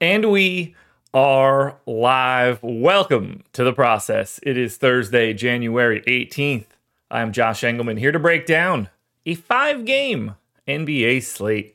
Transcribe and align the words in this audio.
And 0.00 0.30
we 0.30 0.76
are 1.12 1.80
live. 1.84 2.60
Welcome 2.62 3.42
to 3.52 3.64
the 3.64 3.72
process. 3.72 4.38
It 4.44 4.56
is 4.56 4.76
Thursday, 4.76 5.34
January 5.34 6.02
18th. 6.02 6.66
I'm 7.10 7.32
Josh 7.32 7.62
Engleman 7.62 7.98
here 7.98 8.12
to 8.12 8.18
break 8.20 8.46
down 8.46 8.90
a 9.26 9.34
five 9.34 9.84
game 9.84 10.36
NBA 10.68 11.24
slate. 11.24 11.74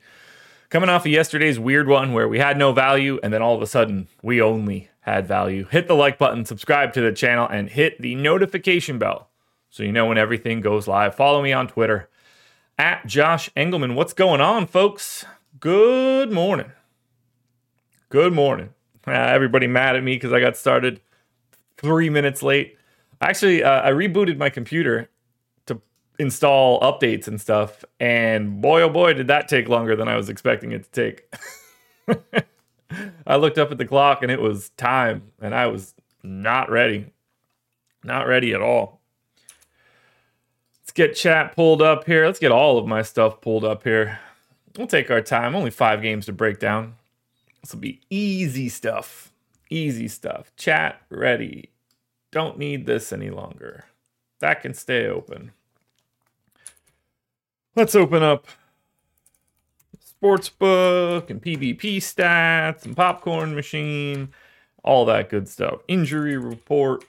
Coming 0.70 0.90
off 0.90 1.06
of 1.06 1.12
yesterday's 1.12 1.60
weird 1.60 1.90
one 1.90 2.14
where 2.14 2.30
we 2.30 2.40
had 2.40 2.58
no 2.58 2.72
value 2.72 3.20
and 3.22 3.34
then 3.34 3.42
all 3.42 3.56
of 3.56 3.62
a 3.62 3.68
sudden 3.68 4.08
we 4.22 4.42
only 4.42 4.90
had 5.02 5.28
value. 5.28 5.66
Hit 5.66 5.90
the 5.90 5.94
like 5.94 6.18
button, 6.18 6.46
subscribe 6.46 6.94
to 6.94 7.02
the 7.02 7.12
channel, 7.12 7.46
and 7.52 7.68
hit 7.68 8.02
the 8.02 8.16
notification 8.16 8.98
bell 9.00 9.28
so 9.70 9.84
you 9.84 9.92
know 9.92 10.06
when 10.06 10.18
everything 10.18 10.62
goes 10.62 10.88
live. 10.88 11.14
Follow 11.14 11.42
me 11.42 11.52
on 11.52 11.68
Twitter 11.68 12.08
at 12.78 13.06
Josh 13.06 13.50
Engleman. 13.58 13.96
What's 13.96 14.14
going 14.14 14.40
on, 14.40 14.66
folks? 14.66 15.26
Good 15.60 16.32
morning. 16.32 16.72
Good 18.14 18.32
morning. 18.32 18.70
Uh, 19.08 19.12
everybody 19.14 19.66
mad 19.66 19.96
at 19.96 20.04
me 20.04 20.16
because 20.16 20.32
I 20.32 20.40
got 20.40 20.56
started 20.56 21.02
three 21.78 22.12
minutes 22.12 22.44
late. 22.44 22.78
Actually, 23.20 23.64
uh, 23.64 23.82
I 23.82 23.90
rebooted 23.90 24.38
my 24.38 24.52
computer 24.52 25.10
to 25.66 25.82
install 26.20 26.80
updates 26.82 27.28
and 27.28 27.42
stuff, 27.42 27.84
and 28.00 28.62
boy, 28.62 28.84
oh 28.84 28.90
boy, 28.90 29.14
did 29.14 29.26
that 29.30 29.48
take 29.48 29.68
longer 29.68 29.96
than 29.96 30.08
I 30.08 30.16
was 30.16 30.30
expecting 30.30 30.74
it 30.74 30.84
to 30.84 30.92
take. 30.92 31.34
I 33.26 33.38
looked 33.38 33.58
up 33.58 33.72
at 33.72 33.80
the 33.80 33.86
clock 33.88 34.22
and 34.22 34.32
it 34.32 34.40
was 34.40 34.70
time, 34.78 35.32
and 35.42 35.56
I 35.56 35.66
was 35.66 35.96
not 36.22 36.70
ready. 36.70 37.08
Not 38.04 38.28
ready 38.28 38.54
at 38.54 38.62
all. 38.62 39.02
Let's 40.84 40.92
get 40.92 41.16
chat 41.16 41.56
pulled 41.56 41.82
up 41.82 42.06
here. 42.06 42.28
Let's 42.28 42.38
get 42.38 42.52
all 42.52 42.78
of 42.78 42.86
my 42.86 43.02
stuff 43.02 43.42
pulled 43.42 43.66
up 43.66 43.84
here. 43.84 44.20
We'll 44.78 44.86
take 44.86 45.10
our 45.10 45.22
time. 45.22 45.56
Only 45.56 45.72
five 45.72 46.04
games 46.04 46.28
to 46.28 46.32
break 46.32 46.60
down. 46.60 46.94
This 47.64 47.74
will 47.74 47.80
be 47.80 48.02
easy 48.10 48.70
stuff. 48.70 49.32
Easy 49.70 50.08
stuff. 50.08 50.52
Chat 50.58 51.02
ready. 51.10 51.72
Don't 52.32 52.60
need 52.60 52.86
this 52.86 53.14
any 53.14 53.30
longer. 53.30 53.86
That 54.40 54.62
can 54.62 54.74
stay 54.74 55.08
open. 55.08 55.54
Let's 57.76 57.96
open 57.96 58.22
up 58.22 58.48
sportsbook 60.24 61.30
and 61.30 61.42
PvP 61.42 61.98
stats 61.98 62.86
and 62.86 62.96
popcorn 62.96 63.56
machine, 63.56 64.30
all 64.84 65.06
that 65.06 65.30
good 65.30 65.48
stuff. 65.48 65.82
Injury 65.88 66.38
report. 66.38 67.04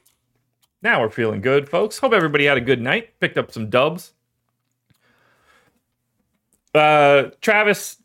Now 0.82 1.00
we're 1.00 1.10
feeling 1.10 1.40
good, 1.40 1.68
folks. 1.68 1.98
Hope 1.98 2.12
everybody 2.12 2.44
had 2.44 2.58
a 2.58 2.62
good 2.62 2.80
night. 2.80 3.18
Picked 3.20 3.38
up 3.38 3.50
some 3.52 3.70
dubs. 3.70 4.12
Uh, 6.74 7.30
Travis 7.40 7.98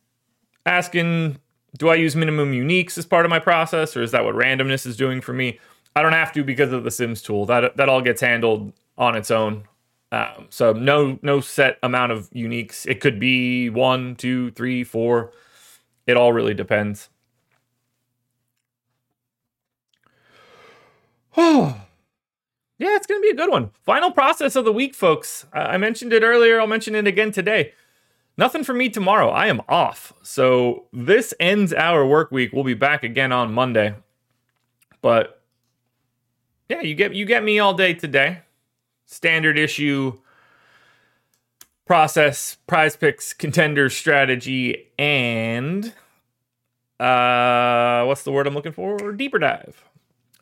asking, 0.66 1.38
do 1.78 1.90
I 1.90 1.96
use 1.96 2.16
minimum 2.16 2.52
uniques 2.52 2.98
as 2.98 3.06
part 3.06 3.26
of 3.26 3.30
my 3.30 3.40
process, 3.40 3.96
or 3.96 4.02
is 4.02 4.12
that 4.12 4.24
what 4.24 4.36
randomness 4.36 4.86
is 4.86 4.98
doing 4.98 5.22
for 5.22 5.34
me? 5.34 5.60
I 5.96 6.02
don't 6.02 6.14
have 6.14 6.32
to 6.34 6.44
because 6.44 6.72
of 6.72 6.84
the 6.84 6.92
Sims 6.92 7.22
tool. 7.22 7.46
That 7.46 7.78
that 7.78 7.90
all 7.90 8.02
gets 8.02 8.22
handled 8.22 8.74
on 8.98 9.16
its 9.16 9.32
own. 9.32 9.64
Um, 10.12 10.48
so 10.50 10.74
no 10.74 11.20
no 11.22 11.40
set 11.40 11.78
amount 11.84 12.12
of 12.12 12.30
uniques. 12.32 12.86
It 12.86 13.00
could 13.02 13.20
be 13.20 13.70
one, 13.70 14.16
two, 14.16 14.52
three, 14.52 14.84
four. 14.84 15.32
It 16.08 16.18
all 16.18 16.34
really 16.34 16.54
depends. 16.54 17.10
Oh. 21.38 21.82
Yeah, 22.82 22.96
it's 22.96 23.06
to 23.08 23.20
be 23.20 23.28
a 23.28 23.36
good 23.36 23.50
one. 23.50 23.72
Final 23.84 24.10
process 24.10 24.56
of 24.56 24.64
the 24.64 24.72
week, 24.72 24.96
folks. 24.96 25.46
I 25.52 25.76
mentioned 25.76 26.14
it 26.14 26.24
earlier. 26.24 26.62
I'll 26.62 26.66
mention 26.66 26.96
it 26.96 27.08
again 27.08 27.34
today. 27.34 27.74
Nothing 28.40 28.64
for 28.64 28.74
me 28.74 28.88
tomorrow. 28.88 29.32
I 29.32 29.48
am 29.48 29.62
off. 29.68 30.14
So 30.22 30.86
this 30.94 31.34
ends 31.42 31.74
our 31.74 32.08
work 32.08 32.32
week. 32.32 32.54
We'll 32.54 32.64
be 32.64 32.74
back 32.74 33.04
again 33.04 33.34
on 33.34 33.54
Monday. 33.54 33.96
But 35.02 35.42
yeah, 36.70 36.80
you 36.80 36.96
get 36.96 37.14
you 37.14 37.26
get 37.26 37.44
me 37.44 37.60
all 37.60 37.74
day 37.74 37.94
today. 37.94 38.44
Standard 39.06 39.58
issue 39.58 40.20
process, 41.86 42.56
prize 42.66 42.96
picks, 42.96 43.34
contender 43.34 43.90
strategy, 43.90 44.88
and 44.98 45.94
uh 46.98 48.06
what's 48.06 48.24
the 48.24 48.32
word 48.32 48.48
I'm 48.48 48.54
looking 48.54 48.72
for? 48.72 49.12
Deeper 49.12 49.40
dive. 49.40 49.84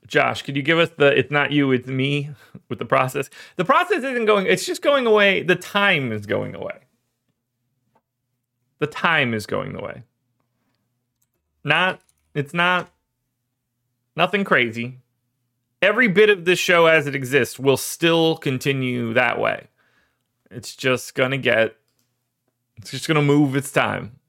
Josh, 0.05 0.43
could 0.43 0.55
you 0.55 0.61
give 0.61 0.77
us 0.77 0.91
the 0.97 1.17
it's 1.17 1.31
not 1.31 1.51
you, 1.51 1.71
it's 1.71 1.87
me 1.87 2.29
with 2.69 2.77
the 2.77 2.85
process? 2.85 3.27
The 3.55 3.65
process 3.65 4.03
isn't 4.03 4.25
going, 4.25 4.45
it's 4.45 4.67
just 4.67 4.83
going 4.83 5.07
away. 5.07 5.41
The 5.41 5.55
time 5.55 6.11
is 6.11 6.27
going 6.27 6.53
away. 6.53 6.77
The 8.79 8.87
time 8.87 9.33
is 9.33 9.45
going 9.45 9.73
the 9.73 9.81
way. 9.81 10.03
Not, 11.63 12.01
it's 12.33 12.53
not 12.53 12.89
nothing 14.15 14.43
crazy. 14.43 14.99
Every 15.81 16.07
bit 16.07 16.29
of 16.29 16.45
this 16.45 16.59
show 16.59 16.85
as 16.85 17.07
it 17.07 17.15
exists 17.15 17.59
will 17.59 17.77
still 17.77 18.37
continue 18.37 19.13
that 19.13 19.39
way. 19.39 19.67
It's 20.49 20.75
just 20.75 21.13
gonna 21.15 21.37
get, 21.37 21.75
it's 22.77 22.91
just 22.91 23.07
gonna 23.07 23.21
move 23.21 23.55
its 23.55 23.71
time. 23.71 24.19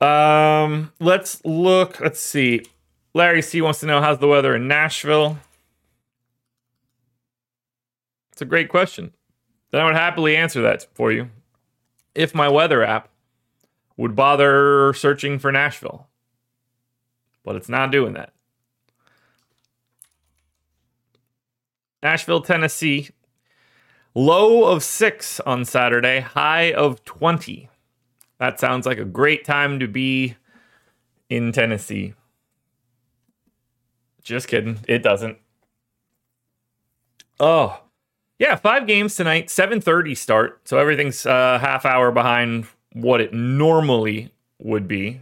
Um, 0.00 0.92
let's 1.00 1.44
look, 1.44 2.00
let's 2.00 2.20
see. 2.20 2.62
Larry 3.12 3.42
C 3.42 3.60
wants 3.60 3.80
to 3.80 3.86
know 3.86 4.00
how's 4.00 4.18
the 4.18 4.28
weather 4.28 4.54
in 4.56 4.66
Nashville. 4.66 5.38
It's 8.32 8.40
a 8.40 8.46
great 8.46 8.68
question. 8.68 9.12
Then 9.70 9.82
I 9.82 9.84
would 9.84 9.96
happily 9.96 10.36
answer 10.36 10.62
that 10.62 10.86
for 10.94 11.12
you 11.12 11.28
if 12.14 12.34
my 12.34 12.48
weather 12.48 12.82
app 12.82 13.08
would 13.96 14.16
bother 14.16 14.92
searching 14.94 15.38
for 15.38 15.52
Nashville. 15.52 16.08
But 17.44 17.56
it's 17.56 17.68
not 17.68 17.90
doing 17.90 18.14
that. 18.14 18.32
Nashville, 22.02 22.40
Tennessee. 22.40 23.10
Low 24.14 24.64
of 24.64 24.82
six 24.82 25.38
on 25.40 25.64
Saturday, 25.64 26.20
high 26.20 26.72
of 26.72 27.04
20. 27.04 27.68
That 28.38 28.58
sounds 28.58 28.86
like 28.86 28.98
a 28.98 29.04
great 29.04 29.44
time 29.44 29.78
to 29.78 29.86
be 29.86 30.36
in 31.28 31.52
Tennessee. 31.52 32.14
Just 34.22 34.48
kidding. 34.48 34.78
It 34.88 35.02
doesn't. 35.02 35.38
Oh, 37.38 37.80
yeah, 38.40 38.56
five 38.56 38.86
games 38.86 39.14
tonight, 39.14 39.48
7:30 39.48 40.16
start. 40.16 40.62
So 40.64 40.78
everything's 40.78 41.26
a 41.26 41.30
uh, 41.30 41.58
half 41.58 41.84
hour 41.84 42.10
behind 42.10 42.66
what 42.94 43.20
it 43.20 43.34
normally 43.34 44.32
would 44.58 44.88
be, 44.88 45.20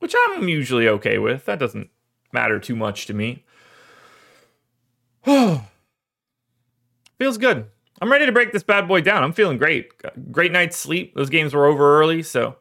which 0.00 0.16
I'm 0.26 0.48
usually 0.48 0.88
okay 0.88 1.18
with. 1.18 1.46
That 1.46 1.60
doesn't 1.60 1.90
matter 2.32 2.58
too 2.58 2.74
much 2.74 3.06
to 3.06 3.14
me. 3.14 3.44
Feels 5.24 5.60
good. 7.38 7.66
I'm 8.02 8.10
ready 8.10 8.26
to 8.26 8.32
break 8.32 8.52
this 8.52 8.64
bad 8.64 8.88
boy 8.88 9.00
down. 9.00 9.22
I'm 9.22 9.32
feeling 9.32 9.56
great. 9.56 9.92
Great 10.32 10.50
night's 10.50 10.76
sleep. 10.76 11.14
Those 11.14 11.30
games 11.30 11.54
were 11.54 11.66
over 11.66 12.00
early, 12.00 12.24
so 12.24 12.56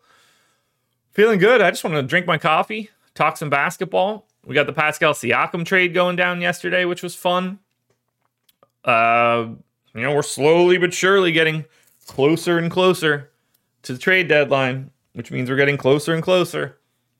feeling 1.10 1.40
good. 1.40 1.62
I 1.62 1.72
just 1.72 1.84
want 1.84 1.96
to 1.96 2.04
drink 2.04 2.28
my 2.28 2.38
coffee, 2.38 2.92
talk 3.16 3.38
some 3.38 3.50
basketball, 3.50 4.28
we 4.46 4.56
got 4.56 4.68
the 4.68 4.74
Pascal 4.74 5.14
Siakam 5.14 5.66
trade 5.66 5.94
going 5.94 6.16
down 6.16 6.42
yesterday, 6.42 6.86
which 6.86 7.02
was 7.02 7.16
fun. 7.16 7.60
Uh, 8.84 9.48
you 9.94 10.02
know, 10.02 10.14
we're 10.14 10.22
slowly 10.22 10.78
but 10.78 10.94
surely 10.94 11.32
getting 11.32 11.66
closer 12.08 12.58
and 12.58 12.72
closer 12.72 13.30
to 13.84 13.94
the 13.94 14.00
trade 14.00 14.28
deadline, 14.28 14.92
which 15.14 15.32
means 15.32 15.50
we're 15.50 15.56
getting 15.56 15.78
closer 15.78 16.14
and 16.14 16.24
closer 16.24 16.78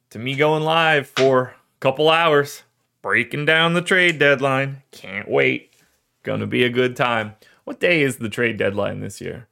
to 0.10 0.20
me 0.20 0.36
going 0.36 0.64
live 0.64 1.08
for 1.08 1.42
a 1.42 1.54
couple 1.80 2.10
hours, 2.10 2.64
breaking 3.02 3.46
down 3.46 3.74
the 3.74 3.82
trade 3.82 4.20
deadline. 4.20 4.84
Can't 4.92 5.30
wait. 5.30 5.74
Gonna 6.24 6.48
be 6.48 6.64
a 6.64 6.70
good 6.70 6.96
time. 6.96 7.36
What 7.64 7.80
day 7.80 8.02
is 8.02 8.18
the 8.18 8.30
trade 8.30 8.58
deadline 8.58 9.00
this 9.00 9.22
year? 9.22 9.48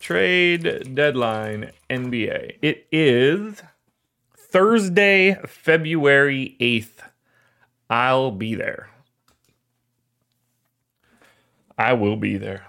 Trade 0.00 0.94
deadline 0.94 1.72
NBA. 1.90 2.58
It 2.62 2.86
is 2.92 3.62
Thursday, 4.36 5.36
February 5.46 6.56
8th. 6.60 7.04
I'll 7.90 8.30
be 8.30 8.54
there. 8.54 8.90
I 11.78 11.92
will 11.92 12.16
be 12.16 12.36
there. 12.36 12.66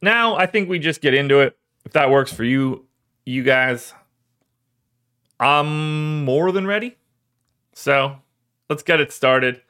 Now, 0.00 0.36
I 0.36 0.46
think 0.46 0.68
we 0.68 0.78
just 0.78 1.00
get 1.00 1.14
into 1.14 1.40
it. 1.40 1.56
If 1.84 1.92
that 1.92 2.10
works 2.10 2.32
for 2.32 2.44
you, 2.44 2.86
you 3.26 3.42
guys, 3.42 3.92
I'm 5.38 6.24
more 6.24 6.50
than 6.50 6.66
ready. 6.66 6.96
So 7.74 8.16
let's 8.70 8.82
get 8.82 9.00
it 9.00 9.12
started. 9.12 9.60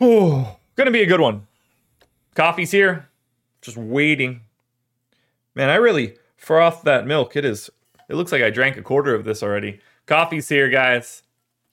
Oh, 0.00 0.58
gonna 0.76 0.90
be 0.90 1.02
a 1.02 1.06
good 1.06 1.20
one. 1.20 1.46
Coffee's 2.34 2.70
here, 2.70 3.08
just 3.62 3.76
waiting. 3.76 4.42
Man, 5.54 5.70
I 5.70 5.76
really 5.76 6.16
froth 6.36 6.82
that 6.82 7.06
milk. 7.06 7.34
It 7.34 7.44
is 7.44 7.70
it 8.08 8.14
looks 8.14 8.32
like 8.32 8.42
I 8.42 8.50
drank 8.50 8.76
a 8.76 8.82
quarter 8.82 9.14
of 9.14 9.24
this 9.24 9.42
already. 9.42 9.80
Coffee's 10.06 10.48
here, 10.48 10.68
guys. 10.68 11.22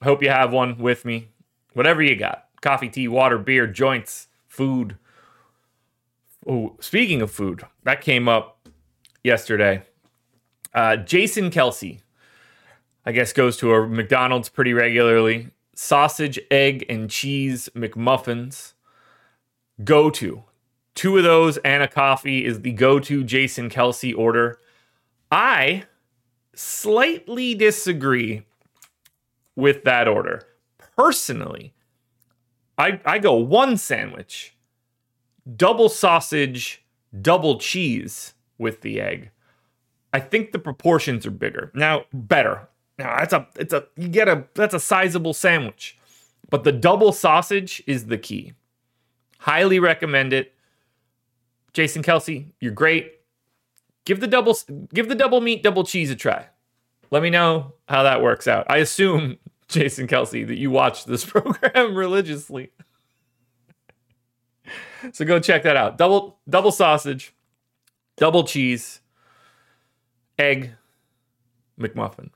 Hope 0.04 0.24
you 0.24 0.30
have 0.30 0.52
one 0.52 0.78
with 0.78 1.06
me. 1.06 1.30
Whatever 1.74 2.02
you 2.02 2.16
got 2.16 2.46
coffee, 2.62 2.90
tea, 2.90 3.08
water, 3.08 3.38
beer, 3.38 3.68
joints, 3.68 4.28
food. 4.48 4.98
Oh, 6.48 6.76
speaking 6.80 7.22
of 7.22 7.32
food, 7.32 7.64
that 7.84 8.02
came 8.02 8.28
up 8.28 8.68
yesterday. 9.24 9.84
Uh, 10.74 10.98
Jason 10.98 11.50
Kelce, 11.50 12.02
I 13.06 13.12
guess 13.12 13.34
goes 13.34 13.58
to 13.58 13.74
a 13.74 13.88
McDonald's 13.88 14.50
pretty 14.50 14.74
regularly. 14.74 15.50
Sausage, 15.74 16.40
egg, 16.52 16.86
and 16.88 17.10
cheese 17.10 17.70
McMuffins. 17.76 18.74
Go 19.84 20.10
to. 20.12 20.44
Two 20.94 21.18
of 21.18 21.24
those 21.24 21.58
and 21.58 21.84
a 21.84 21.88
coffee 21.88 22.46
is 22.46 22.62
the 22.62 22.72
go 22.72 23.00
to 23.00 23.24
Jason 23.24 23.70
Kelce 23.70 24.18
order. 24.18 24.60
I 25.32 25.84
slightly 26.56 27.54
disagree 27.56 28.44
with 29.56 29.84
that 29.84 30.08
order. 30.08 30.44
Personally, 30.96 31.74
I, 32.78 33.02
I 33.06 33.20
go 33.20 33.34
one 33.36 33.76
sandwich, 33.78 34.55
double 35.56 35.90
sausage, 35.90 36.84
double 37.22 37.60
cheese 37.60 38.34
with 38.58 38.82
the 38.82 39.00
egg. 39.02 39.32
I 40.14 40.20
think 40.20 40.52
the 40.52 40.60
proportions 40.60 41.26
are 41.26 41.32
bigger. 41.32 41.72
Now, 41.76 42.06
better. 42.14 42.70
Now, 42.98 43.18
that's 43.18 43.34
a 43.34 43.48
it's 43.58 43.74
a 43.74 43.86
you 43.98 44.08
get 44.08 44.30
a 44.30 44.46
that's 44.54 44.74
a 44.74 44.80
sizable 44.80 45.34
sandwich. 45.34 45.98
But 46.50 46.64
the 46.64 46.72
double 46.72 47.12
sausage 47.12 47.84
is 47.88 48.06
the 48.06 48.18
key. 48.18 48.54
Highly 49.40 49.80
recommend 49.80 50.32
it. 50.32 50.54
Jason 51.74 52.04
Kelce, 52.04 52.52
you're 52.60 52.72
great. 52.72 53.12
Give 54.06 54.20
the 54.20 54.28
double 54.28 54.56
give 54.94 55.10
the 55.10 55.16
double 55.16 55.42
meat, 55.42 55.64
double 55.64 55.84
cheese 55.84 56.10
a 56.12 56.16
try. 56.16 56.48
Let 57.12 57.22
me 57.22 57.30
know 57.30 57.74
how 57.88 58.04
that 58.04 58.22
works 58.22 58.48
out. 58.48 58.66
I 58.70 58.78
assume, 58.78 59.38
Jason 59.68 60.08
Kelce 60.08 60.48
that 60.48 60.58
you 60.58 60.72
watch 60.72 61.06
this 61.06 61.26
program 61.30 61.96
religiously. 61.96 62.72
So 65.12 65.26
go 65.26 65.40
check 65.40 65.64
that 65.64 65.78
out. 65.78 65.98
Double 65.98 66.40
double 66.50 66.72
sausage, 66.72 67.34
double 68.18 68.44
cheese, 68.44 69.02
egg, 70.38 70.74
McMuffin. 71.80 72.30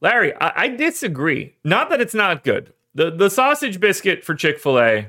Larry, 0.00 0.34
I, 0.34 0.52
I 0.64 0.68
disagree. 0.68 1.56
Not 1.64 1.90
that 1.90 2.00
it's 2.00 2.14
not 2.14 2.44
good. 2.44 2.72
The 2.94 3.10
the 3.10 3.30
sausage 3.30 3.80
biscuit 3.80 4.24
for 4.24 4.34
Chick-fil-A. 4.34 5.08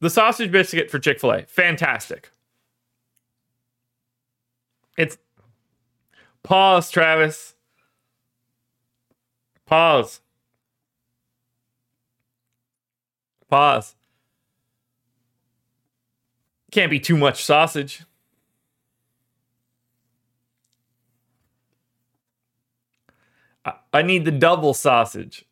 The 0.00 0.10
sausage 0.10 0.50
biscuit 0.50 0.90
for 0.90 0.98
Chick-fil-A, 0.98 1.44
fantastic. 1.46 2.30
It's 4.96 5.18
pause, 6.42 6.90
Travis. 6.90 7.54
Pause. 9.66 10.20
Pause. 13.48 13.94
Can't 16.70 16.90
be 16.90 17.00
too 17.00 17.16
much 17.16 17.44
sausage. 17.44 18.04
I 23.92 24.02
need 24.02 24.24
the 24.24 24.30
double 24.30 24.72
sausage. 24.72 25.44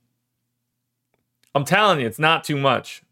I'm 1.55 1.65
telling 1.65 2.00
you, 2.00 2.06
it's 2.06 2.19
not 2.19 2.44
too 2.44 2.56
much. 2.56 3.03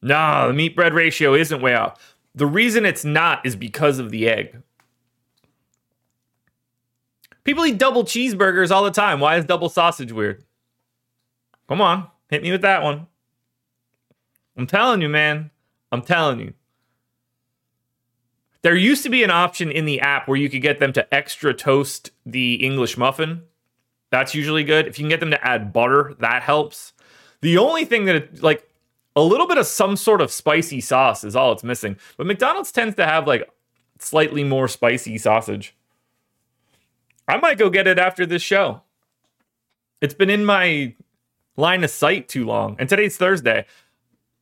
Nah, 0.00 0.46
the 0.46 0.52
meat 0.52 0.74
bread 0.74 0.94
ratio 0.94 1.34
isn't 1.34 1.60
way 1.60 1.74
off. 1.74 2.16
The 2.34 2.46
reason 2.46 2.86
it's 2.86 3.04
not 3.04 3.44
is 3.44 3.56
because 3.56 3.98
of 3.98 4.10
the 4.10 4.28
egg. 4.28 4.62
People 7.44 7.66
eat 7.66 7.78
double 7.78 8.04
cheeseburgers 8.04 8.70
all 8.70 8.84
the 8.84 8.90
time. 8.90 9.20
Why 9.20 9.36
is 9.36 9.44
double 9.44 9.68
sausage 9.68 10.12
weird? 10.12 10.44
Come 11.68 11.80
on, 11.80 12.08
hit 12.30 12.42
me 12.42 12.52
with 12.52 12.62
that 12.62 12.82
one. 12.82 13.06
I'm 14.56 14.66
telling 14.66 15.02
you, 15.02 15.08
man. 15.08 15.50
I'm 15.90 16.02
telling 16.02 16.40
you. 16.40 16.54
There 18.62 18.76
used 18.76 19.02
to 19.02 19.08
be 19.08 19.24
an 19.24 19.30
option 19.30 19.70
in 19.70 19.84
the 19.84 20.00
app 20.00 20.28
where 20.28 20.36
you 20.36 20.48
could 20.48 20.62
get 20.62 20.78
them 20.78 20.92
to 20.92 21.14
extra 21.14 21.52
toast 21.52 22.12
the 22.24 22.54
English 22.54 22.96
muffin. 22.96 23.42
That's 24.10 24.34
usually 24.34 24.62
good. 24.62 24.86
If 24.86 24.98
you 24.98 25.02
can 25.02 25.10
get 25.10 25.20
them 25.20 25.32
to 25.32 25.46
add 25.46 25.72
butter, 25.72 26.14
that 26.20 26.42
helps. 26.42 26.92
The 27.40 27.58
only 27.58 27.84
thing 27.84 28.04
that, 28.04 28.14
it, 28.14 28.42
like, 28.42 28.68
a 29.16 29.22
little 29.22 29.48
bit 29.48 29.58
of 29.58 29.66
some 29.66 29.96
sort 29.96 30.20
of 30.20 30.30
spicy 30.30 30.80
sauce 30.80 31.24
is 31.24 31.34
all 31.34 31.52
it's 31.52 31.64
missing. 31.64 31.96
But 32.16 32.26
McDonald's 32.26 32.70
tends 32.70 32.94
to 32.96 33.04
have, 33.04 33.26
like, 33.26 33.50
slightly 33.98 34.44
more 34.44 34.68
spicy 34.68 35.18
sausage. 35.18 35.74
I 37.26 37.38
might 37.38 37.58
go 37.58 37.68
get 37.68 37.86
it 37.86 37.98
after 37.98 38.26
this 38.26 38.42
show. 38.42 38.82
It's 40.00 40.14
been 40.14 40.30
in 40.30 40.44
my 40.44 40.94
line 41.56 41.82
of 41.82 41.90
sight 41.90 42.28
too 42.28 42.44
long. 42.44 42.76
And 42.78 42.88
today's 42.88 43.16
Thursday. 43.16 43.66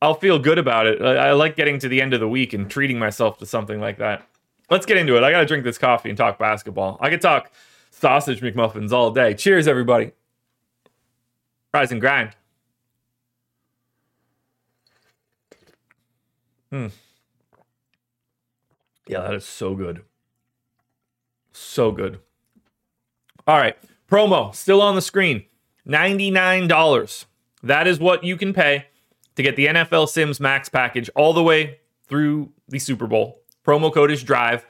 I'll 0.01 0.15
feel 0.15 0.39
good 0.39 0.57
about 0.57 0.87
it. 0.87 1.01
I, 1.01 1.29
I 1.29 1.31
like 1.33 1.55
getting 1.55 1.77
to 1.79 1.87
the 1.87 2.01
end 2.01 2.13
of 2.13 2.19
the 2.19 2.27
week 2.27 2.53
and 2.53 2.69
treating 2.69 2.97
myself 2.97 3.37
to 3.37 3.45
something 3.45 3.79
like 3.79 3.99
that. 3.99 4.27
Let's 4.69 4.85
get 4.85 4.97
into 4.97 5.15
it. 5.15 5.23
I 5.23 5.31
got 5.31 5.41
to 5.41 5.45
drink 5.45 5.63
this 5.63 5.77
coffee 5.77 6.09
and 6.09 6.17
talk 6.17 6.39
basketball. 6.39 6.97
I 6.99 7.09
could 7.09 7.21
talk 7.21 7.51
sausage 7.91 8.41
McMuffins 8.41 8.91
all 8.91 9.11
day. 9.11 9.33
Cheers, 9.33 9.67
everybody. 9.67 10.11
Rise 11.73 11.91
and 11.91 12.01
grind. 12.01 12.31
Hmm. 16.71 16.87
Yeah, 19.07 19.21
that 19.21 19.33
is 19.35 19.45
so 19.45 19.75
good. 19.75 20.03
So 21.51 21.91
good. 21.91 22.19
All 23.45 23.57
right. 23.57 23.77
Promo 24.09 24.55
still 24.55 24.81
on 24.81 24.95
the 24.95 25.01
screen 25.01 25.43
$99. 25.87 27.25
That 27.63 27.87
is 27.87 27.99
what 27.99 28.23
you 28.23 28.37
can 28.37 28.53
pay 28.53 28.85
to 29.41 29.49
get 29.49 29.55
the 29.55 29.67
NFL 29.67 30.07
Sims 30.07 30.39
Max 30.39 30.69
package 30.69 31.09
all 31.15 31.33
the 31.33 31.43
way 31.43 31.79
through 32.07 32.51
the 32.69 32.79
Super 32.79 33.07
Bowl. 33.07 33.41
Promo 33.65 33.93
code 33.93 34.11
is 34.11 34.23
DRIVE. 34.23 34.65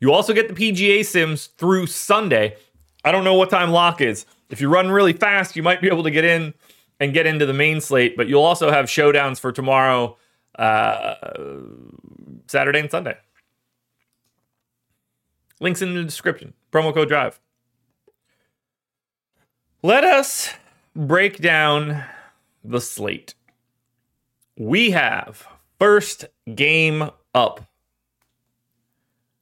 You 0.00 0.12
also 0.12 0.32
get 0.32 0.48
the 0.48 0.54
PGA 0.54 1.04
Sims 1.04 1.46
through 1.58 1.86
Sunday. 1.86 2.56
I 3.04 3.12
don't 3.12 3.24
know 3.24 3.34
what 3.34 3.50
time 3.50 3.70
lock 3.70 4.00
is. 4.00 4.26
If 4.50 4.60
you 4.60 4.68
run 4.68 4.90
really 4.90 5.12
fast, 5.12 5.56
you 5.56 5.62
might 5.62 5.80
be 5.80 5.88
able 5.88 6.02
to 6.02 6.10
get 6.10 6.24
in 6.24 6.54
and 7.00 7.12
get 7.12 7.26
into 7.26 7.46
the 7.46 7.52
main 7.52 7.80
slate, 7.80 8.16
but 8.16 8.28
you'll 8.28 8.42
also 8.42 8.70
have 8.70 8.86
showdowns 8.86 9.38
for 9.38 9.52
tomorrow, 9.52 10.16
uh, 10.58 11.14
Saturday, 12.46 12.80
and 12.80 12.90
Sunday. 12.90 13.16
Links 15.60 15.82
in 15.82 15.94
the 15.94 16.02
description. 16.02 16.52
Promo 16.72 16.92
code 16.92 17.08
DRIVE. 17.08 17.38
Let 19.82 20.04
us 20.04 20.52
break 20.94 21.38
down 21.38 22.04
the 22.64 22.80
slate. 22.80 23.34
We 24.58 24.92
have 24.92 25.46
first 25.78 26.24
game 26.54 27.10
up 27.34 27.66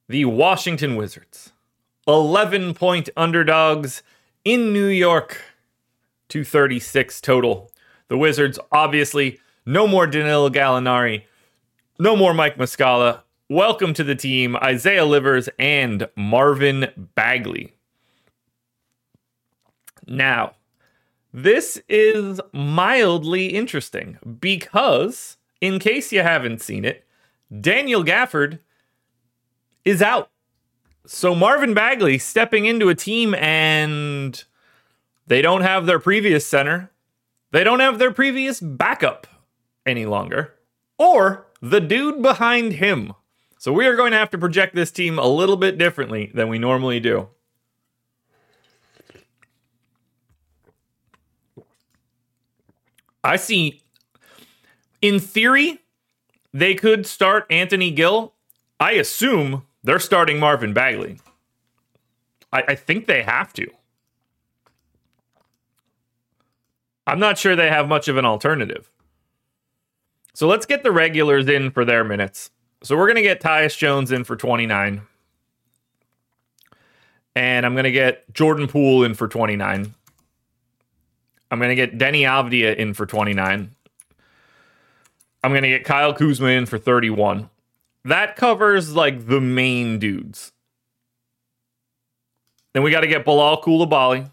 the 0.09 0.25
Washington 0.25 0.97
Wizards 0.97 1.53
11 2.05 2.73
point 2.73 3.07
underdogs 3.15 4.03
in 4.43 4.73
New 4.73 4.87
York, 4.87 5.41
236 6.27 7.21
total. 7.21 7.71
The 8.09 8.17
Wizards, 8.17 8.59
obviously, 8.73 9.39
no 9.65 9.87
more 9.87 10.05
Danilo 10.05 10.49
Gallinari, 10.49 11.23
no 11.97 12.17
more 12.17 12.33
Mike 12.33 12.57
Muscala. 12.57 13.21
Welcome 13.47 13.93
to 13.93 14.03
the 14.03 14.15
team, 14.15 14.57
Isaiah 14.57 15.05
Livers 15.05 15.47
and 15.57 16.09
Marvin 16.17 16.87
Bagley. 17.15 17.73
Now, 20.05 20.55
this 21.35 21.81
is 21.89 22.39
mildly 22.53 23.47
interesting 23.47 24.17
because, 24.39 25.35
in 25.59 25.79
case 25.79 26.13
you 26.13 26.21
haven't 26.21 26.61
seen 26.61 26.85
it, 26.85 27.05
Daniel 27.59 28.05
Gafford 28.05 28.59
is 29.83 30.01
out. 30.01 30.29
So 31.05 31.35
Marvin 31.35 31.73
Bagley 31.73 32.17
stepping 32.19 32.63
into 32.63 32.87
a 32.87 32.95
team 32.95 33.35
and 33.35 34.41
they 35.27 35.41
don't 35.41 35.59
have 35.59 35.85
their 35.85 35.99
previous 35.99 36.47
center. 36.47 36.89
They 37.51 37.65
don't 37.65 37.81
have 37.81 37.99
their 37.99 38.11
previous 38.11 38.61
backup 38.61 39.27
any 39.85 40.05
longer. 40.05 40.53
Or 40.97 41.47
the 41.61 41.81
dude 41.81 42.21
behind 42.21 42.73
him. 42.73 43.11
So 43.57 43.73
we 43.73 43.87
are 43.87 43.97
going 43.97 44.13
to 44.13 44.17
have 44.17 44.29
to 44.31 44.37
project 44.37 44.73
this 44.73 44.89
team 44.89 45.19
a 45.19 45.27
little 45.27 45.57
bit 45.57 45.77
differently 45.77 46.31
than 46.33 46.47
we 46.47 46.59
normally 46.59 47.01
do. 47.01 47.27
I 53.25 53.37
see 53.37 53.81
in 55.01 55.19
theory 55.19 55.79
they 56.53 56.75
could 56.75 57.05
start 57.05 57.45
Anthony 57.49 57.91
Gill. 57.91 58.33
I 58.79 58.91
assume 58.93 59.63
they're 59.83 59.99
starting 59.99 60.39
Marvin 60.39 60.73
Bagley. 60.73 61.19
I, 62.53 62.63
I 62.69 62.75
think 62.75 63.07
they 63.07 63.23
have 63.23 63.51
to. 63.53 63.67
I'm 67.07 67.19
not 67.19 67.37
sure 67.37 67.55
they 67.55 67.69
have 67.69 67.87
much 67.87 68.07
of 68.07 68.17
an 68.17 68.25
alternative. 68.25 68.89
So 70.33 70.47
let's 70.47 70.65
get 70.65 70.83
the 70.83 70.91
regulars 70.91 71.47
in 71.47 71.71
for 71.71 71.85
their 71.85 72.03
minutes. 72.03 72.51
So 72.83 72.95
we're 72.95 73.07
going 73.07 73.15
to 73.15 73.21
get 73.21 73.41
Tyus 73.41 73.77
Jones 73.77 74.11
in 74.11 74.23
for 74.23 74.35
29. 74.35 75.01
And 77.35 77.65
I'm 77.65 77.73
going 77.73 77.83
to 77.85 77.91
get 77.91 78.31
Jordan 78.33 78.67
Poole 78.67 79.03
in 79.03 79.13
for 79.13 79.27
29. 79.27 79.93
I'm 81.55 81.59
going 81.59 81.69
to 81.69 81.75
get 81.75 81.97
Deni 81.97 82.23
Avdija 82.23 82.75
in 82.75 82.93
for 82.93 83.05
29. 83.05 83.71
I'm 85.41 85.51
going 85.51 85.63
to 85.63 85.69
get 85.69 85.85
Kyle 85.85 86.13
Kuzma 86.13 86.47
in 86.47 86.65
for 86.65 86.77
31 86.77 87.49
that 88.05 88.35
covers 88.35 88.93
like 88.93 89.27
the 89.27 89.41
main 89.41 89.97
dudes. 89.99 90.51
Then 92.73 92.83
we 92.83 92.91
got 92.91 93.01
to 93.01 93.07
get 93.07 93.25
Bilal 93.25 93.61
Coulibaly. 93.61 94.29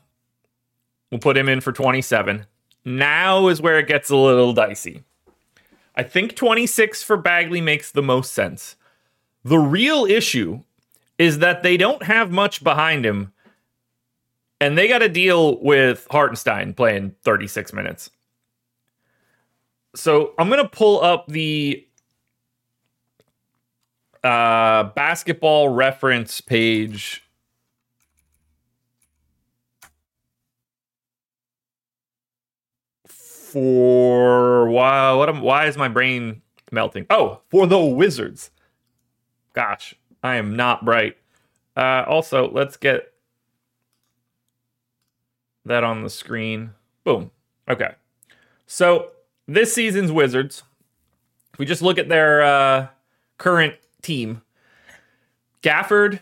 We'll 1.10 1.20
put 1.20 1.36
him 1.36 1.48
in 1.48 1.60
for 1.60 1.72
27. 1.72 2.46
Now 2.84 3.48
is 3.48 3.62
where 3.62 3.78
it 3.78 3.86
gets 3.86 4.10
a 4.10 4.16
little 4.16 4.52
dicey. 4.52 5.04
I 5.94 6.02
think 6.02 6.36
26 6.36 7.02
for 7.02 7.16
Bagley 7.16 7.60
makes 7.60 7.90
the 7.90 8.02
most 8.02 8.32
sense. 8.32 8.76
The 9.44 9.58
real 9.58 10.04
issue 10.04 10.62
is 11.18 11.38
that 11.38 11.62
they 11.62 11.76
don't 11.76 12.02
have 12.02 12.30
much 12.30 12.64
behind 12.64 13.06
him, 13.06 13.32
and 14.62 14.78
they 14.78 14.86
got 14.86 14.98
to 14.98 15.08
deal 15.08 15.58
with 15.58 16.06
Hartenstein 16.08 16.72
playing 16.72 17.16
36 17.24 17.72
minutes. 17.72 18.10
So 19.96 20.34
I'm 20.38 20.48
going 20.48 20.62
to 20.62 20.68
pull 20.68 21.02
up 21.02 21.26
the 21.26 21.84
uh, 24.22 24.84
basketball 24.84 25.68
reference 25.68 26.40
page. 26.40 27.24
For 33.08 34.70
why? 34.70 35.12
What? 35.14 35.28
Am, 35.28 35.40
why 35.40 35.66
is 35.66 35.76
my 35.76 35.88
brain 35.88 36.40
melting? 36.70 37.06
Oh, 37.10 37.40
for 37.48 37.66
the 37.66 37.80
Wizards. 37.80 38.52
Gosh, 39.54 39.92
I 40.22 40.36
am 40.36 40.54
not 40.54 40.84
bright. 40.84 41.16
Uh, 41.76 42.04
also, 42.06 42.48
let's 42.52 42.76
get 42.76 43.11
that 45.64 45.84
on 45.84 46.02
the 46.02 46.10
screen. 46.10 46.72
Boom. 47.04 47.30
Okay. 47.68 47.94
So 48.66 49.10
this 49.46 49.72
season's 49.74 50.12
Wizards, 50.12 50.62
if 51.52 51.58
we 51.58 51.66
just 51.66 51.82
look 51.82 51.98
at 51.98 52.08
their 52.08 52.42
uh, 52.42 52.88
current 53.38 53.74
team, 54.02 54.42
Gafford, 55.62 56.20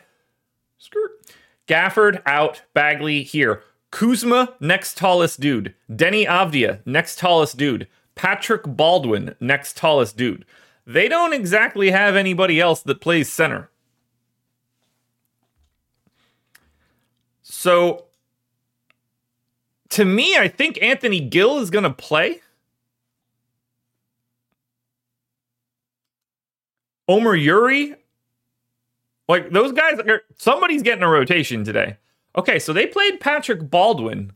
skirt, 0.78 1.12
Gafford 1.66 2.20
out, 2.26 2.62
Bagley 2.74 3.22
here. 3.22 3.62
Kuzma, 3.90 4.54
next 4.60 4.96
tallest 4.96 5.40
dude. 5.40 5.74
Deni 5.90 6.26
Avdija 6.26 6.80
next 6.84 7.18
tallest 7.18 7.56
dude. 7.56 7.88
Patrick 8.14 8.62
Baldwin, 8.64 9.34
next 9.40 9.76
tallest 9.76 10.16
dude. 10.16 10.44
They 10.86 11.08
don't 11.08 11.32
exactly 11.32 11.90
have 11.90 12.16
anybody 12.16 12.60
else 12.60 12.82
that 12.82 13.00
plays 13.00 13.30
center. 13.30 13.70
So, 17.42 18.06
to 20.00 20.06
me, 20.06 20.34
I 20.34 20.48
think 20.48 20.78
Anthony 20.80 21.20
Gill 21.20 21.58
is 21.58 21.68
going 21.68 21.84
to 21.84 21.92
play. 21.92 22.40
Omer 27.06 27.34
Yuri, 27.34 27.96
like 29.28 29.50
those 29.50 29.72
guys, 29.72 29.98
are, 29.98 30.22
somebody's 30.38 30.82
getting 30.82 31.02
a 31.02 31.08
rotation 31.08 31.64
today. 31.64 31.98
Okay, 32.34 32.58
so 32.58 32.72
they 32.72 32.86
played 32.86 33.20
Patrick 33.20 33.68
Baldwin 33.68 34.32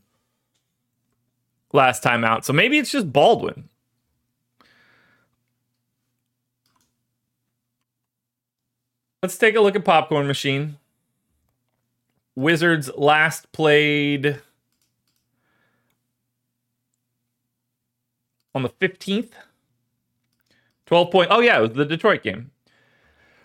last 1.73 2.03
time 2.03 2.23
out, 2.23 2.45
so 2.45 2.53
maybe 2.53 2.77
it's 2.77 2.91
just 2.91 3.11
Baldwin. 3.11 3.67
Let's 9.23 9.39
take 9.39 9.55
a 9.55 9.61
look 9.61 9.75
at 9.75 9.83
Popcorn 9.83 10.27
Machine. 10.27 10.77
Wizards 12.35 12.91
last 12.95 13.51
played 13.51 14.39
on 18.55 18.63
the 18.63 18.69
15th. 18.69 19.33
12 20.87 21.11
point. 21.11 21.27
Oh, 21.29 21.41
yeah, 21.41 21.59
it 21.59 21.61
was 21.61 21.73
the 21.73 21.85
Detroit 21.85 22.23
game. 22.23 22.51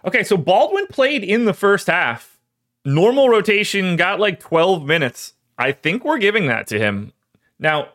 Okay, 0.05 0.23
so 0.23 0.37
Baldwin 0.37 0.87
played 0.87 1.25
in 1.25 1.45
the 1.45 1.53
first 1.53 1.89
half. 1.89 2.39
Normal 2.85 3.29
rotation, 3.29 3.97
got 3.97 4.21
like 4.21 4.41
12 4.41 4.87
minutes. 4.87 5.35
I 5.59 5.73
think 5.73 6.05
we're 6.05 6.19
giving 6.19 6.47
that 6.47 6.67
to 6.69 6.79
him. 6.79 7.13
Now, 7.59 7.89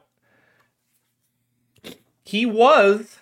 he 2.24 2.46
was 2.46 3.20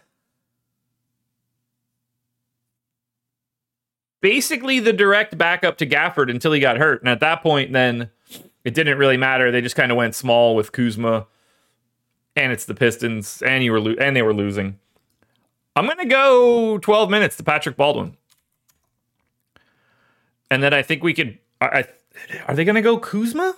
basically 4.20 4.80
the 4.80 4.92
direct 4.92 5.38
backup 5.38 5.78
to 5.78 5.86
Gafford 5.86 6.30
until 6.30 6.52
he 6.52 6.60
got 6.60 6.78
hurt. 6.78 7.02
And 7.02 7.10
at 7.10 7.22
that 7.22 7.42
point, 7.44 7.72
then 7.72 8.10
it 8.66 8.74
didn't 8.74 8.98
really 8.98 9.18
matter. 9.18 9.52
They 9.52 9.62
just 9.62 9.76
kind 9.76 9.92
of 9.92 9.98
went 9.98 10.16
small 10.16 10.56
with 10.56 10.72
Kuzma, 10.72 11.28
and 12.36 12.52
it's 12.52 12.66
the 12.66 12.76
Pistons, 12.76 13.42
and 13.42 13.64
you 13.64 13.72
were 13.72 13.80
lo- 13.80 13.96
and 14.00 14.16
they 14.16 14.22
were 14.22 14.34
losing. 14.34 14.80
I'm 15.76 15.88
gonna 15.88 16.06
go 16.06 16.78
12 16.78 17.10
minutes 17.10 17.38
to 17.38 17.44
Patrick 17.44 17.76
Baldwin 17.76 18.18
and 20.54 20.62
then 20.62 20.72
I 20.72 20.84
think 20.84 21.02
we 21.04 21.16
could. 21.16 21.40
I, 21.60 21.86
are 22.48 22.54
they 22.56 22.64
to 22.64 22.82
go 22.82 23.00
Kuzma? 23.00 23.56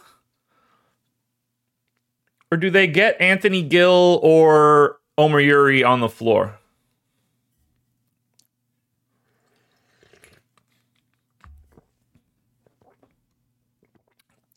Or 2.50 2.58
do 2.58 2.70
they 2.70 2.88
get 2.88 3.20
Anthony 3.20 3.62
Gill 3.62 4.22
or 4.24 5.00
Omer 5.17 5.41
Yuri 5.41 5.84
on 5.84 6.00
the 6.00 6.08
floor? 6.08 6.58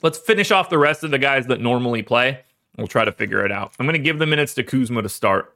Let's 0.00 0.18
finish 0.18 0.52
off 0.52 0.70
the 0.70 0.78
rest 0.78 1.02
of 1.02 1.10
the 1.10 1.18
guys 1.18 1.48
that 1.48 1.60
normally 1.60 2.02
play. 2.02 2.42
We'll 2.78 2.86
try 2.86 3.04
to 3.04 3.12
figure 3.12 3.44
it 3.44 3.52
out. 3.52 3.74
I'm 3.78 3.84
going 3.84 3.92
to 3.94 4.02
give 4.02 4.18
the 4.18 4.26
minutes 4.26 4.54
to 4.54 4.62
Kuzma 4.62 5.02
to 5.02 5.08
start. 5.10 5.54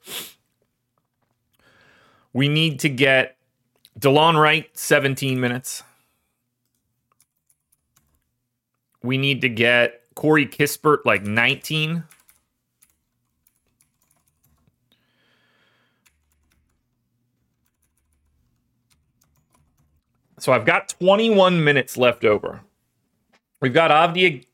We 2.35 2.49
need 2.49 2.81
to 2.81 2.91
get 2.91 3.37
Delon 3.99 4.39
Wright 4.39 4.69
17 4.77 5.41
minutes. 5.41 5.83
we 9.03 9.19
need 9.19 9.41
to 9.41 9.49
get 9.49 10.03
Corey 10.15 10.47
Kispert 10.47 10.99
like 11.05 11.25
19. 11.25 12.05
So 20.39 20.53
I've 20.53 20.65
got 20.65 20.89
21 20.89 21.63
minutes 21.63 21.97
left 21.97 22.25
over. 22.25 22.61
We've 23.61 23.73
got 23.73 23.91
Avdija 23.91 24.45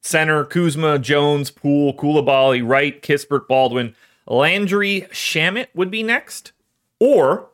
center, 0.00 0.44
Kuzma, 0.44 0.98
Jones, 0.98 1.50
Poole, 1.50 1.94
Coulibaly, 1.94 2.66
Wright, 2.66 3.00
Kispert, 3.02 3.46
Baldwin. 3.48 3.94
Landry 4.26 5.02
Shamet 5.10 5.68
would 5.74 5.90
be 5.90 6.02
next. 6.02 6.52
Or 6.98 7.48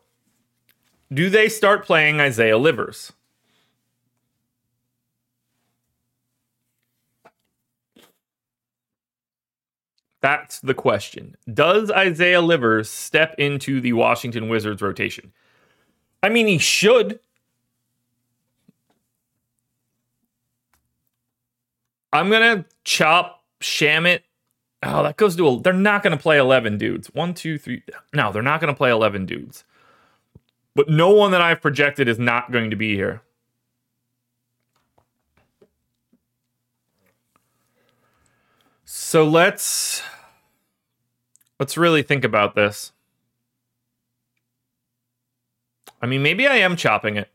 do 1.13 1.31
they 1.31 1.49
start 1.49 1.85
playing 1.85 2.21
Isaiah 2.21 2.59
Livers? 2.59 3.13
That's 10.21 10.59
the 10.59 10.75
question. 10.75 11.37
Does 11.53 11.91
Isaiah 11.91 12.41
Livers 12.41 12.91
step 12.91 13.37
into 13.39 13.81
the 13.81 13.93
Washington 13.93 14.49
Wizards 14.49 14.83
rotation? 14.83 15.33
I 16.23 16.31
mean, 16.31 16.49
he 16.49 16.59
should. 16.59 17.21
I'm 22.17 22.29
to 22.43 22.65
chop 22.85 23.45
Shamet. 23.61 24.21
Oh, 24.83 25.03
that 25.03 25.17
goes 25.17 25.37
to 25.37 25.47
a. 25.47 25.61
They're 25.61 25.73
not 25.73 26.03
to 26.17 26.23
play 26.23 26.39
11 26.39 26.79
dudes. 26.79 27.09
One, 27.15 27.35
two, 27.35 27.59
three. 27.59 27.83
No, 28.13 28.33
they're 28.33 28.43
not 28.43 28.61
to 28.73 28.77
play 28.77 28.91
11 28.91 29.27
dudes. 29.27 29.65
But 30.75 30.89
no 30.89 31.11
one 31.11 31.31
that 31.31 31.41
I've 31.41 31.63
projected 31.63 32.09
is 32.09 32.19
not 32.19 32.53
going 32.53 32.71
to 32.71 32.77
be 32.77 32.95
here. 32.95 33.23
So 38.85 39.25
let's 39.25 40.03
Let's 41.59 41.77
really 41.77 42.03
think 42.03 42.25
about 42.25 42.55
this. 42.55 42.93
I 46.03 46.07
mean, 46.07 46.23
maybe 46.23 46.47
I 46.47 46.57
am 46.57 46.77
chopping 46.77 47.17
it. 47.17 47.31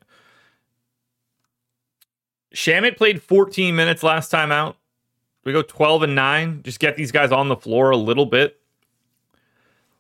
Shamet 2.54 2.98
played 2.98 3.22
14 3.22 3.76
minutes 3.76 4.04
last 4.04 4.30
time 4.30 4.52
out. 4.52 4.78
We 5.44 5.54
go 5.54 5.62
12 5.62 6.04
and 6.04 6.16
9. 6.16 6.62
Just 6.64 6.80
get 6.80 6.96
these 6.96 7.12
guys 7.12 7.32
on 7.32 7.48
the 7.48 7.56
floor 7.56 7.92
a 7.92 7.98
little 7.98 8.26
bit. 8.26 8.60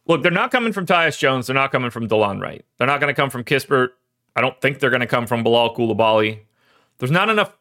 Look, 0.07 0.21
they're 0.23 0.31
not 0.31 0.51
coming 0.51 0.73
from 0.73 0.85
Tyus 0.85 1.17
Jones. 1.17 1.47
They're 1.47 1.53
not 1.53 1.71
coming 1.71 1.89
from 1.89 2.07
Delon 2.07 2.41
Wright. 2.41 2.65
They're 2.77 2.87
not 2.87 2.99
going 2.99 3.13
to 3.13 3.19
come 3.19 3.29
from 3.29 3.43
Kispert. 3.43 3.89
I 4.35 4.41
don't 4.41 4.59
think 4.61 4.79
they're 4.79 4.89
going 4.89 5.01
to 5.01 5.07
come 5.07 5.27
from 5.27 5.43
Bilal 5.43 5.75
Coulibaly. 5.75 6.39
There's 6.97 7.11
not 7.11 7.29
enough, 7.29 7.57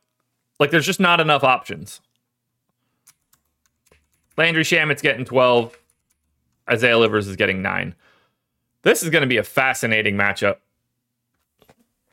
like, 0.59 0.71
there's 0.71 0.87
just 0.87 1.01
not 1.01 1.21
enough 1.21 1.45
options. 1.45 2.01
Landry 4.37 4.65
Shamet's 4.65 5.03
getting 5.03 5.25
12. 5.25 5.77
Isaiah 6.71 6.99
Livers 6.99 7.27
is 7.27 7.37
getting 7.37 7.63
nine. 7.63 7.95
This 8.83 9.03
is 9.03 9.11
going 9.11 9.23
to 9.23 9.29
be 9.29 9.37
a 9.37 9.43
fascinating 9.43 10.17
matchup. 10.17 10.57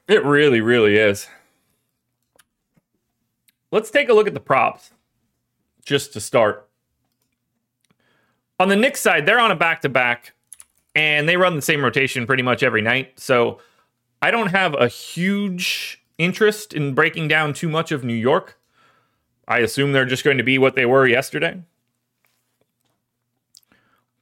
It 0.08 0.24
really, 0.24 0.62
really 0.62 0.98
is. 0.98 1.28
Let's 3.72 3.92
take 3.92 4.10
a 4.10 4.14
look 4.14 4.28
at 4.28 4.34
the 4.34 4.40
props 4.40 4.92
just 5.86 6.14
to 6.14 6.22
start. 6.22 6.68
On 8.60 8.70
the 8.70 8.76
Knicks 8.76 9.02
side, 9.02 9.26
they're 9.26 9.40
on 9.40 9.52
a 9.52 9.56
back 9.56 9.82
to 9.82 9.90
back 9.90 10.34
and 10.96 11.30
they 11.30 11.38
run 11.38 11.56
the 11.56 11.62
same 11.62 11.84
rotation 11.84 12.26
pretty 12.26 12.44
much 12.44 12.64
every 12.64 12.82
night. 12.82 13.20
So 13.20 13.60
I 14.22 14.32
don't 14.32 14.48
have 14.48 14.74
a 14.74 14.88
huge 14.88 16.04
interest 16.18 16.74
in 16.74 16.96
breaking 16.96 17.28
down 17.28 17.54
too 17.54 17.70
much 17.70 17.92
of 17.92 18.04
New 18.04 18.16
York. 18.16 18.58
I 19.48 19.60
assume 19.60 19.92
they're 19.92 20.06
just 20.06 20.24
going 20.24 20.38
to 20.38 20.44
be 20.44 20.58
what 20.58 20.76
they 20.76 20.86
were 20.86 21.08
yesterday. 21.08 21.62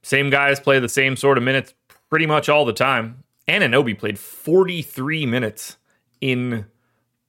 Same 0.02 0.30
guys 0.30 0.60
play 0.60 0.78
the 0.78 0.88
same 0.88 1.16
sort 1.16 1.38
of 1.38 1.44
minutes 1.44 1.74
pretty 2.10 2.26
much 2.26 2.48
all 2.48 2.64
the 2.64 2.72
time. 2.72 3.24
Anunoby 3.48 3.98
played 3.98 4.18
43 4.18 5.26
minutes 5.26 5.78
in 6.20 6.66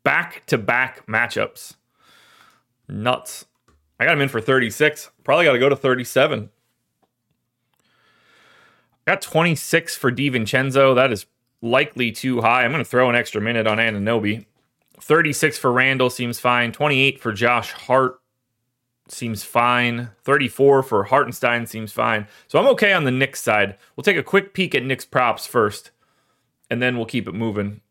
back 0.03 0.45
to 0.47 0.57
back 0.57 1.07
matchups. 1.07 1.75
Nuts. 2.87 3.45
I 3.99 4.05
got 4.05 4.13
him 4.13 4.21
in 4.21 4.29
for 4.29 4.41
36. 4.41 5.11
Probably 5.23 5.45
got 5.45 5.53
to 5.53 5.59
go 5.59 5.69
to 5.69 5.75
37. 5.75 6.49
Got 9.05 9.21
26 9.21 9.95
for 9.95 10.11
DiVincenzo. 10.11 10.95
That 10.95 11.11
is 11.11 11.25
likely 11.61 12.11
too 12.11 12.41
high. 12.41 12.63
I'm 12.63 12.71
going 12.71 12.83
to 12.83 12.89
throw 12.89 13.09
an 13.09 13.15
extra 13.15 13.41
minute 13.41 13.65
on 13.67 13.77
Anunoby. 13.77 14.45
36 14.99 15.57
for 15.57 15.71
Randle 15.71 16.09
seems 16.09 16.39
fine. 16.39 16.71
28 16.71 17.19
for 17.19 17.31
Josh 17.31 17.71
Hart 17.71 18.19
seems 19.07 19.43
fine. 19.43 20.09
34 20.23 20.83
for 20.83 21.03
Hartenstein 21.05 21.65
seems 21.65 21.91
fine. 21.91 22.27
So 22.47 22.59
I'm 22.59 22.67
okay 22.67 22.93
on 22.93 23.03
the 23.03 23.11
Knicks 23.11 23.41
side. 23.41 23.77
We'll 23.95 24.03
take 24.03 24.17
a 24.17 24.23
quick 24.23 24.53
peek 24.53 24.75
at 24.75 24.83
Knicks 24.83 25.05
props 25.05 25.45
first, 25.45 25.91
and 26.69 26.81
then 26.81 26.97
we'll 26.97 27.05
keep 27.05 27.27
it 27.27 27.33
moving. 27.33 27.81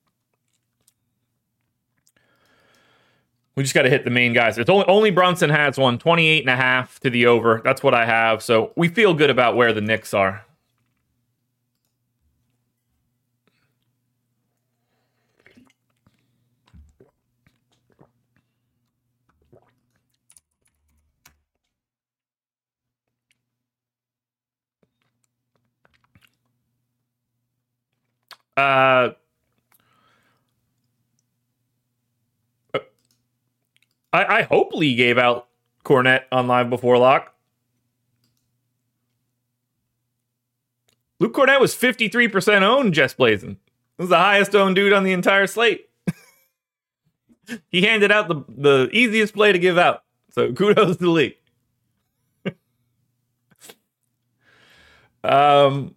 We 3.57 3.63
just 3.63 3.75
got 3.75 3.83
to 3.83 3.91
hit 3.91 4.05
the 4.05 4.11
main 4.11 4.35
guys. 4.35 4.59
It's 4.59 4.69
only, 4.69 4.85
only 4.87 5.11
Brunson 5.11 5.49
has 5.49 5.79
one, 5.79 5.99
28 5.99 6.41
and 6.41 6.51
a 6.51 6.57
half 6.57 7.01
to 7.01 7.09
the 7.09 7.25
over. 7.25 7.63
That's 7.65 7.83
what 7.83 7.95
I 7.95 8.05
have. 8.05 8.43
So 8.43 8.73
we 8.77 8.89
feel 8.89 9.15
good 9.15 9.31
about 9.31 9.57
where 9.57 9.73
the 9.73 9.81
Knicks 9.81 10.13
are. 10.13 10.45
Uh, 28.57 29.11
I, 34.13 34.39
I 34.39 34.43
hope 34.43 34.73
Lee 34.73 34.95
gave 34.95 35.19
out 35.19 35.49
Kornet 35.85 36.23
on 36.33 36.47
Live 36.47 36.71
Before 36.71 36.99
Lock. 36.99 37.35
Luke 41.19 41.35
Kornet 41.35 41.61
was 41.61 41.75
53% 41.75 42.63
owned, 42.63 42.93
Jess 42.93 43.15
Blazing. 43.15 43.57
This 43.97 44.05
is 44.05 44.11
the 44.11 44.19
highest 44.19 44.55
owned 44.55 44.77
dude 44.77 44.93
on 44.93 45.05
the 45.05 45.13
entire 45.13 45.47
slate. 45.47 45.89
he 47.71 47.83
handed 47.83 48.13
out 48.13 48.29
the, 48.29 48.45
the 48.49 48.91
easiest 48.93 49.33
play 49.35 49.53
to 49.53 49.59
give 49.59 49.79
out. 49.79 50.03
So 50.31 50.53
kudos 50.55 50.99
to 50.99 51.11
Lee. 51.11 51.39
um, 55.25 55.95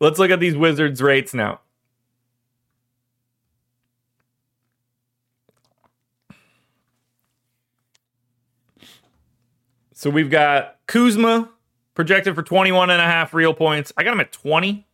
let's 0.00 0.18
look 0.18 0.32
at 0.32 0.40
these 0.40 0.56
Wizards 0.56 1.00
rates 1.00 1.32
now. 1.32 1.60
So 9.98 10.10
we've 10.10 10.30
got 10.30 10.76
Kuzma 10.86 11.50
projected 11.94 12.36
for 12.36 12.44
21 12.44 12.88
and 12.88 13.02
a 13.02 13.04
half 13.04 13.34
real 13.34 13.52
points. 13.52 13.92
I 13.96 14.04
got 14.04 14.12
him 14.12 14.20
at 14.20 14.30
20. 14.30 14.86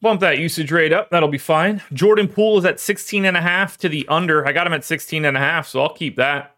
Bump 0.00 0.20
that 0.22 0.38
usage 0.38 0.72
rate 0.72 0.90
up. 0.90 1.10
That'll 1.10 1.28
be 1.28 1.36
fine. 1.36 1.82
Jordan 1.92 2.26
Poole 2.26 2.56
is 2.56 2.64
at 2.64 2.80
16 2.80 3.26
and 3.26 3.36
a 3.36 3.42
half 3.42 3.76
to 3.76 3.90
the 3.90 4.08
under. 4.08 4.48
I 4.48 4.52
got 4.52 4.66
him 4.66 4.72
at 4.72 4.82
16 4.82 5.26
and 5.26 5.36
a 5.36 5.40
half, 5.40 5.68
so 5.68 5.82
I'll 5.82 5.92
keep 5.92 6.16
that. 6.16 6.56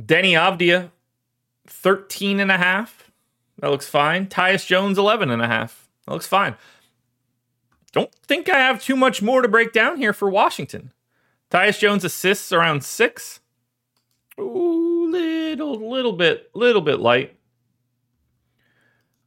Deni 0.00 0.34
Avdija, 0.34 0.92
13 1.66 2.38
and 2.38 2.52
a 2.52 2.58
half. 2.58 3.10
That 3.58 3.72
looks 3.72 3.88
fine. 3.88 4.28
Tyus 4.28 4.64
Jones, 4.64 4.98
11 4.98 5.32
and 5.32 5.42
a 5.42 5.48
half. 5.48 5.88
That 6.06 6.12
looks 6.12 6.28
fine. 6.28 6.54
Don't 7.90 8.14
think 8.14 8.48
I 8.48 8.58
have 8.58 8.80
too 8.80 8.94
much 8.94 9.20
more 9.20 9.42
to 9.42 9.48
break 9.48 9.72
down 9.72 9.96
here 9.96 10.12
for 10.12 10.30
Washington. 10.30 10.92
Tyus 11.50 11.80
Jones 11.80 12.04
assists 12.04 12.52
around 12.52 12.84
six. 12.84 13.40
Ooh, 14.38 15.10
little, 15.10 15.90
little 15.90 16.12
bit, 16.12 16.50
little 16.54 16.82
bit 16.82 17.00
light. 17.00 17.36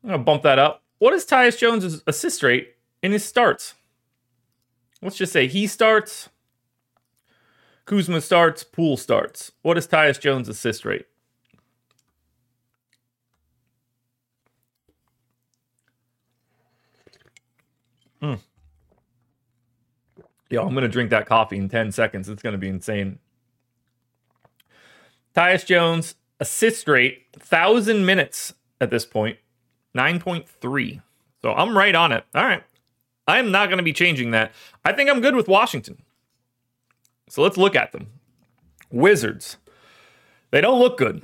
I'm 0.04 0.12
gonna 0.12 0.24
bump 0.24 0.43
that 0.43 0.60
up. 0.60 0.84
What 1.00 1.13
is 1.13 1.26
Tyus 1.26 1.58
Jones' 1.58 2.02
assist 2.08 2.43
rate 2.43 2.76
in 3.04 3.12
his 3.12 3.26
starts? 3.26 3.76
Let's 5.02 5.17
just 5.17 5.34
say 5.34 5.47
he 5.47 5.67
starts, 5.67 6.30
Kuzma 7.86 8.21
starts, 8.21 8.63
Poole 8.63 8.97
starts. 8.97 9.52
What 9.63 9.78
is 9.78 9.88
Tyus 9.88 10.19
Jones' 10.19 10.47
assist 10.47 10.86
rate? 10.86 11.08
Hmm. 18.21 18.36
Yeah, 20.50 20.62
I'm 20.62 20.74
gonna 20.74 20.88
drink 20.88 21.10
that 21.10 21.26
coffee 21.26 21.58
in 21.58 21.69
10 21.69 21.91
seconds. 21.91 22.30
It's 22.30 22.43
gonna 22.43 22.58
be 22.58 22.69
insane. 22.69 23.19
Tyus 25.36 25.65
Jones, 25.65 26.15
assist 26.39 26.88
rate, 26.88 27.28
1,000 27.36 28.06
minutes 28.06 28.54
at 28.80 28.89
this 28.89 29.06
point, 29.06 29.38
9.3. 29.96 31.02
So 31.41 31.54
I'm 31.54 31.78
right 31.78 31.96
on 31.96 32.12
it. 32.12 32.24
All 32.36 32.44
right. 32.44 32.63
I 33.28 33.39
am 33.39 33.52
not 33.52 33.67
going 33.67 33.78
to 33.78 33.84
be 33.84 33.94
changing 33.94 34.32
that. 34.32 34.52
I 34.84 34.94
think 34.94 35.10
I'm 35.10 35.22
good 35.22 35.36
with 35.36 35.48
Washington. 35.48 36.02
So 37.30 37.41
let's 37.41 37.58
look 37.58 37.76
at 37.76 37.91
them. 37.91 38.08
Wizards. 38.91 39.58
They 40.52 40.60
don't 40.60 40.80
look 40.80 40.98
good, 40.98 41.22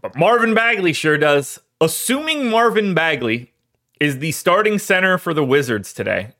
but 0.00 0.16
Marvin 0.16 0.54
Bagley 0.54 0.94
sure 0.94 1.18
does. 1.18 1.58
Assuming 1.82 2.48
Marvin 2.48 2.94
Bagley 2.94 3.52
is 4.00 4.18
the 4.18 4.32
starting 4.32 4.78
center 4.78 5.18
for 5.18 5.34
the 5.34 5.44
Wizards 5.44 5.92
today, 5.92 6.32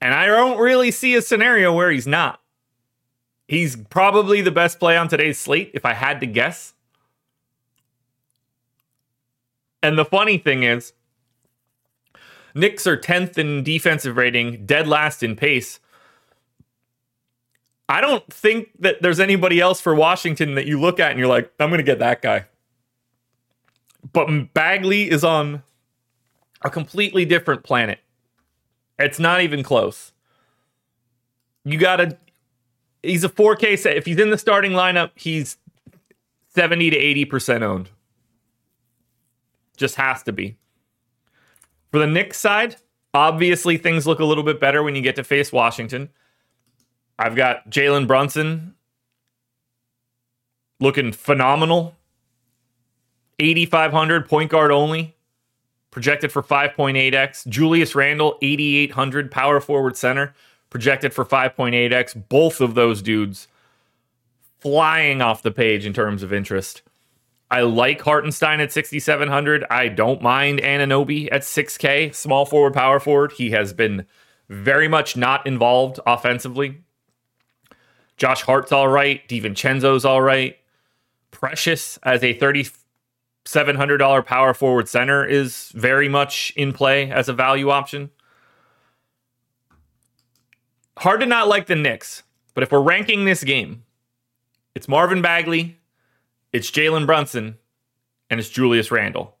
and 0.00 0.14
I 0.14 0.26
don't 0.26 0.58
really 0.58 0.90
see 0.90 1.14
a 1.14 1.22
scenario 1.22 1.74
where 1.74 1.90
he's 1.90 2.06
not. 2.06 2.40
He's 3.46 3.76
probably 3.76 4.40
the 4.40 4.50
best 4.50 4.78
play 4.78 4.96
on 4.96 5.08
today's 5.08 5.38
slate, 5.38 5.70
if 5.72 5.84
I 5.84 5.94
had 5.94 6.20
to 6.20 6.26
guess. 6.26 6.74
And 9.82 9.96
the 9.96 10.04
funny 10.04 10.38
thing 10.38 10.64
is, 10.64 10.92
Knicks 12.54 12.86
are 12.86 12.96
10th 12.96 13.38
in 13.38 13.62
defensive 13.62 14.16
rating, 14.16 14.66
dead 14.66 14.88
last 14.88 15.22
in 15.22 15.36
pace. 15.36 15.78
I 17.88 18.00
don't 18.00 18.26
think 18.32 18.70
that 18.80 19.00
there's 19.02 19.20
anybody 19.20 19.60
else 19.60 19.80
for 19.80 19.94
Washington 19.94 20.54
that 20.56 20.66
you 20.66 20.80
look 20.80 20.98
at 20.98 21.10
and 21.10 21.20
you're 21.20 21.28
like, 21.28 21.52
I'm 21.60 21.68
going 21.68 21.78
to 21.78 21.84
get 21.84 22.00
that 22.00 22.22
guy. 22.22 22.46
But 24.12 24.54
Bagley 24.54 25.08
is 25.10 25.22
on 25.22 25.62
a 26.62 26.70
completely 26.70 27.24
different 27.24 27.62
planet. 27.62 28.00
It's 28.98 29.20
not 29.20 29.42
even 29.42 29.62
close. 29.62 30.12
You 31.64 31.78
got 31.78 31.96
to 31.96 32.16
he's 33.06 33.24
a 33.24 33.28
4K 33.28 33.78
set. 33.78 33.96
If 33.96 34.06
he's 34.06 34.18
in 34.18 34.30
the 34.30 34.38
starting 34.38 34.72
lineup, 34.72 35.10
he's 35.14 35.56
70 36.54 36.90
to 36.90 36.96
80% 36.96 37.62
owned. 37.62 37.90
Just 39.76 39.96
has 39.96 40.22
to 40.24 40.32
be. 40.32 40.56
For 41.90 41.98
the 41.98 42.06
Knicks 42.06 42.38
side, 42.38 42.76
obviously 43.14 43.76
things 43.76 44.06
look 44.06 44.20
a 44.20 44.24
little 44.24 44.44
bit 44.44 44.60
better 44.60 44.82
when 44.82 44.94
you 44.94 45.02
get 45.02 45.16
to 45.16 45.24
face 45.24 45.52
Washington. 45.52 46.08
I've 47.18 47.36
got 47.36 47.70
Jalen 47.70 48.06
Brunson 48.06 48.74
looking 50.80 51.12
phenomenal. 51.12 51.94
8,500 53.38 54.28
point 54.28 54.50
guard 54.50 54.70
only, 54.70 55.14
projected 55.90 56.32
for 56.32 56.42
5.8x. 56.42 57.46
Julius 57.48 57.94
Randle, 57.94 58.38
8,800 58.40 59.30
power 59.30 59.60
forward 59.60 59.96
center, 59.96 60.34
projected 60.76 61.14
for 61.14 61.24
5.8x. 61.24 62.28
Both 62.28 62.60
of 62.60 62.74
those 62.74 63.00
dudes 63.00 63.48
flying 64.60 65.22
off 65.22 65.40
the 65.40 65.50
page 65.50 65.86
in 65.86 65.94
terms 65.94 66.22
of 66.22 66.34
interest. 66.34 66.82
I 67.50 67.62
like 67.62 68.02
Hartenstein 68.02 68.60
at 68.60 68.72
6,700. 68.72 69.64
I 69.70 69.88
don't 69.88 70.20
mind 70.20 70.60
Anunoby 70.60 71.30
at 71.32 71.40
6K, 71.40 72.14
small 72.14 72.44
forward, 72.44 72.74
power 72.74 73.00
forward. 73.00 73.32
He 73.32 73.52
has 73.52 73.72
been 73.72 74.04
very 74.50 74.86
much 74.86 75.16
not 75.16 75.46
involved 75.46 75.98
offensively. 76.06 76.82
Josh 78.18 78.42
Hart's 78.42 78.70
all 78.70 78.88
right. 78.88 79.26
DiVincenzo's 79.28 80.04
all 80.04 80.20
right. 80.20 80.58
Precious 81.30 81.98
as 82.02 82.22
a 82.22 82.34
$3,700 82.38 84.26
power 84.26 84.52
forward 84.52 84.90
center 84.90 85.24
is 85.24 85.72
very 85.74 86.10
much 86.10 86.52
in 86.54 86.74
play 86.74 87.10
as 87.10 87.30
a 87.30 87.32
value 87.32 87.70
option. 87.70 88.10
Hard 90.98 91.20
to 91.20 91.26
not 91.26 91.48
like 91.48 91.66
the 91.66 91.76
Knicks, 91.76 92.22
but 92.54 92.62
if 92.62 92.72
we're 92.72 92.80
ranking 92.80 93.24
this 93.24 93.44
game, 93.44 93.84
it's 94.74 94.88
Marvin 94.88 95.22
Bagley, 95.22 95.78
it's 96.52 96.70
Jalen 96.70 97.06
Brunson, 97.06 97.58
and 98.30 98.40
it's 98.40 98.48
Julius 98.48 98.90
Randle. 98.90 99.36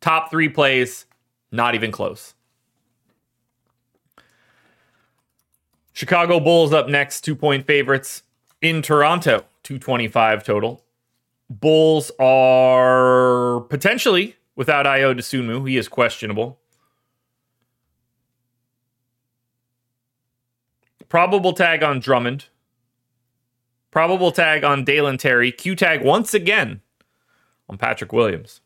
Top 0.00 0.30
three 0.30 0.48
plays, 0.48 1.06
not 1.52 1.74
even 1.74 1.92
close. 1.92 2.34
Chicago 5.92 6.40
Bulls 6.40 6.72
up 6.72 6.88
next, 6.88 7.22
two 7.22 7.36
point 7.36 7.66
favorites. 7.66 8.22
in 8.62 8.82
Toronto, 8.82 9.44
225 9.62 10.44
total. 10.44 10.82
Bulls 11.48 12.10
are 12.20 13.60
potentially 13.68 14.36
without 14.54 14.86
Ayo 14.86 15.14
Dosunmu. 15.14 15.68
He 15.68 15.76
is 15.76 15.88
questionable. 15.88 16.58
Probable 21.10 21.52
tag 21.52 21.82
on 21.82 22.00
Drummond. 22.00 22.46
Probable 23.90 24.30
tag 24.30 24.62
on 24.64 24.84
Dalen 24.84 25.18
Terry. 25.18 25.50
Q 25.50 25.74
tag 25.74 26.02
once 26.02 26.32
again 26.32 26.80
on 27.68 27.76
Patrick 27.76 28.12
Williams. 28.12 28.60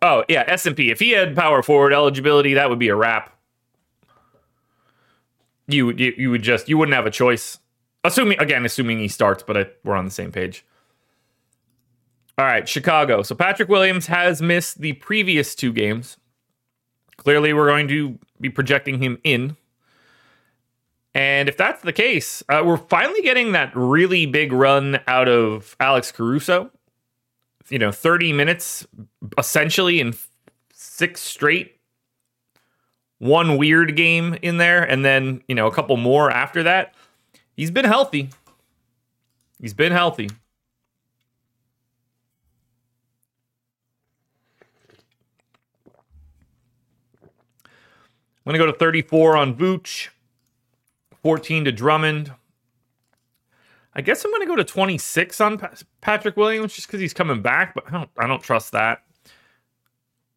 Oh 0.00 0.24
yeah, 0.28 0.44
S 0.46 0.64
and 0.64 0.76
P. 0.76 0.90
If 0.90 1.00
he 1.00 1.10
had 1.10 1.34
power 1.34 1.62
forward 1.62 1.92
eligibility, 1.92 2.54
that 2.54 2.70
would 2.70 2.78
be 2.78 2.88
a 2.88 2.94
wrap. 2.94 3.36
You 5.66 5.90
you, 5.90 6.14
you 6.16 6.30
would 6.30 6.42
just 6.42 6.68
you 6.68 6.78
wouldn't 6.78 6.94
have 6.94 7.06
a 7.06 7.10
choice. 7.10 7.58
Assuming 8.04 8.38
again, 8.38 8.64
assuming 8.64 9.00
he 9.00 9.08
starts, 9.08 9.42
but 9.42 9.56
I, 9.56 9.66
we're 9.82 9.96
on 9.96 10.04
the 10.04 10.12
same 10.12 10.30
page. 10.30 10.64
All 12.38 12.44
right, 12.44 12.68
Chicago. 12.68 13.22
So 13.22 13.34
Patrick 13.34 13.68
Williams 13.68 14.06
has 14.06 14.40
missed 14.40 14.80
the 14.80 14.92
previous 14.94 15.56
two 15.56 15.72
games. 15.72 16.16
Clearly, 17.16 17.52
we're 17.52 17.68
going 17.68 17.88
to 17.88 18.18
be 18.40 18.50
projecting 18.50 19.02
him 19.02 19.18
in. 19.24 19.56
And 21.14 21.48
if 21.48 21.56
that's 21.56 21.82
the 21.82 21.92
case, 21.92 22.42
uh, 22.48 22.62
we're 22.64 22.76
finally 22.76 23.22
getting 23.22 23.52
that 23.52 23.70
really 23.74 24.26
big 24.26 24.52
run 24.52 24.98
out 25.06 25.28
of 25.28 25.76
Alex 25.78 26.10
Caruso. 26.10 26.70
You 27.68 27.78
know, 27.78 27.92
30 27.92 28.32
minutes 28.32 28.86
essentially 29.38 30.00
in 30.00 30.14
six 30.72 31.20
straight. 31.20 31.78
One 33.18 33.56
weird 33.56 33.96
game 33.96 34.36
in 34.42 34.58
there, 34.58 34.82
and 34.82 35.04
then, 35.04 35.42
you 35.48 35.54
know, 35.54 35.66
a 35.66 35.72
couple 35.72 35.96
more 35.96 36.30
after 36.30 36.64
that. 36.64 36.94
He's 37.56 37.70
been 37.70 37.84
healthy. 37.84 38.28
He's 39.60 39.72
been 39.72 39.92
healthy. 39.92 40.28
I'm 48.46 48.50
going 48.52 48.60
to 48.60 48.66
go 48.66 48.70
to 48.70 48.78
34 48.78 49.36
on 49.38 49.54
Vooch, 49.54 50.08
14 51.24 51.64
to 51.64 51.72
Drummond. 51.72 52.32
I 53.94 54.02
guess 54.02 54.22
I'm 54.24 54.30
going 54.30 54.42
to 54.42 54.46
go 54.46 54.56
to 54.56 54.64
26 54.64 55.40
on 55.40 55.68
Patrick 56.02 56.36
Williams 56.36 56.74
just 56.74 56.86
because 56.86 57.00
he's 57.00 57.14
coming 57.14 57.40
back, 57.40 57.74
but 57.74 57.84
I 57.88 57.92
don't, 57.92 58.10
I 58.18 58.26
don't 58.26 58.42
trust 58.42 58.72
that. 58.72 59.02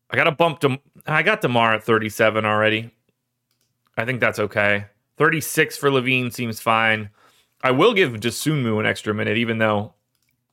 I 0.09 0.15
got 0.15 0.23
to 0.23 0.31
bump 0.31 0.61
to, 0.61 0.79
I 1.05 1.23
got 1.23 1.41
Demar 1.41 1.73
at 1.73 1.83
37 1.83 2.45
already. 2.45 2.89
I 3.97 4.05
think 4.05 4.21
that's 4.21 4.39
okay. 4.39 4.85
36 5.17 5.75
for 5.75 5.89
LaVine 5.89 6.31
seems 6.31 6.61
fine. 6.61 7.09
I 7.61 7.71
will 7.71 7.93
give 7.93 8.13
Dosunmu 8.13 8.79
an 8.79 8.85
extra 8.85 9.13
minute, 9.13 9.35
even 9.35 9.57
though 9.57 9.93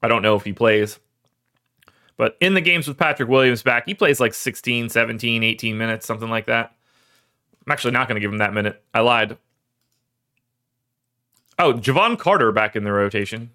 I 0.03 0.09
don't 0.09 0.23
know 0.23 0.35
if 0.35 0.43
he 0.43 0.53
plays. 0.53 0.99
But 2.17 2.37
in 2.41 2.55
the 2.55 2.61
games 2.61 2.89
with 2.89 2.99
Patrick 2.99 3.29
Williams 3.29 3.63
back, 3.63 3.87
he 3.87 3.95
plays 3.95 4.19
like 4.19 4.35
16, 4.35 4.89
17, 4.89 5.45
18 5.45 5.79
minutes, 5.79 6.07
something 6.07 6.31
like 6.31 6.47
that. 6.47 6.75
I'm 7.65 7.73
actually 7.73 7.93
not 7.93 8.09
going 8.09 8.17
to 8.17 8.21
give 8.21 8.33
him 8.33 8.39
that 8.39 8.53
minute. 8.53 8.83
I 8.93 8.99
lied. 9.01 9.37
Oh, 11.59 11.75
Jevon 11.75 12.19
Carter 12.19 12.53
back 12.53 12.75
in 12.75 12.85
the 12.85 12.93
rotation. 12.93 13.51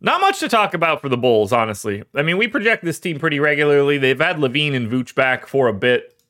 Not 0.00 0.20
much 0.20 0.40
to 0.40 0.48
talk 0.48 0.74
about 0.74 1.00
for 1.00 1.08
the 1.08 1.16
Bulls, 1.16 1.52
honestly. 1.52 2.02
I 2.12 2.22
mean, 2.22 2.36
we 2.36 2.48
project 2.48 2.84
this 2.84 2.98
team 2.98 3.20
pretty 3.20 3.38
regularly. 3.38 3.98
They've 3.98 4.18
had 4.18 4.36
LaVine 4.36 4.74
and 4.74 4.90
Vooch 4.90 5.14
back 5.14 5.46
for 5.46 5.68
a 5.68 5.72
bit. 5.72 6.20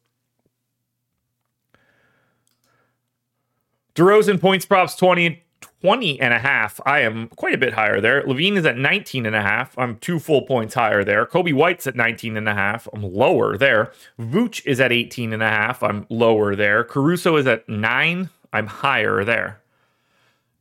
DeRozan 3.94 4.40
points 4.40 4.66
props 4.66 4.94
20 4.96 5.42
20 5.82 6.20
and 6.20 6.32
a 6.32 6.38
half. 6.38 6.80
I 6.86 7.00
am 7.00 7.26
quite 7.34 7.54
a 7.54 7.58
bit 7.58 7.72
higher 7.72 8.00
there. 8.00 8.22
LaVine 8.22 8.56
is 8.56 8.64
at 8.64 8.78
19 8.78 9.26
and 9.26 9.34
a 9.34 9.42
half. 9.42 9.76
I'm 9.76 9.96
two 9.96 10.20
full 10.20 10.42
points 10.42 10.74
higher 10.74 11.02
there. 11.02 11.26
Coby 11.26 11.52
White's 11.52 11.88
at 11.88 11.96
19 11.96 12.36
and 12.36 12.48
a 12.48 12.54
half. 12.54 12.86
I'm 12.94 13.02
lower 13.02 13.58
there. 13.58 13.90
Vooch 14.16 14.64
is 14.64 14.80
at 14.80 14.92
18 14.92 15.32
and 15.32 15.42
a 15.42 15.48
half. 15.48 15.82
I'm 15.82 16.06
lower 16.08 16.54
there. 16.54 16.84
Caruso 16.84 17.34
is 17.34 17.48
at 17.48 17.68
9. 17.68 18.30
I'm 18.52 18.66
higher 18.68 19.24
there. 19.24 19.60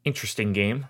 Interesting 0.03 0.53
game. 0.53 0.87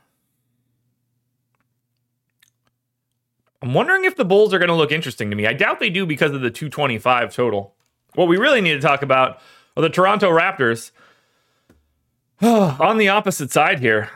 I'm 3.61 3.73
wondering 3.73 4.05
if 4.05 4.15
the 4.15 4.23
Bulls 4.23 4.53
are 4.53 4.59
going 4.59 4.69
to 4.69 4.75
look 4.75 4.93
interesting 4.93 5.29
to 5.29 5.35
me. 5.35 5.45
I 5.45 5.51
doubt 5.51 5.81
they 5.81 5.89
do 5.89 6.05
because 6.05 6.31
of 6.31 6.39
the 6.39 6.49
225 6.49 7.35
total. 7.35 7.75
What 8.15 8.29
we 8.29 8.37
really 8.37 8.61
need 8.61 8.75
to 8.75 8.79
talk 8.79 9.01
about 9.01 9.41
are 9.75 9.83
the 9.83 9.89
Toronto 9.89 10.29
Raptors. 10.29 10.91
On 12.41 12.97
the 12.97 13.09
opposite 13.09 13.51
side 13.51 13.79
here, 13.79 14.09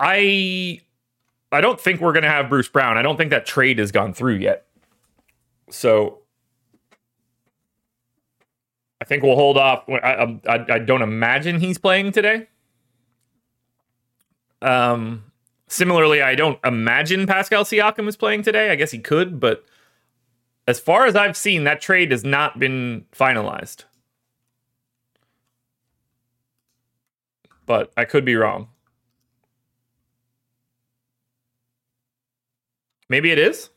I 0.00 0.80
I 1.52 1.60
don't 1.60 1.80
think 1.80 2.00
we're 2.00 2.12
going 2.12 2.22
to 2.22 2.30
have 2.30 2.48
Bruce 2.48 2.68
Brown. 2.68 2.96
I 2.96 3.02
don't 3.02 3.16
think 3.16 3.30
that 3.30 3.44
trade 3.44 3.78
has 3.78 3.92
gone 3.92 4.14
through 4.14 4.36
yet. 4.36 4.66
So 5.68 6.20
I 9.00 9.04
think 9.04 9.22
we'll 9.22 9.36
hold 9.36 9.58
off. 9.58 9.88
I, 9.88 10.38
I, 10.48 10.66
I 10.68 10.78
don't 10.78 11.02
imagine 11.02 11.60
he's 11.60 11.78
playing 11.78 12.12
today. 12.12 12.48
Um, 14.62 15.24
similarly, 15.68 16.22
I 16.22 16.34
don't 16.34 16.58
imagine 16.64 17.26
Pascal 17.26 17.64
Siakam 17.64 18.08
is 18.08 18.16
playing 18.16 18.42
today. 18.42 18.70
I 18.70 18.76
guess 18.76 18.90
he 18.90 18.98
could, 18.98 19.38
but 19.38 19.64
as 20.66 20.78
far 20.78 21.06
as 21.06 21.16
I've 21.16 21.36
seen, 21.36 21.64
that 21.64 21.80
trade 21.80 22.10
has 22.10 22.24
not 22.24 22.58
been 22.58 23.06
finalized. 23.12 23.84
But 27.66 27.92
I 27.96 28.04
could 28.04 28.24
be 28.24 28.36
wrong. 28.36 28.68
Maybe 33.10 33.32
it 33.32 33.38
is. 33.38 33.68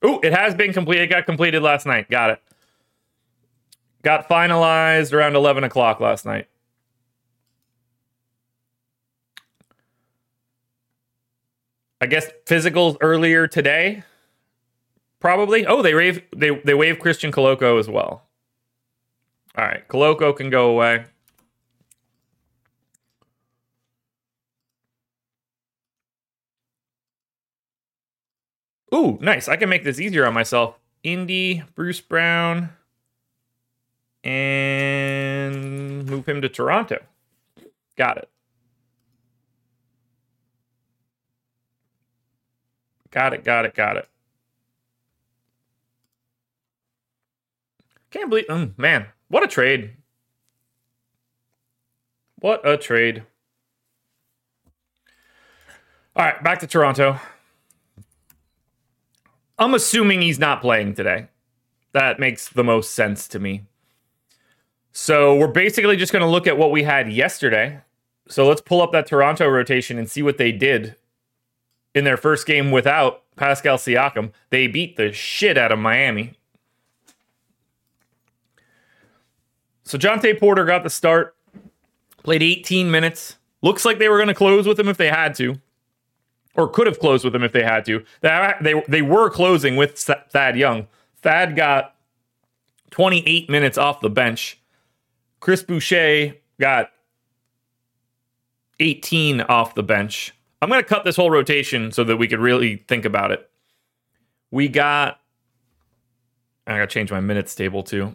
Oh, 0.00 0.20
it 0.20 0.32
has 0.32 0.54
been 0.54 0.72
completed. 0.72 1.02
It 1.02 1.06
got 1.08 1.26
completed 1.26 1.62
last 1.62 1.84
night. 1.84 2.08
Got 2.08 2.30
it. 2.30 2.42
Got 4.02 4.28
finalized 4.28 5.12
around 5.12 5.36
11 5.36 5.64
o'clock 5.64 6.00
last 6.00 6.24
night. 6.24 6.46
I 12.00 12.06
guess 12.06 12.30
physicals 12.46 12.96
earlier 13.02 13.46
today. 13.46 14.04
Probably. 15.18 15.66
Oh, 15.66 15.82
they 15.82 15.94
waive 15.94 16.22
they 16.34 16.56
they 16.64 16.72
waive 16.72 16.98
Christian 16.98 17.30
Koloko 17.30 17.78
as 17.78 17.90
well. 17.90 18.22
All 19.58 19.66
right, 19.66 19.86
Koloko 19.86 20.34
can 20.34 20.48
go 20.48 20.70
away. 20.70 21.04
Ooh, 28.94 29.18
nice. 29.20 29.48
I 29.48 29.56
can 29.56 29.68
make 29.68 29.84
this 29.84 30.00
easier 30.00 30.26
on 30.26 30.34
myself. 30.34 30.78
Indy, 31.02 31.62
Bruce 31.74 32.00
Brown, 32.00 32.70
and 34.22 36.06
move 36.06 36.28
him 36.28 36.42
to 36.42 36.48
Toronto. 36.48 36.98
Got 37.96 38.18
it. 38.18 38.28
Got 43.10 43.32
it, 43.34 43.44
got 43.44 43.64
it, 43.64 43.74
got 43.74 43.96
it. 43.96 44.08
Can't 48.10 48.28
believe, 48.28 48.46
mm, 48.46 48.76
man, 48.76 49.06
what 49.28 49.42
a 49.42 49.46
trade. 49.46 49.96
What 52.40 52.66
a 52.66 52.76
trade. 52.76 53.24
All 56.16 56.24
right, 56.24 56.42
back 56.42 56.58
to 56.60 56.66
Toronto. 56.66 57.20
I'm 59.60 59.74
assuming 59.74 60.22
he's 60.22 60.38
not 60.38 60.62
playing 60.62 60.94
today. 60.94 61.28
That 61.92 62.18
makes 62.18 62.48
the 62.48 62.64
most 62.64 62.94
sense 62.94 63.28
to 63.28 63.38
me. 63.38 63.66
So 64.92 65.36
we're 65.36 65.48
basically 65.48 65.98
just 65.98 66.12
going 66.12 66.24
to 66.24 66.28
look 66.28 66.46
at 66.46 66.56
what 66.56 66.70
we 66.70 66.82
had 66.82 67.12
yesterday. 67.12 67.82
So 68.26 68.48
let's 68.48 68.62
pull 68.62 68.80
up 68.80 68.90
that 68.92 69.06
Toronto 69.06 69.46
rotation 69.48 69.98
and 69.98 70.10
see 70.10 70.22
what 70.22 70.38
they 70.38 70.50
did 70.50 70.96
in 71.94 72.04
their 72.04 72.16
first 72.16 72.46
game 72.46 72.70
without 72.70 73.22
Pascal 73.36 73.76
Siakam. 73.76 74.32
They 74.48 74.66
beat 74.66 74.96
the 74.96 75.12
shit 75.12 75.58
out 75.58 75.72
of 75.72 75.78
Miami. 75.78 76.38
So 79.84 79.98
Jontay 79.98 80.40
Porter 80.40 80.64
got 80.64 80.84
the 80.84 80.90
start, 80.90 81.36
played 82.22 82.42
18 82.42 82.90
minutes. 82.90 83.36
Looks 83.60 83.84
like 83.84 83.98
they 83.98 84.08
were 84.08 84.16
going 84.16 84.28
to 84.28 84.34
close 84.34 84.66
with 84.66 84.80
him 84.80 84.88
if 84.88 84.96
they 84.96 85.08
had 85.08 85.34
to 85.34 85.60
or 86.54 86.68
could 86.68 86.86
have 86.86 86.98
closed 86.98 87.24
with 87.24 87.32
them 87.32 87.42
if 87.42 87.52
they 87.52 87.62
had 87.62 87.84
to. 87.86 88.04
They 88.20 88.52
they, 88.60 88.82
they 88.88 89.02
were 89.02 89.30
closing 89.30 89.76
with 89.76 89.98
Thad 89.98 90.56
Young. 90.56 90.86
Thad 91.22 91.56
got 91.56 91.94
28 92.90 93.48
minutes 93.48 93.78
off 93.78 94.00
the 94.00 94.10
bench. 94.10 94.60
Chris 95.40 95.62
Boucher 95.62 96.34
got 96.58 96.90
18 98.80 99.42
off 99.42 99.74
the 99.74 99.82
bench. 99.82 100.34
I'm 100.62 100.68
going 100.68 100.82
to 100.82 100.88
cut 100.88 101.04
this 101.04 101.16
whole 101.16 101.30
rotation 101.30 101.92
so 101.92 102.04
that 102.04 102.16
we 102.16 102.28
could 102.28 102.40
really 102.40 102.76
think 102.88 103.04
about 103.04 103.30
it. 103.30 103.48
We 104.50 104.68
got 104.68 105.20
I 106.66 106.78
got 106.78 106.80
to 106.80 106.86
change 106.86 107.10
my 107.10 107.20
minutes 107.20 107.54
table 107.54 107.82
too. 107.82 108.14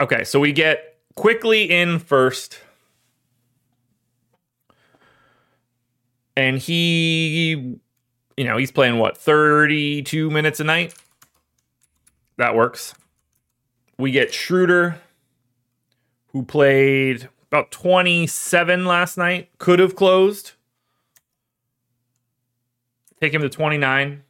Okay, 0.00 0.24
so 0.24 0.40
we 0.40 0.52
get 0.52 0.98
quickly 1.14 1.64
in 1.64 1.98
first. 1.98 2.60
And 6.36 6.58
he, 6.58 7.78
you 8.36 8.44
know, 8.44 8.56
he's 8.56 8.72
playing 8.72 8.98
what, 8.98 9.16
32 9.16 10.30
minutes 10.30 10.60
a 10.60 10.64
night? 10.64 10.94
That 12.36 12.54
works. 12.54 12.94
We 13.98 14.10
get 14.10 14.34
Schroeder, 14.34 15.00
who 16.28 16.42
played 16.42 17.28
about 17.50 17.70
27 17.70 18.84
last 18.84 19.16
night, 19.16 19.50
could 19.58 19.78
have 19.78 19.94
closed. 19.94 20.52
Take 23.20 23.32
him 23.32 23.42
to 23.42 23.48
29. 23.48 24.24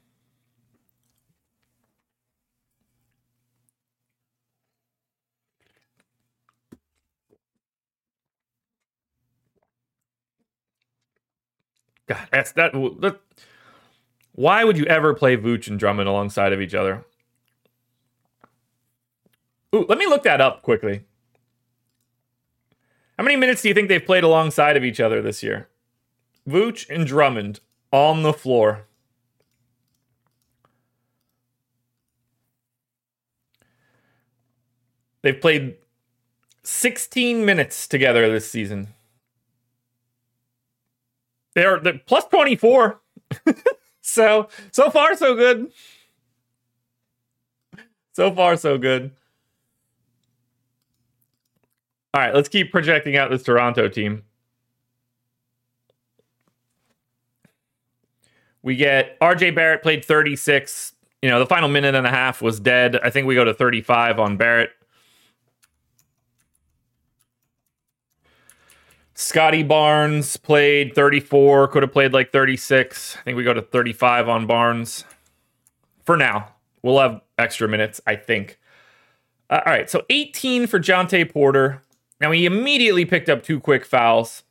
God, 12.06 12.28
that's 12.30 12.52
that, 12.52 12.72
that. 12.72 13.20
Why 14.32 14.64
would 14.64 14.76
you 14.76 14.84
ever 14.86 15.14
play 15.14 15.36
Vooch 15.36 15.68
and 15.68 15.78
Drummond 15.78 16.08
alongside 16.08 16.52
of 16.52 16.60
each 16.60 16.74
other? 16.74 17.04
Ooh, 19.74 19.86
let 19.88 19.98
me 19.98 20.06
look 20.06 20.22
that 20.24 20.40
up 20.40 20.62
quickly. 20.62 21.04
How 23.18 23.24
many 23.24 23.36
minutes 23.36 23.62
do 23.62 23.68
you 23.68 23.74
think 23.74 23.88
they've 23.88 24.04
played 24.04 24.24
alongside 24.24 24.76
of 24.76 24.84
each 24.84 25.00
other 25.00 25.22
this 25.22 25.42
year? 25.42 25.68
Vooch 26.48 26.88
and 26.90 27.06
Drummond 27.06 27.60
on 27.92 28.22
the 28.22 28.32
floor. 28.32 28.86
They've 35.22 35.40
played 35.40 35.76
16 36.64 37.44
minutes 37.44 37.88
together 37.88 38.30
this 38.30 38.50
season. 38.50 38.88
They're, 41.54 41.80
they're 41.80 42.00
plus 42.06 42.24
24. 42.26 43.00
so, 44.00 44.48
so 44.72 44.90
far, 44.90 45.16
so 45.16 45.34
good. 45.34 45.72
So 48.12 48.32
far, 48.32 48.56
so 48.56 48.78
good. 48.78 49.10
All 52.12 52.20
right, 52.20 52.32
let's 52.32 52.48
keep 52.48 52.70
projecting 52.70 53.16
out 53.16 53.30
this 53.30 53.42
Toronto 53.42 53.88
team. 53.88 54.22
We 58.62 58.76
get 58.76 59.18
RJ 59.20 59.54
Barrett 59.54 59.82
played 59.82 60.04
36. 60.04 60.92
You 61.22 61.28
know, 61.28 61.40
the 61.40 61.46
final 61.46 61.68
minute 61.68 61.94
and 61.94 62.06
a 62.06 62.10
half 62.10 62.40
was 62.40 62.60
dead. 62.60 62.98
I 63.02 63.10
think 63.10 63.26
we 63.26 63.34
go 63.34 63.44
to 63.44 63.52
35 63.52 64.20
on 64.20 64.36
Barrett. 64.36 64.70
Scottie 69.14 69.62
Barnes 69.62 70.37
played 70.37 70.94
34, 70.94 71.68
could 71.68 71.83
have 71.83 71.92
played 71.92 72.12
like 72.12 72.33
36. 72.33 73.16
I 73.16 73.22
think 73.22 73.37
we 73.37 73.44
go 73.44 73.55
to 73.55 73.62
35 73.62 74.29
on 74.29 74.46
Barnes 74.46 75.05
for 76.05 76.16
now. 76.16 76.48
We'll 76.83 76.98
have 76.98 77.20
extra 77.38 77.68
minutes, 77.68 78.00
I 78.07 78.16
think. 78.16 78.59
Uh, 79.48 79.61
all 79.64 79.72
right, 79.72 79.88
so 79.88 80.03
18 80.11 80.66
for 80.66 80.81
Jontay 80.81 81.31
Porter. 81.33 81.81
Now 82.20 82.33
he 82.33 82.44
immediately 82.44 83.05
picked 83.05 83.29
up 83.29 83.42
two 83.42 83.61
quick 83.61 83.85
fouls, 83.85 84.42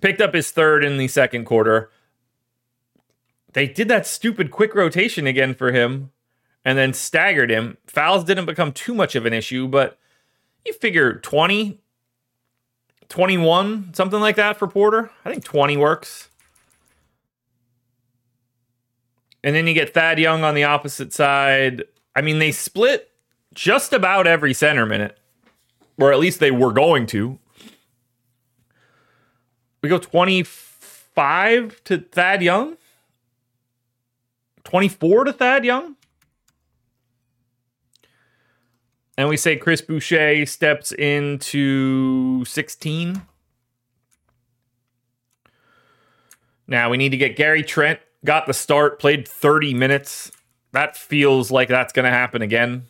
picked 0.00 0.20
up 0.20 0.32
his 0.32 0.50
third 0.50 0.84
in 0.84 0.96
the 0.96 1.08
second 1.08 1.44
quarter. 1.44 1.90
They 3.52 3.66
did 3.66 3.88
that 3.88 4.06
stupid 4.06 4.50
quick 4.50 4.74
rotation 4.74 5.26
again 5.26 5.54
for 5.54 5.70
him 5.70 6.12
and 6.64 6.78
then 6.78 6.94
staggered 6.94 7.50
him. 7.50 7.76
Fouls 7.86 8.24
didn't 8.24 8.46
become 8.46 8.72
too 8.72 8.94
much 8.94 9.14
of 9.14 9.26
an 9.26 9.34
issue, 9.34 9.68
but 9.68 9.98
you 10.64 10.72
figure 10.72 11.14
20, 11.14 11.81
21, 13.12 13.92
something 13.92 14.20
like 14.20 14.36
that 14.36 14.58
for 14.58 14.66
Porter. 14.66 15.10
I 15.24 15.30
think 15.30 15.44
20 15.44 15.76
works. 15.76 16.30
And 19.44 19.54
then 19.54 19.66
you 19.66 19.74
get 19.74 19.92
Thad 19.92 20.18
Young 20.18 20.44
on 20.44 20.54
the 20.54 20.64
opposite 20.64 21.12
side. 21.12 21.84
I 22.16 22.22
mean, 22.22 22.38
they 22.38 22.52
split 22.52 23.10
just 23.52 23.92
about 23.92 24.26
every 24.26 24.54
center 24.54 24.86
minute, 24.86 25.18
or 25.98 26.10
at 26.10 26.18
least 26.18 26.40
they 26.40 26.50
were 26.50 26.72
going 26.72 27.06
to. 27.08 27.38
We 29.82 29.90
go 29.90 29.98
25 29.98 31.84
to 31.84 31.98
Thad 31.98 32.42
Young, 32.42 32.78
24 34.64 35.24
to 35.24 35.32
Thad 35.34 35.64
Young. 35.66 35.96
And 39.16 39.28
we 39.28 39.36
say 39.36 39.56
Chris 39.56 39.82
Boucher 39.82 40.46
steps 40.46 40.92
into 40.92 42.44
16. 42.44 43.22
Now 46.66 46.90
we 46.90 46.96
need 46.96 47.10
to 47.10 47.16
get 47.16 47.36
Gary 47.36 47.62
Trent. 47.62 48.00
Got 48.24 48.46
the 48.46 48.54
start, 48.54 48.98
played 48.98 49.28
30 49.28 49.74
minutes. 49.74 50.32
That 50.72 50.96
feels 50.96 51.50
like 51.50 51.68
that's 51.68 51.92
going 51.92 52.04
to 52.04 52.10
happen 52.10 52.40
again, 52.40 52.86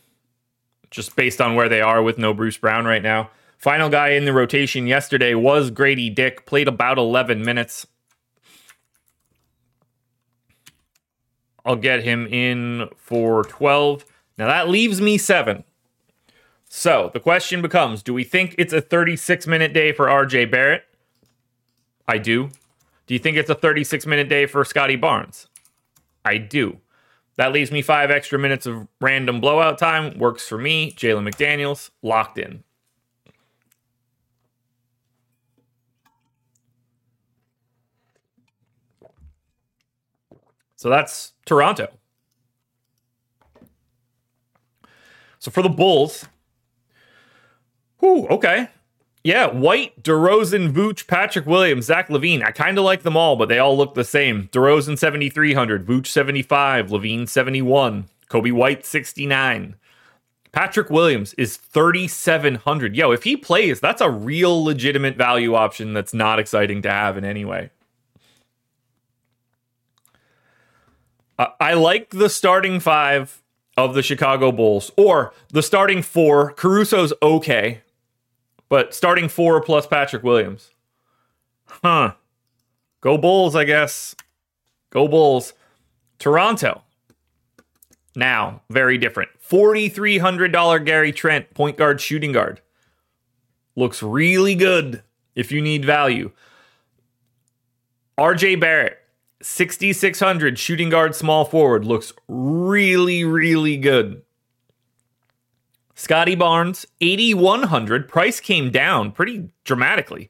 just 0.90 1.16
based 1.16 1.40
on 1.40 1.56
where 1.56 1.68
they 1.68 1.80
are 1.80 2.02
with 2.02 2.18
no 2.18 2.32
Bruce 2.32 2.58
Brown 2.58 2.85
right 2.85 3.02
now. 3.02 3.30
Final 3.58 3.88
guy 3.88 4.11
in 4.11 4.24
the 4.24 4.32
rotation 4.32 4.87
yesterday 4.87 5.35
was 5.35 5.70
Gradey 5.70 6.14
Dick, 6.14 6.46
played 6.46 6.68
about 6.68 6.98
11 6.98 7.44
minutes. 7.44 7.87
I'll 11.64 11.76
get 11.76 12.04
him 12.04 12.26
in 12.26 12.88
for 12.96 13.44
12. 13.44 14.04
Now 14.38 14.46
that 14.46 14.68
leaves 14.68 15.00
me 15.00 15.18
seven. 15.18 15.64
So 16.74 17.11
the 17.12 17.20
question 17.20 17.61
becomes 17.61 18.02
do 18.02 18.14
we 18.14 18.24
think 18.24 18.54
it's 18.56 18.72
a 18.72 18.80
36 18.80 19.46
minute 19.46 19.74
day 19.74 19.92
for 19.92 20.06
RJ 20.06 20.50
Barrett? 20.50 20.85
I 22.08 22.16
do. 22.16 22.48
Do 23.06 23.12
you 23.12 23.20
think 23.20 23.37
it's 23.37 23.50
a 23.50 23.54
36 23.54 24.06
minute 24.06 24.30
day 24.30 24.46
for 24.46 24.64
Scottie 24.64 24.96
Barnes? 24.96 25.48
I 26.24 26.38
do. 26.38 26.78
That 27.37 27.52
leaves 27.52 27.70
me 27.70 27.82
five 27.82 28.11
extra 28.11 28.38
minutes 28.38 28.64
of 28.64 28.88
random 29.02 29.38
blowout 29.38 29.76
time. 29.76 30.16
Works 30.16 30.48
for 30.48 30.56
me. 30.56 30.92
Jalen 30.92 31.30
McDaniels, 31.30 31.90
locked 32.00 32.38
in. 32.38 32.64
So 40.76 40.88
that's 40.88 41.35
Toronto. 41.44 41.88
So 45.38 45.50
for 45.50 45.61
the 45.61 45.68
Bulls, 45.68 46.24
Ooh, 48.05 48.27
okay. 48.29 48.69
Yeah, 49.25 49.47
White, 49.47 50.03
DeRozan, 50.03 50.73
Vooch, 50.73 51.07
Patrick 51.07 51.47
Williams, 51.47 51.85
Zach 51.85 52.09
LaVine. 52.09 52.43
I 52.43 52.51
kind 52.51 52.77
of 52.77 52.85
like 52.85 53.03
them 53.03 53.17
all, 53.17 53.37
but 53.37 53.49
they 53.49 53.61
all 53.61 53.77
look 53.77 53.95
the 53.95 54.03
same. 54.03 54.49
DeRozan 54.49 54.99
7,300, 54.99 55.87
Vooch 55.87 56.09
75, 56.09 56.88
LaVine 56.88 57.29
71, 57.29 58.09
Coby 58.29 58.53
White 58.53 58.85
69. 58.85 59.77
Patrick 60.51 60.91
Williams 60.91 61.35
is 61.35 61.57
3,700. 61.57 62.97
Yo, 62.97 63.12
if 63.12 63.23
he 63.23 63.37
plays, 63.37 63.79
that's 63.79 64.03
a 64.03 64.11
real 64.11 64.62
legitimate 64.62 65.17
value 65.17 65.55
option 65.55 65.95
that's 65.95 66.12
not 66.12 66.41
exciting 66.41 66.83
to 66.83 66.91
have 66.91 67.17
in 67.17 67.25
any 67.25 67.45
way. 67.45 67.71
I 71.38 71.75
like 71.75 72.11
the 72.11 72.29
starting 72.29 72.79
five 72.81 73.43
of 73.77 73.95
the 73.95 74.03
Chicago 74.03 74.53
Bulls, 74.53 74.91
or 74.97 75.33
the 75.49 75.62
starting 75.62 76.03
four. 76.03 76.53
Caruso's 76.53 77.12
okay 77.23 77.81
but 78.72 78.94
starting 78.94 79.28
four 79.28 79.61
plus 79.61 79.87
Patrick 79.87 80.22
Williams. 80.22 80.70
Huh. 81.66 82.14
Go 83.02 83.18
Bulls, 83.18 83.54
I 83.54 83.64
guess. 83.64 84.16
Go 84.88 85.06
Bulls. 85.06 85.52
Toronto. 86.18 86.80
Now, 88.16 88.62
very 88.70 88.96
different. 88.96 89.28
$4,300 89.46 90.87
Gary 90.87 91.12
Trent, 91.12 91.52
point 91.52 91.76
guard, 91.76 92.00
shooting 92.00 92.32
guard. 92.32 92.62
Looks 93.76 94.02
really 94.02 94.54
good 94.54 95.02
if 95.35 95.52
you 95.52 95.61
need 95.61 95.85
value. 95.85 96.30
RJ 98.16 98.58
Barrett, 98.58 98.96
6,600 99.42 100.58
shooting 100.58 100.88
guard, 100.88 101.14
small 101.14 101.44
forward. 101.44 101.85
Looks 101.85 102.14
really, 102.26 103.22
really 103.22 103.76
good. 103.76 104.22
Scottie 106.03 106.35
Barnes, 106.35 106.85
8,100. 107.01 108.09
Price 108.09 108.41
came 108.41 108.73
down 108.73 109.12
pretty 109.12 109.51
dramatically. 109.62 110.29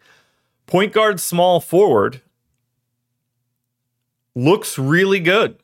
Point 0.67 0.93
guard, 0.93 1.19
small 1.19 1.61
forward. 1.61 2.21
Looks 4.35 4.79
really 4.79 5.19
good. 5.19 5.57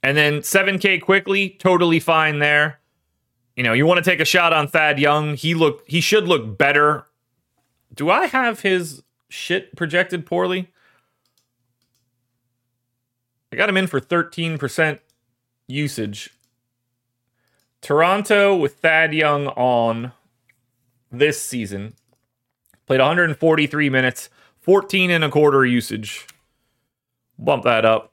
And 0.00 0.16
then 0.16 0.38
7K 0.38 1.02
Quickley, 1.02 1.50
totally 1.58 1.98
fine 1.98 2.38
there. 2.38 2.78
You 3.56 3.64
know, 3.64 3.72
you 3.72 3.84
want 3.84 3.98
to 3.98 4.08
take 4.08 4.20
a 4.20 4.24
shot 4.24 4.52
on 4.52 4.68
Thad 4.68 5.00
Young. 5.00 5.34
He 5.34 5.52
look 5.52 5.82
he 5.88 6.00
should 6.00 6.28
look 6.28 6.56
better. 6.56 7.06
Do 7.92 8.08
I 8.08 8.26
have 8.26 8.60
his 8.60 9.02
shit 9.28 9.74
projected 9.74 10.26
poorly? 10.26 10.70
I 13.52 13.56
got 13.56 13.68
him 13.68 13.76
in 13.76 13.88
for 13.88 14.00
13% 14.00 15.00
usage. 15.68 16.30
Toronto 17.80 18.56
with 18.56 18.76
Thad 18.76 19.14
Young 19.14 19.48
on 19.48 20.12
this 21.12 21.40
season 21.40 21.94
played 22.86 23.00
143 23.00 23.90
minutes, 23.90 24.30
14 24.60 25.10
and 25.10 25.22
a 25.22 25.28
quarter 25.28 25.64
usage. 25.64 26.26
Bump 27.38 27.62
that 27.64 27.84
up. 27.84 28.12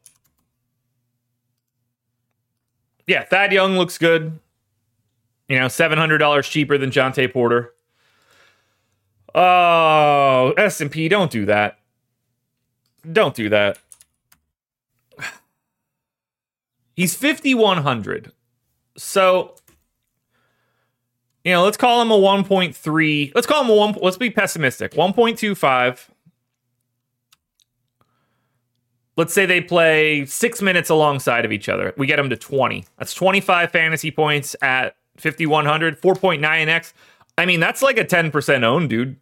Yeah, 3.07 3.23
Thad 3.23 3.53
Young 3.53 3.77
looks 3.77 3.97
good. 3.97 4.39
You 5.47 5.59
know, 5.59 5.67
$700 5.67 6.43
cheaper 6.43 6.77
than 6.77 6.91
Jontay 6.91 7.31
Porter. 7.31 7.73
Oh, 9.33 10.53
S&P, 10.57 11.07
don't 11.07 11.31
do 11.31 11.45
that. 11.45 11.79
Don't 13.11 13.35
do 13.35 13.49
that. 13.49 13.77
He's 16.95 17.15
5100. 17.15 18.31
So, 18.97 19.55
you 21.43 21.51
know, 21.51 21.63
let's 21.63 21.77
call 21.77 22.01
him 22.01 22.09
a 22.11 22.17
1.3. 22.17 23.31
Let's 23.35 23.45
call 23.45 23.63
him 23.63 23.69
a 23.69 23.75
1 23.75 23.97
let's 24.01 24.17
be 24.17 24.29
pessimistic. 24.29 24.93
1.25. 24.93 26.09
Let's 29.17 29.33
say 29.33 29.45
they 29.45 29.61
play 29.61 30.25
6 30.25 30.61
minutes 30.61 30.89
alongside 30.89 31.45
of 31.45 31.51
each 31.51 31.69
other. 31.69 31.93
We 31.97 32.07
get 32.07 32.17
them 32.17 32.29
to 32.29 32.37
20. 32.37 32.85
That's 32.97 33.13
25 33.13 33.71
fantasy 33.71 34.11
points 34.11 34.55
at 34.61 34.95
5100, 35.17 36.01
4.9x. 36.01 36.93
I 37.37 37.45
mean, 37.45 37.59
that's 37.59 37.81
like 37.81 37.97
a 37.97 38.05
10% 38.05 38.63
own, 38.63 38.87
dude. 38.87 39.17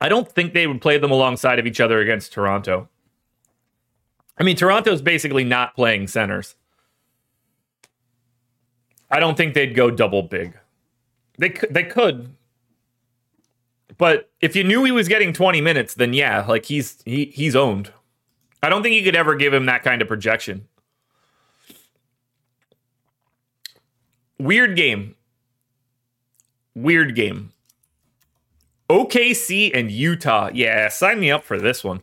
I 0.00 0.08
don't 0.08 0.30
think 0.30 0.54
they 0.54 0.66
would 0.66 0.80
play 0.80 0.98
them 0.98 1.10
alongside 1.10 1.58
of 1.58 1.66
each 1.66 1.80
other 1.80 2.00
against 2.00 2.32
Toronto. 2.32 2.88
I 4.38 4.42
mean, 4.42 4.56
Toronto's 4.56 5.02
basically 5.02 5.44
not 5.44 5.74
playing 5.74 6.08
centers. 6.08 6.54
I 9.10 9.20
don't 9.20 9.36
think 9.36 9.54
they'd 9.54 9.74
go 9.74 9.90
double 9.90 10.22
big. 10.22 10.56
They 11.36 11.50
could, 11.50 11.74
they 11.74 11.84
could. 11.84 12.34
But 13.98 14.30
if 14.40 14.56
you 14.56 14.64
knew 14.64 14.84
he 14.84 14.92
was 14.92 15.08
getting 15.08 15.32
20 15.32 15.60
minutes, 15.60 15.94
then 15.94 16.14
yeah, 16.14 16.46
like 16.46 16.64
he's 16.64 17.02
he 17.04 17.26
he's 17.26 17.54
owned. 17.54 17.92
I 18.62 18.68
don't 18.68 18.82
think 18.82 18.94
you 18.94 19.02
could 19.02 19.16
ever 19.16 19.34
give 19.34 19.52
him 19.52 19.66
that 19.66 19.82
kind 19.82 20.00
of 20.00 20.08
projection. 20.08 20.66
Weird 24.38 24.76
game. 24.76 25.16
Weird 26.74 27.14
game. 27.14 27.52
OKC 28.90 29.70
and 29.72 29.88
Utah. 29.88 30.50
Yeah, 30.52 30.88
sign 30.88 31.20
me 31.20 31.30
up 31.30 31.44
for 31.44 31.60
this 31.60 31.84
one. 31.84 32.02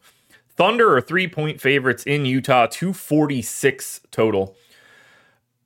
Thunder 0.56 0.96
are 0.96 1.02
three 1.02 1.28
point 1.28 1.60
favorites 1.60 2.04
in 2.04 2.26
Utah, 2.26 2.66
246 2.66 4.02
total. 4.10 4.56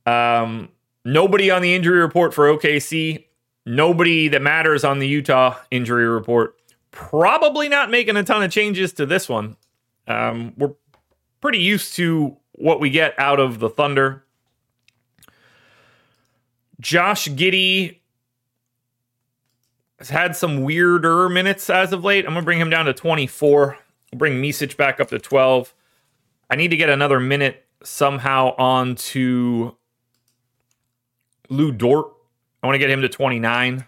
Um, 0.07 0.69
nobody 1.05 1.51
on 1.51 1.61
the 1.61 1.75
injury 1.75 1.99
report 1.99 2.33
for 2.33 2.47
OKC. 2.47 3.25
Nobody 3.67 4.29
that 4.29 4.41
matters 4.41 4.83
on 4.83 4.97
the 4.97 5.07
Utah 5.07 5.57
injury 5.69 6.07
report. 6.07 6.55
Probably 6.89 7.69
not 7.69 7.91
making 7.91 8.17
a 8.17 8.23
ton 8.23 8.41
of 8.41 8.51
changes 8.51 8.91
to 8.93 9.05
this 9.05 9.29
one. 9.29 9.55
Um, 10.07 10.53
we're 10.57 10.73
pretty 11.39 11.59
used 11.59 11.93
to 11.97 12.35
what 12.53 12.79
we 12.79 12.89
get 12.89 13.13
out 13.19 13.39
of 13.39 13.59
the 13.59 13.69
Thunder. 13.69 14.25
Josh 16.79 17.27
Giddey 17.27 18.00
has 20.01 20.09
had 20.09 20.35
some 20.35 20.63
weirder 20.63 21.29
minutes 21.29 21.69
as 21.69 21.93
of 21.93 22.03
late. 22.03 22.25
I'm 22.25 22.33
going 22.33 22.41
to 22.41 22.45
bring 22.45 22.59
him 22.59 22.71
down 22.71 22.85
to 22.85 22.93
24. 22.93 23.77
I'll 24.11 24.17
bring 24.17 24.41
Micic 24.41 24.75
back 24.75 24.99
up 24.99 25.09
to 25.09 25.19
12. 25.19 25.75
I 26.49 26.55
need 26.55 26.69
to 26.69 26.77
get 26.77 26.89
another 26.89 27.19
minute 27.19 27.67
somehow 27.83 28.55
on 28.57 28.95
to 28.95 29.77
Lu 31.49 31.71
Dort. 31.71 32.11
I 32.63 32.67
want 32.67 32.73
to 32.73 32.79
get 32.79 32.89
him 32.89 33.03
to 33.03 33.09
29. 33.09 33.85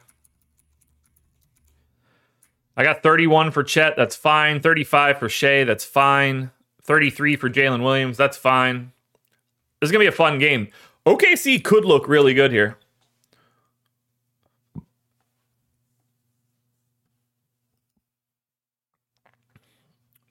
I 2.78 2.84
got 2.84 3.02
31 3.02 3.49
for 3.49 3.63
Chet. 3.63 3.95
That's 3.97 4.15
fine. 4.15 4.60
35 4.60 5.17
for 5.17 5.30
Shai. 5.30 5.63
That's 5.63 5.84
fine. 5.84 6.52
33 6.84 7.38
for 7.38 7.49
Jalen 7.49 7.84
Williams. 7.84 8.17
That's 8.17 8.38
fine. 8.38 8.91
This 9.80 9.88
is 9.88 9.91
going 9.91 10.06
to 10.06 10.12
be 10.12 10.13
a 10.13 10.15
fun 10.15 10.38
game. 10.38 10.67
OKC 11.08 11.63
could 11.63 11.86
look 11.86 12.08
really 12.08 12.36
good 12.36 12.52
here. 12.52 12.78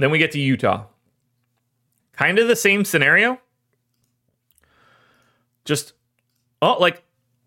Then 0.02 0.10
we 0.10 0.18
get 0.18 0.32
to 0.32 0.40
Utah. 0.40 0.86
Kind 2.14 2.40
of 2.40 2.48
the 2.48 2.56
same 2.56 2.84
scenario. 2.84 3.38
Just, 5.64 5.92
oh, 6.60 6.76
like, 6.80 7.04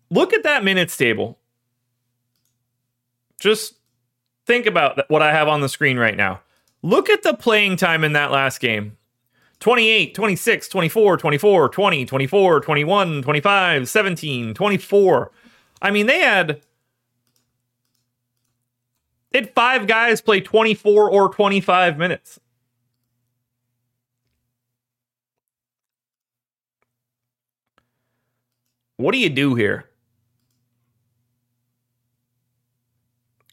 look 0.08 0.32
at 0.32 0.42
that 0.44 0.64
minutes 0.64 0.96
table. 0.96 1.38
Just 3.38 3.74
think 4.46 4.64
about 4.64 5.04
what 5.10 5.20
I 5.20 5.32
have 5.32 5.48
on 5.48 5.60
the 5.60 5.68
screen 5.68 5.98
right 5.98 6.16
now. 6.16 6.40
Look 6.80 7.10
at 7.10 7.22
the 7.22 7.34
playing 7.34 7.76
time 7.76 8.02
in 8.04 8.14
that 8.14 8.30
last 8.30 8.58
game 8.58 8.96
28, 9.60 10.14
26, 10.14 10.68
24, 10.68 11.16
24, 11.18 11.68
20, 11.68 12.06
24, 12.06 12.60
21, 12.60 13.22
25, 13.22 13.86
17, 13.86 14.54
24. 14.54 15.30
I 15.82 15.90
mean, 15.90 16.06
they 16.06 16.20
had. 16.20 16.62
did 19.30 19.50
five 19.50 19.86
guys 19.86 20.22
play 20.22 20.40
24 20.40 21.10
or 21.10 21.28
25 21.28 21.98
minutes. 21.98 22.40
What 28.96 29.12
do 29.12 29.18
you 29.18 29.28
do 29.28 29.54
here? 29.54 29.90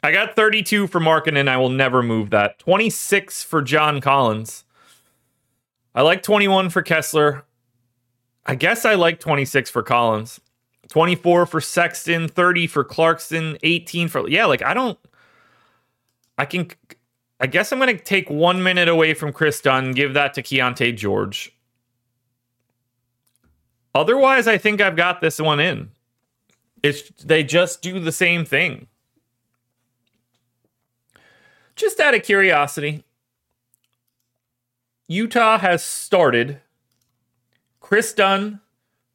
I 0.02 0.12
got 0.12 0.36
32 0.36 0.88
for 0.88 1.00
Markkanen. 1.00 1.48
I 1.48 1.58
will 1.58 1.70
never 1.70 2.04
move 2.04 2.30
that. 2.32 2.60
26 2.60 3.44
for 3.44 3.62
John 3.62 4.02
Collins. 4.02 4.66
I 5.96 6.02
like 6.02 6.24
21 6.24 6.70
for 6.70 6.82
Kessler. 6.82 7.46
I 8.46 8.56
guess 8.56 8.84
I 8.84 8.96
like 8.96 9.20
26 9.20 9.70
for 9.70 9.84
Collins. 9.84 10.42
24 10.90 11.46
for 11.46 11.62
Sexton, 11.62 12.28
30 12.28 12.68
for 12.68 12.84
Clarkson, 12.84 13.58
18 13.64 14.10
for 14.10 14.28
yeah, 14.28 14.46
like 14.46 14.62
I 14.62 14.74
don't 14.74 15.00
I 16.38 16.46
can 16.46 16.70
I 17.40 17.48
guess 17.48 17.72
I'm 17.72 17.80
gonna 17.80 17.98
take 17.98 18.30
one 18.30 18.62
minute 18.62 18.90
away 18.90 19.14
from 19.14 19.32
Chris 19.32 19.62
Dunn, 19.62 19.94
give 19.94 20.14
that 20.14 20.34
to 20.34 20.44
Keyonte 20.44 20.96
George. 20.96 21.56
Otherwise, 23.96 24.48
I 24.48 24.58
think 24.58 24.82
I've 24.82 24.96
got 24.96 25.22
this 25.22 25.40
one 25.40 25.60
in. 25.60 25.92
It's 26.82 27.10
they 27.24 27.44
just 27.44 27.82
do 27.82 28.00
the 28.00 28.12
same 28.12 28.44
thing. 28.46 28.88
Just 31.76 32.00
out 32.00 32.14
of 32.14 32.24
curiosity, 32.24 33.04
Utah 35.08 35.58
has 35.60 35.84
started 35.84 36.60
Chris 37.80 38.14
Dunn, 38.14 38.60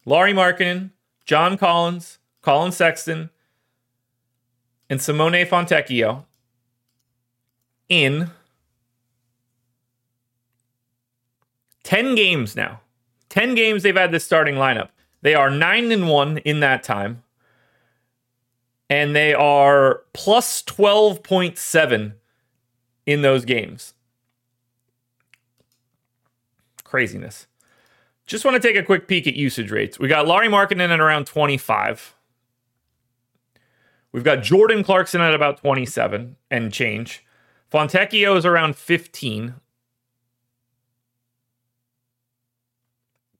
Lauri 0.04 0.32
Markkanen, 0.32 0.90
John 1.24 1.58
Collins, 1.58 2.18
Collin 2.42 2.72
Sexton, 2.72 3.30
and 4.88 5.00
Simone 5.00 5.44
Fontecchio 5.44 6.24
in 7.88 8.30
10 11.82 12.14
games 12.14 12.56
now. 12.56 12.80
10 13.28 13.54
games 13.54 13.82
they've 13.82 13.96
had 13.96 14.12
this 14.12 14.24
starting 14.24 14.56
lineup. 14.56 14.88
They 15.22 15.34
are 15.34 15.50
9 15.50 15.92
and 15.92 16.08
1 16.08 16.38
in 16.38 16.60
that 16.60 16.82
time. 16.82 17.22
And 18.90 19.14
they 19.14 19.34
are 19.34 20.02
plus 20.14 20.62
12.7 20.62 22.14
in 23.04 23.22
those 23.22 23.44
games. 23.44 23.94
Craziness. 26.84 27.46
Just 28.26 28.44
want 28.44 28.60
to 28.60 28.66
take 28.66 28.76
a 28.76 28.82
quick 28.82 29.08
peek 29.08 29.26
at 29.26 29.34
usage 29.34 29.70
rates. 29.70 29.98
We 29.98 30.08
got 30.08 30.26
Lauri 30.26 30.48
Markkanen 30.48 30.90
at 30.90 31.00
around 31.00 31.26
25. 31.26 32.14
We've 34.12 34.24
got 34.24 34.42
Jordan 34.42 34.82
Clarkson 34.82 35.20
at 35.20 35.34
about 35.34 35.58
27 35.58 36.36
and 36.50 36.72
change. 36.72 37.24
Fontecchio 37.72 38.36
is 38.36 38.46
around 38.46 38.76
15. 38.76 39.54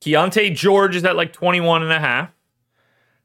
Keyonte 0.01 0.55
George 0.55 0.96
is 0.96 1.05
at 1.05 1.16
like 1.16 1.32
21 1.32 1.82
and 1.82 1.92
a 1.92 2.01
half. 2.01 2.30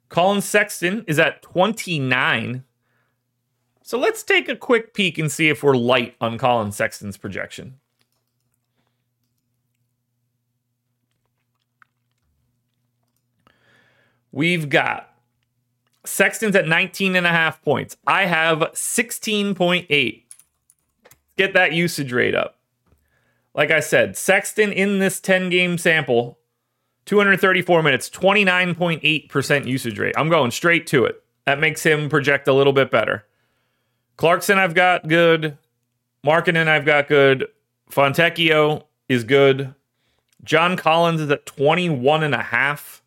Collin 0.09 0.41
Sexton 0.41 1.03
is 1.07 1.19
at 1.19 1.41
29. 1.41 2.63
So 3.82 3.97
let's 3.97 4.24
take 4.24 4.47
a 4.47 4.55
quick 4.55 4.93
peek 4.93 5.17
and 5.17 5.32
see 5.32 5.49
if 5.49 5.63
we're 5.63 5.76
light 5.76 6.15
on 6.21 6.38
Collin 6.38 6.71
Sexton's 6.71 7.17
projection. 7.17 7.80
We've 14.32 14.67
got 14.67 15.13
Sexton's 16.05 16.55
at 16.55 16.67
19 16.67 17.15
and 17.15 17.26
a 17.26 17.30
half 17.30 17.61
points. 17.61 17.97
I 18.07 18.26
have 18.26 18.59
16.8. 18.59 20.24
Get 21.38 21.53
that 21.53 21.74
usage 21.74 22.11
rate 22.11 22.36
up. 22.36 22.57
like 23.53 23.69
I 23.69 23.80
said, 23.80 24.17
Sexton 24.17 24.71
in 24.71 24.99
this 24.99 25.19
10 25.19 25.49
game 25.49 25.78
sample, 25.78 26.39
234 27.06 27.84
minutes, 27.84 28.10
29.8% 28.10 29.68
usage 29.68 29.99
rate. 29.99 30.16
I'm 30.18 30.30
going 30.30 30.51
straight 30.51 30.88
to 30.88 31.06
it. 31.06 31.22
That 31.45 31.60
makes 31.60 31.84
him 31.84 32.10
project 32.10 32.47
a 32.47 32.54
little 32.54 32.74
bit 32.74 32.89
better. 32.89 33.26
Clarkson, 34.18 34.58
I've 34.58 34.76
got 34.76 35.08
good. 35.08 35.58
Markkanen, 36.26 36.68
I've 36.68 36.86
got 36.86 37.08
good. 37.08 37.47
Fontecchio 37.91 38.84
is 39.10 39.24
good. 39.24 39.74
John 40.43 40.78
Collins 40.78 41.22
is 41.22 41.30
at 41.30 41.45
21 41.45 42.24
and 42.24 42.34
a 42.34 42.41
half. 42.41 43.01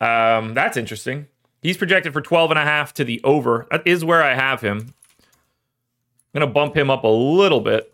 Um, 0.00 0.54
that's 0.54 0.76
interesting. 0.76 1.26
He's 1.62 1.76
projected 1.76 2.12
for 2.12 2.20
12 2.20 2.50
and 2.50 2.58
a 2.58 2.64
half 2.64 2.92
to 2.94 3.04
the 3.04 3.20
over. 3.22 3.66
That 3.70 3.86
is 3.86 4.04
where 4.04 4.22
I 4.22 4.34
have 4.34 4.60
him. 4.60 4.94
I'm 6.34 6.40
going 6.40 6.48
to 6.48 6.52
bump 6.52 6.76
him 6.76 6.90
up 6.90 7.04
a 7.04 7.08
little 7.08 7.60
bit. 7.60 7.91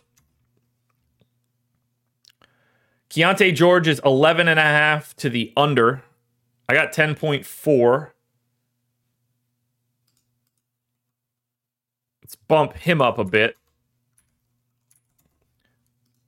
Keyonte 3.10 3.54
George 3.54 3.88
is 3.88 4.00
11 4.04 4.48
and 4.48 4.58
a 4.58 4.62
half 4.62 5.16
to 5.16 5.30
the 5.30 5.52
under. 5.56 6.02
I 6.68 6.74
got 6.74 6.92
10.4. 6.92 8.10
Let's 12.22 12.34
bump 12.36 12.74
him 12.74 13.00
up 13.00 13.18
a 13.18 13.24
bit. 13.24 13.56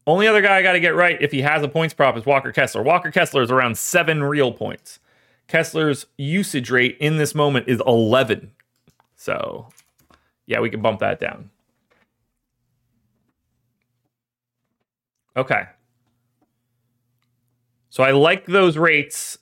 Only 0.07 0.27
other 0.27 0.41
guy 0.41 0.57
I 0.57 0.63
got 0.63 0.73
to 0.73 0.81
get 0.81 0.95
right 0.95 1.21
if 1.21 1.31
he 1.31 1.43
has 1.43 1.63
a 1.63 1.69
points 1.69 1.93
prop 1.93 2.17
is 2.17 2.25
Walker 2.25 2.53
Kessler. 2.53 2.83
Walker 2.83 3.11
Kessler 3.11 3.43
is 3.43 3.51
around 3.51 3.77
seven 3.77 4.25
real 4.25 4.51
points. 4.51 4.99
Kessler's 5.47 6.07
usage 6.17 6.71
rate 6.71 6.97
in 7.01 7.19
this 7.19 7.35
moment 7.35 7.69
is 7.69 7.83
11. 7.87 8.53
So, 9.17 9.69
yeah, 10.47 10.61
we 10.61 10.71
can 10.71 10.81
bump 10.81 11.01
that 11.01 11.21
down. 11.21 11.51
Okay. 15.37 15.65
So 17.91 18.05
I 18.05 18.13
like 18.13 18.47
those 18.47 18.79
rates 18.79 19.39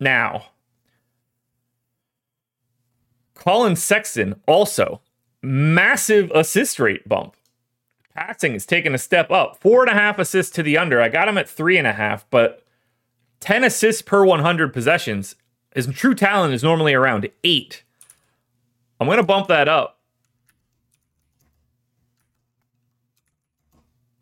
now. 0.00 0.46
Collin 3.34 3.76
Sexton 3.76 4.40
also 4.46 5.02
massive 5.42 6.30
assist 6.34 6.78
rate 6.78 7.06
bump. 7.08 7.36
Passing 8.14 8.54
is 8.54 8.64
taking 8.64 8.94
a 8.94 8.98
step 8.98 9.30
up. 9.32 9.60
Four 9.60 9.82
and 9.82 9.90
a 9.90 10.00
half 10.00 10.18
assists 10.20 10.54
to 10.54 10.62
the 10.62 10.78
under. 10.78 11.00
I 11.00 11.08
got 11.08 11.28
him 11.28 11.36
at 11.36 11.48
three 11.48 11.76
and 11.76 11.86
a 11.86 11.92
half, 11.92 12.24
but 12.30 12.64
10 13.40 13.64
assists 13.64 14.00
per 14.00 14.24
100 14.24 14.72
possessions. 14.72 15.34
His 15.74 15.88
true 15.88 16.14
talent 16.14 16.54
is 16.54 16.62
normally 16.62 16.94
around 16.94 17.28
eight. 17.42 17.82
I'm 19.00 19.08
going 19.08 19.18
to 19.18 19.24
bump 19.24 19.48
that 19.48 19.68
up. 19.68 19.98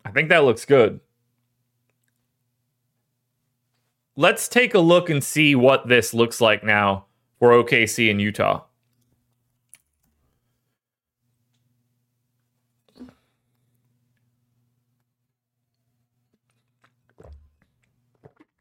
I 0.03 0.09
think 0.09 0.29
that 0.29 0.43
looks 0.43 0.65
good. 0.65 0.99
Let's 4.15 4.47
take 4.47 4.75
a 4.75 4.79
look 4.79 5.09
and 5.09 5.23
see 5.23 5.55
what 5.55 5.87
this 5.87 6.13
looks 6.13 6.39
like 6.39 6.63
now 6.63 7.05
for 7.39 7.51
OKC 7.51 8.11
and 8.11 8.21
Utah. 8.21 8.63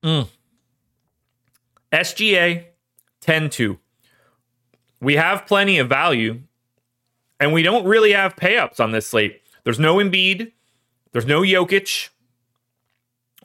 Mm. 0.03 0.29
SGA 1.93 2.65
10 3.21 3.51
2. 3.51 3.79
We 5.01 5.17
have 5.17 5.47
plenty 5.47 5.79
of 5.79 5.89
value, 5.89 6.41
and 7.39 7.53
we 7.53 7.63
don't 7.63 7.85
really 7.85 8.13
have 8.13 8.37
payups 8.37 8.81
on 8.81 8.93
this 8.93 9.07
slate. 9.07 9.43
There's 9.65 9.79
no 9.79 9.97
Embiid, 9.97 10.53
there's 11.13 11.27
no 11.27 11.43
Jokic, 11.43 12.09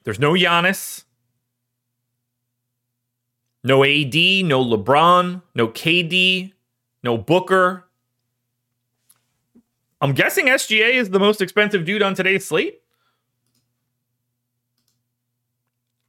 there's 0.03 0.19
no 0.19 0.33
Giannis, 0.33 1.03
no 3.67 3.83
AD, 3.83 4.15
no 4.45 4.63
LeBron, 4.63 5.41
no 5.53 5.67
KD, 5.67 6.53
no 7.03 7.17
Booker. 7.17 7.85
I'm 9.99 10.13
guessing 10.13 10.45
SGA 10.45 10.93
is 10.93 11.09
the 11.09 11.19
most 11.19 11.41
expensive 11.41 11.83
dude 11.83 12.01
on 12.01 12.15
today's 12.15 12.45
slate. 12.47 12.81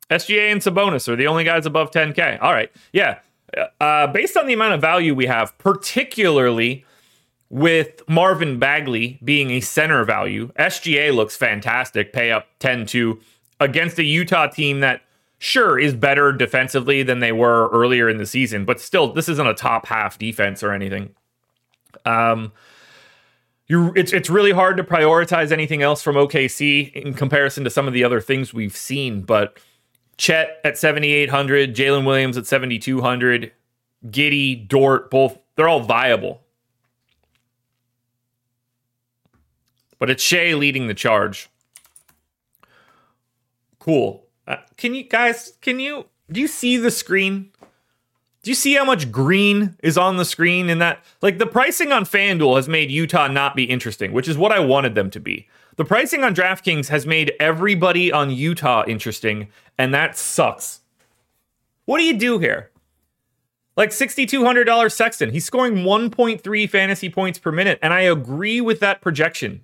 SGA 0.09 0.53
and 0.53 0.61
Sabonis 0.61 1.09
are 1.09 1.17
the 1.17 1.27
only 1.27 1.45
guys 1.45 1.67
above 1.67 1.91
10K. 1.91 2.41
All 2.41 2.53
right. 2.53 2.71
Yeah. 2.93 3.19
Uh, 3.81 4.07
based 4.07 4.37
on 4.37 4.47
the 4.47 4.53
amount 4.53 4.75
of 4.75 4.81
value 4.81 5.15
we 5.15 5.27
have, 5.27 5.57
particularly 5.59 6.85
with 7.51 8.03
Marvin 8.09 8.59
Bagley 8.59 9.19
being 9.25 9.51
a 9.51 9.61
center 9.61 10.05
value, 10.05 10.53
SGA 10.59 11.15
looks 11.15 11.37
fantastic. 11.37 12.13
Pay 12.13 12.31
up 12.31 12.47
10 12.61 12.87
2 12.87 13.19
against 13.61 13.99
a 13.99 14.05
Utah 14.05 14.47
team 14.47 14.81
that, 14.81 15.03
sure, 15.39 15.79
is 15.79 15.95
better 15.95 16.33
defensively 16.33 17.03
than 17.03 17.21
they 17.21 17.33
were 17.33 17.69
earlier 17.71 18.09
in 18.09 18.19
the 18.19 18.27
season, 18.27 18.65
but 18.65 18.81
still, 18.81 19.13
this 19.13 19.29
isn't 19.29 19.47
a 19.47 19.55
top 19.55 19.87
half 19.87 20.19
defense 20.19 20.63
or 20.63 20.73
anything. 20.73 21.15
Um, 22.05 22.53
you 23.67 23.93
it's 23.95 24.13
it's 24.13 24.31
really 24.31 24.53
hard 24.53 24.77
to 24.79 24.85
prioritize 24.85 25.53
anything 25.53 25.83
else 25.83 26.03
from 26.03 26.17
OKC 26.17 26.93
in 26.93 27.13
comparison 27.15 27.65
to 27.65 27.71
some 27.71 27.87
of 27.87 27.93
the 27.93 28.03
other 28.05 28.21
things 28.21 28.55
we've 28.55 28.77
seen, 28.77 29.23
but 29.23 29.59
Chet 30.19 30.61
at 30.65 30.77
7,800, 30.77 31.75
Jalen 31.75 32.05
Williams 32.05 32.37
at 32.37 32.47
7,200, 32.47 33.53
Giddey, 34.07 34.67
Dort, 34.67 35.11
both, 35.11 35.39
they're 35.55 35.69
all 35.69 35.81
viable. 35.81 36.43
But 40.01 40.11
it's 40.11 40.23
Shai 40.23 40.55
leading 40.55 40.89
the 40.89 40.95
charge. 40.95 41.49
Cool. 43.79 44.25
Uh, 44.49 44.57
can 44.79 44.95
you 44.95 45.05
guys, 45.05 45.53
can 45.61 45.79
you, 45.79 46.07
do 46.33 46.41
you 46.41 46.49
see 46.49 46.79
the 46.79 46.91
screen? 46.91 47.51
Do 48.43 48.51
you 48.51 48.55
see 48.55 48.75
how 48.75 48.85
much 48.85 49.13
green 49.13 49.77
is 49.83 49.99
on 49.99 50.17
the 50.17 50.25
screen 50.25 50.71
in 50.71 50.79
that? 50.79 51.05
Like 51.21 51.37
the 51.37 51.47
pricing 51.47 51.93
on 51.93 52.05
FanDuel 52.05 52.57
has 52.57 52.67
made 52.67 52.91
Utah 52.91 53.29
not 53.29 53.55
be 53.55 53.65
interesting, 53.65 54.13
which 54.13 54.27
is 54.27 54.39
what 54.39 54.51
I 54.51 54.59
wanted 54.59 54.95
them 54.95 55.11
to 55.11 55.21
be. 55.21 55.47
The 55.77 55.85
pricing 55.85 56.25
on 56.25 56.35
DraftKings 56.35 56.89
has 56.89 57.07
made 57.07 57.35
everybody 57.39 58.11
on 58.11 58.31
Utah 58.31 58.85
interesting, 58.89 59.49
and 59.77 59.93
that 59.93 60.17
sucks. 60.17 60.81
What 61.85 61.99
do 61.99 62.05
you 62.05 62.17
do 62.17 62.39
here? 62.39 62.71
Like 63.77 63.91
$6,200 63.91 64.91
Sexton. 64.91 65.31
He's 65.31 65.45
scoring 65.45 65.85
1.3 65.85 66.71
fantasy 66.71 67.11
points 67.11 67.39
per 67.39 67.53
minute, 67.53 67.79
and 67.83 67.93
I 67.93 68.01
agree 68.01 68.61
with 68.63 68.81
that 68.81 69.03
projection. 69.03 69.61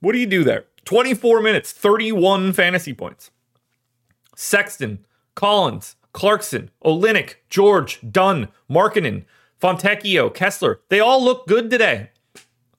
What 0.00 0.12
do 0.12 0.18
you 0.18 0.26
do 0.26 0.44
there? 0.44 0.66
24 0.84 1.42
minutes, 1.42 1.72
31 1.72 2.52
fantasy 2.52 2.94
points. 2.94 3.30
Sexton, 4.34 5.04
Collins, 5.34 5.96
Clarkson, 6.12 6.70
Olynyk, 6.84 7.36
George, 7.48 8.00
Dunn, 8.10 8.48
Markkanen, 8.70 9.24
Fontecchio, 9.60 10.32
Kessler. 10.32 10.80
They 10.88 11.00
all 11.00 11.22
look 11.22 11.46
good 11.46 11.70
today. 11.70 12.10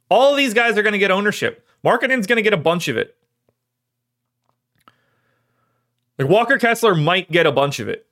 All 0.09 0.35
these 0.35 0.53
guys 0.53 0.77
are 0.77 0.83
going 0.83 0.93
to 0.93 0.99
get 0.99 1.11
ownership. 1.11 1.65
Markkanen's 1.83 2.27
going 2.27 2.37
to 2.37 2.43
get 2.43 2.53
a 2.53 2.57
bunch 2.57 2.87
of 2.87 2.97
it. 2.97 3.15
Like 6.19 6.29
Walker 6.29 6.57
Kessler 6.57 6.95
might 6.95 7.31
get 7.31 7.45
a 7.45 7.51
bunch 7.51 7.79
of 7.79 7.87
it. 7.87 8.05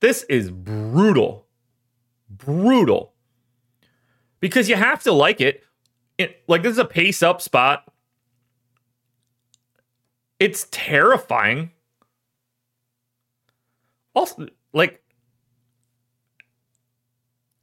This 0.00 0.24
is 0.24 0.50
brutal. 0.50 1.46
Brutal. 2.28 3.12
Because 4.40 4.68
you 4.68 4.76
have 4.76 5.02
to 5.02 5.12
like 5.12 5.40
it. 5.40 5.62
it. 6.18 6.42
Like, 6.48 6.62
this 6.62 6.72
is 6.72 6.78
a 6.78 6.84
pace 6.84 7.22
up 7.22 7.42
spot. 7.42 7.89
It's 10.40 10.66
terrifying. 10.72 11.70
Also, 14.14 14.48
like, 14.72 15.00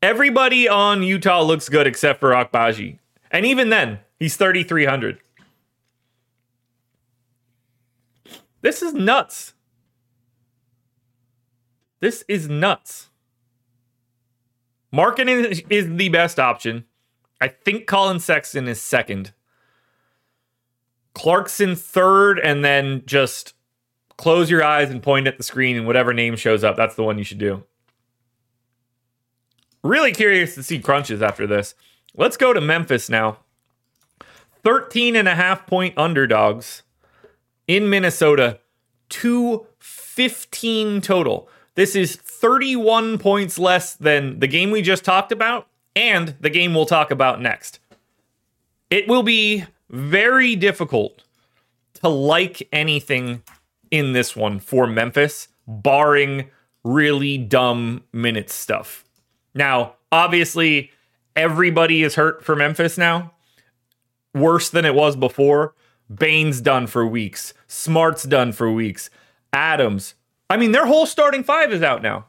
Everybody 0.01 0.69
on 0.69 1.01
Utah 1.01 1.41
looks 1.41 1.69
good 1.69 1.87
except 1.87 2.19
for 2.19 2.29
Agbaji. 2.29 2.99
And 3.31 3.45
even 3.45 3.69
then, 3.69 3.99
he's 4.19 4.37
3,300. 4.37 5.19
This 8.61 8.81
is 8.81 8.93
nuts. 8.93 9.53
This 11.99 12.23
is 12.27 12.47
nuts. 12.47 13.09
Markkanen 14.93 15.65
is 15.69 15.89
the 15.97 16.09
best 16.09 16.39
option. 16.39 16.85
I 17.41 17.47
think 17.47 17.87
Collin 17.87 18.19
Sexton 18.19 18.67
is 18.67 18.81
second. 18.81 19.33
Clarkson 21.17 21.75
third, 21.75 22.37
and 22.37 22.63
then 22.63 23.01
just 23.07 23.55
close 24.17 24.51
your 24.51 24.63
eyes 24.63 24.91
and 24.91 25.01
point 25.01 25.25
at 25.25 25.37
the 25.37 25.43
screen, 25.43 25.75
and 25.75 25.87
whatever 25.87 26.13
name 26.13 26.35
shows 26.35 26.63
up, 26.63 26.75
that's 26.75 26.93
the 26.93 27.01
one 27.01 27.17
you 27.17 27.23
should 27.23 27.39
do. 27.39 27.63
Really 29.83 30.11
curious 30.11 30.53
to 30.53 30.61
see 30.61 30.77
crunches 30.79 31.23
after 31.23 31.47
this. 31.47 31.73
Let's 32.15 32.37
go 32.37 32.53
to 32.53 32.61
Memphis 32.61 33.09
now. 33.09 33.39
13 34.63 35.15
and 35.15 35.27
a 35.27 35.33
half 35.33 35.65
point 35.65 35.97
underdogs 35.97 36.83
in 37.67 37.89
Minnesota, 37.89 38.59
215 39.09 41.01
total. 41.01 41.49
This 41.73 41.95
is 41.95 42.15
31 42.15 43.17
points 43.17 43.57
less 43.57 43.95
than 43.95 44.39
the 44.39 44.47
game 44.47 44.69
we 44.69 44.83
just 44.83 45.03
talked 45.03 45.31
about 45.31 45.67
and 45.95 46.35
the 46.39 46.51
game 46.51 46.75
we'll 46.75 46.85
talk 46.85 47.09
about 47.09 47.41
next. 47.41 47.79
It 48.91 49.07
will 49.07 49.23
be 49.23 49.65
very 49.89 50.55
difficult 50.55 51.23
to 51.95 52.09
like 52.09 52.67
anything 52.71 53.41
in 53.91 54.13
this 54.13 54.35
one 54.35 54.59
for 54.59 54.87
Memphis, 54.87 55.47
barring 55.67 56.49
really 56.83 57.37
dumb 57.37 58.03
minutes 58.13 58.53
stuff. 58.53 59.03
Now, 59.53 59.95
obviously, 60.11 60.91
everybody 61.35 62.03
is 62.03 62.15
hurt 62.15 62.43
for 62.43 62.55
Memphis 62.55 62.97
now, 62.97 63.33
worse 64.33 64.69
than 64.69 64.85
it 64.85 64.95
was 64.95 65.15
before. 65.15 65.73
Bane's 66.13 66.61
done 66.61 66.87
for 66.87 67.05
weeks. 67.05 67.53
Smart's 67.67 68.23
done 68.23 68.51
for 68.51 68.71
weeks. 68.71 69.09
Adams. 69.51 70.13
I 70.49 70.57
mean, 70.57 70.71
their 70.71 70.85
whole 70.85 71.05
starting 71.05 71.43
five 71.43 71.73
is 71.73 71.81
out 71.81 72.01
now. 72.01 72.27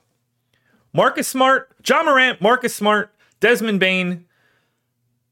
Marcus 0.92 1.28
Smart, 1.28 1.80
John 1.82 2.06
Morant, 2.06 2.40
Marcus 2.40 2.74
Smart, 2.74 3.14
Desmond 3.40 3.78
Bane. 3.78 4.24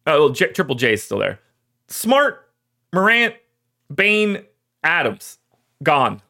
Oh, 0.07 0.31
J- 0.33 0.53
Triple 0.53 0.77
J 0.77 0.93
is 0.93 1.03
still 1.03 1.19
there. 1.19 1.41
Smart, 1.89 2.51
Morant, 2.93 3.35
Bane, 3.95 4.45
Adams, 4.83 5.39
gone. 5.83 6.23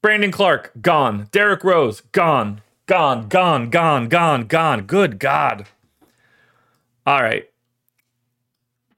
Brandon 0.00 0.30
Clarke, 0.32 0.72
gone. 0.80 1.28
Derrick 1.30 1.64
Rose, 1.64 2.00
gone. 2.12 2.60
Gone, 2.86 3.28
gone, 3.28 3.70
gone, 3.70 4.08
gone, 4.08 4.46
gone. 4.46 4.82
Good 4.82 5.18
God. 5.18 5.66
All 7.06 7.22
right. 7.22 7.48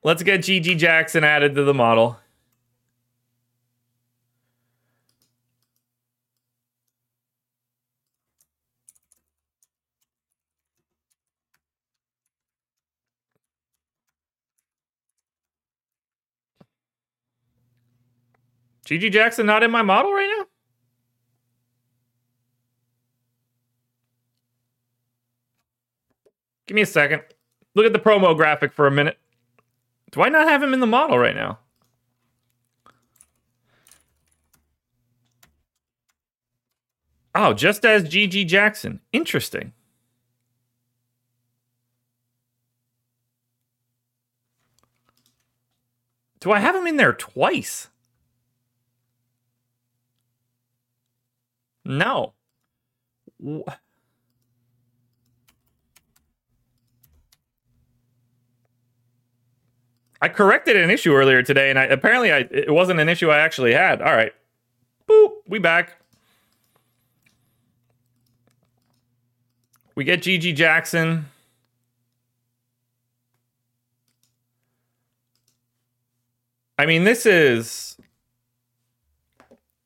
Let's 0.03 0.23
get 0.23 0.41
GG 0.41 0.79
Jackson 0.79 1.25
added 1.25 1.55
to 1.55 1.65
the 1.65 1.75
model. 1.75 2.19
GG 18.85 19.13
Jackson 19.13 19.47
not 19.47 19.63
in 19.63 19.71
my 19.71 19.83
model 19.83 20.13
right 20.13 20.31
now? 20.39 20.47
Give 26.67 26.75
me 26.75 26.83
a 26.83 26.87
second. 26.87 27.23
Look 27.75 27.87
at 27.87 27.93
the 27.93 27.99
promo 27.99 28.37
graphic 28.37 28.73
for 28.73 28.87
a 28.87 28.91
minute. 28.91 29.19
Do 30.13 30.23
I 30.23 30.29
not 30.29 30.49
have 30.49 30.63
him 30.63 30.73
in 30.73 30.81
the 30.81 30.87
model 30.87 31.19
right 31.19 31.35
now? 31.35 31.59
Oh, 37.35 37.53
just 37.53 37.85
as 37.85 38.05
GG 38.05 38.47
Jackson. 38.47 39.01
Interesting. 39.13 39.73
Do 46.39 46.53
I 46.53 46.61
have 46.61 46.77
him 46.77 46.87
in 46.87 46.97
there 46.97 47.13
twice? 47.13 47.89
No. 51.85 52.35
I 60.21 60.29
corrected 60.29 60.77
an 60.77 60.89
issue 60.89 61.13
earlier 61.13 61.43
today, 61.43 61.69
and 61.69 61.79
I, 61.79 61.85
apparently 61.85 62.33
I, 62.33 62.39
it 62.51 62.73
wasn't 62.73 63.01
an 63.01 63.09
issue 63.09 63.31
I 63.31 63.39
actually 63.39 63.75
had. 63.75 64.01
All 64.01 64.15
right. 64.15 64.33
Boop. 65.09 65.33
We 65.47 65.59
back. 65.59 66.01
We 69.95 70.05
get 70.05 70.23
GG 70.23 70.57
Jackson. 70.57 71.27
I 76.79 76.87
mean, 76.87 77.05
this 77.05 77.27
is 77.27 77.97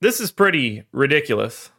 this 0.00 0.20
is 0.20 0.30
pretty 0.30 0.84
ridiculous. 0.92 1.70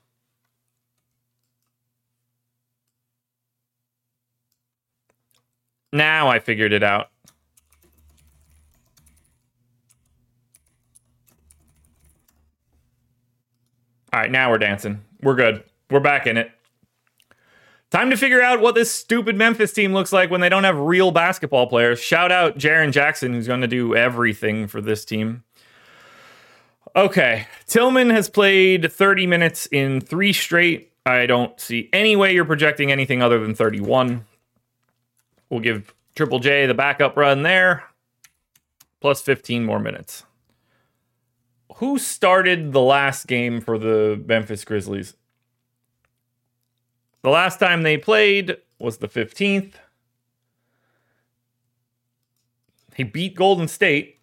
Now 5.92 6.28
I 6.28 6.40
figured 6.40 6.74
it 6.74 6.84
out. 6.84 7.10
All 14.12 14.20
right, 14.20 14.32
now 14.32 14.50
we're 14.50 14.58
dancing. 14.58 15.04
We're 15.22 15.36
good. 15.36 15.64
We're 15.92 16.00
back 16.00 16.26
in 16.26 16.38
it. 16.38 16.52
Time 17.92 18.12
to 18.12 18.18
figure 18.18 18.42
out 18.42 18.60
what 18.60 18.76
this 18.76 18.92
stupid 18.92 19.36
Memphis 19.36 19.74
team 19.74 19.94
looks 19.94 20.14
like 20.14 20.30
when 20.30 20.42
they 20.42 20.50
don't 20.50 20.64
have 20.64 20.78
real 20.78 21.12
basketball 21.12 21.68
players. 21.68 22.00
Shout 22.00 22.32
out 22.32 22.58
Jaren 22.58 22.92
Jackson, 22.92 23.34
who's 23.34 23.48
going 23.48 23.62
to 23.62 23.68
do 23.68 23.96
everything 23.96 24.68
for 24.68 24.80
this 24.80 25.04
team. 25.06 25.44
Okay, 26.96 27.48
Tillman 27.66 28.10
has 28.10 28.30
played 28.30 28.92
30 28.92 29.28
minutes 29.28 29.68
in 29.72 30.02
three 30.02 30.34
straight. 30.34 30.92
I 31.06 31.26
don't 31.26 31.60
see 31.60 31.90
any 31.94 32.16
way 32.16 32.34
you're 32.34 32.46
projecting 32.46 32.92
anything 32.92 33.22
other 33.22 33.40
than 33.40 33.56
31. 33.56 34.26
We'll 35.50 35.62
give 35.62 35.94
Triple 36.16 36.40
J 36.40 36.66
the 36.66 36.74
backup 36.74 37.18
run 37.18 37.44
there, 37.44 37.84
plus 39.00 39.22
15 39.22 39.66
more 39.66 39.80
minutes 39.80 40.24
who 41.80 41.98
started 41.98 42.74
the 42.74 42.82
last 42.82 43.26
game 43.26 43.62
for 43.62 43.78
the 43.78 44.22
Memphis 44.26 44.66
Grizzlies? 44.66 45.16
The 47.22 47.30
last 47.30 47.58
time 47.58 47.84
they 47.84 47.98
played 47.98 48.58
was 48.80 48.98
the 48.98 49.08
15th. 49.08 49.74
He 52.96 53.04
beat 53.04 53.34
Golden 53.36 53.70
State 53.70 54.20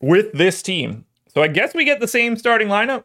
with 0.00 0.32
this 0.32 0.62
team. 0.62 1.04
So 1.28 1.42
I 1.42 1.48
guess 1.48 1.74
we 1.74 1.84
get 1.84 2.00
the 2.00 2.08
same 2.08 2.36
starting 2.36 2.68
lineup. 2.68 3.04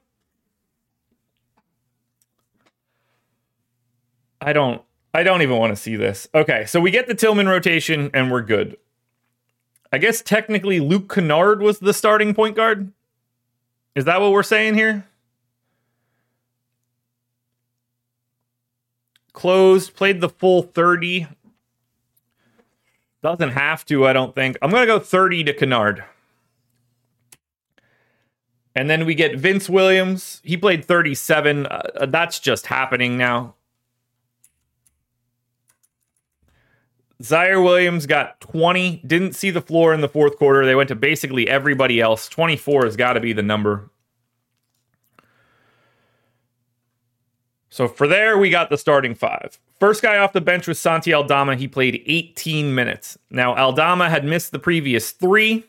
I 4.40 4.54
don't 4.54 4.82
I 5.16 5.24
don't 5.24 5.42
even 5.42 5.58
want 5.58 5.72
to 5.72 5.82
see 5.82 5.96
this. 5.96 6.28
Okay, 6.36 6.66
so 6.66 6.82
we 6.82 6.92
get 6.92 7.08
the 7.08 7.16
Tillman 7.16 7.48
rotation 7.48 8.12
and 8.14 8.30
we're 8.30 8.42
good. 8.42 8.76
I 9.94 9.98
guess 9.98 10.22
technically 10.22 10.82
Luke 10.82 11.08
Kennard 11.08 11.62
was 11.62 11.80
the 11.80 11.94
starting 11.94 12.34
point 12.34 12.58
guard. 12.58 12.92
Is 13.96 14.04
that 14.04 14.20
what 14.20 14.34
we're 14.34 14.44
saying 14.44 14.74
here? 14.74 15.08
Closed, 19.32 19.96
played 19.96 20.20
the 20.20 20.28
full 20.28 20.64
30. 20.64 21.28
Doesn't 23.24 23.52
have 23.52 23.86
to, 23.86 24.06
I 24.06 24.12
don't 24.12 24.36
think. 24.36 24.58
I'm 24.62 24.70
going 24.70 24.82
to 24.82 24.86
go 24.86 25.00
30 25.00 25.46
to 25.46 25.54
Kennard. 25.54 26.04
And 28.76 28.90
then 28.90 29.06
we 29.06 29.16
get 29.16 29.40
Vince 29.40 29.70
Williams. 29.70 30.42
He 30.44 30.58
played 30.58 30.84
37. 30.84 31.68
Uh, 31.68 32.06
that's 32.08 32.40
just 32.40 32.68
happening 32.68 33.18
now. 33.18 33.56
Ziaire 37.22 37.64
Williams 37.64 38.06
got 38.06 38.42
20, 38.42 39.02
didn't 39.06 39.34
see 39.34 39.50
the 39.50 39.62
floor 39.62 39.94
in 39.94 40.02
the 40.02 40.10
fourth 40.10 40.38
quarter. 40.38 40.66
They 40.66 40.76
went 40.76 40.90
to 40.90 40.96
basically 40.96 41.48
everybody 41.48 42.02
else. 42.02 42.28
24 42.28 42.86
has 42.86 42.96
got 42.96 43.14
to 43.14 43.20
be 43.20 43.34
the 43.34 43.42
number. 43.42 43.90
So 47.70 47.88
for 47.88 48.08
there, 48.08 48.38
we 48.38 48.50
got 48.50 48.70
the 48.70 48.78
starting 48.78 49.16
five. 49.16 49.60
First 49.80 50.02
guy 50.02 50.18
off 50.18 50.34
the 50.34 50.42
bench 50.42 50.68
was 50.68 50.80
Santi 50.80 51.14
Aldama. 51.14 51.56
He 51.56 51.68
played 51.68 52.02
18 52.06 52.74
minutes. 52.74 53.18
Now, 53.30 53.56
Aldama 53.56 54.10
had 54.10 54.24
missed 54.24 54.52
the 54.52 54.60
previous 54.60 55.12
three. 55.12 55.66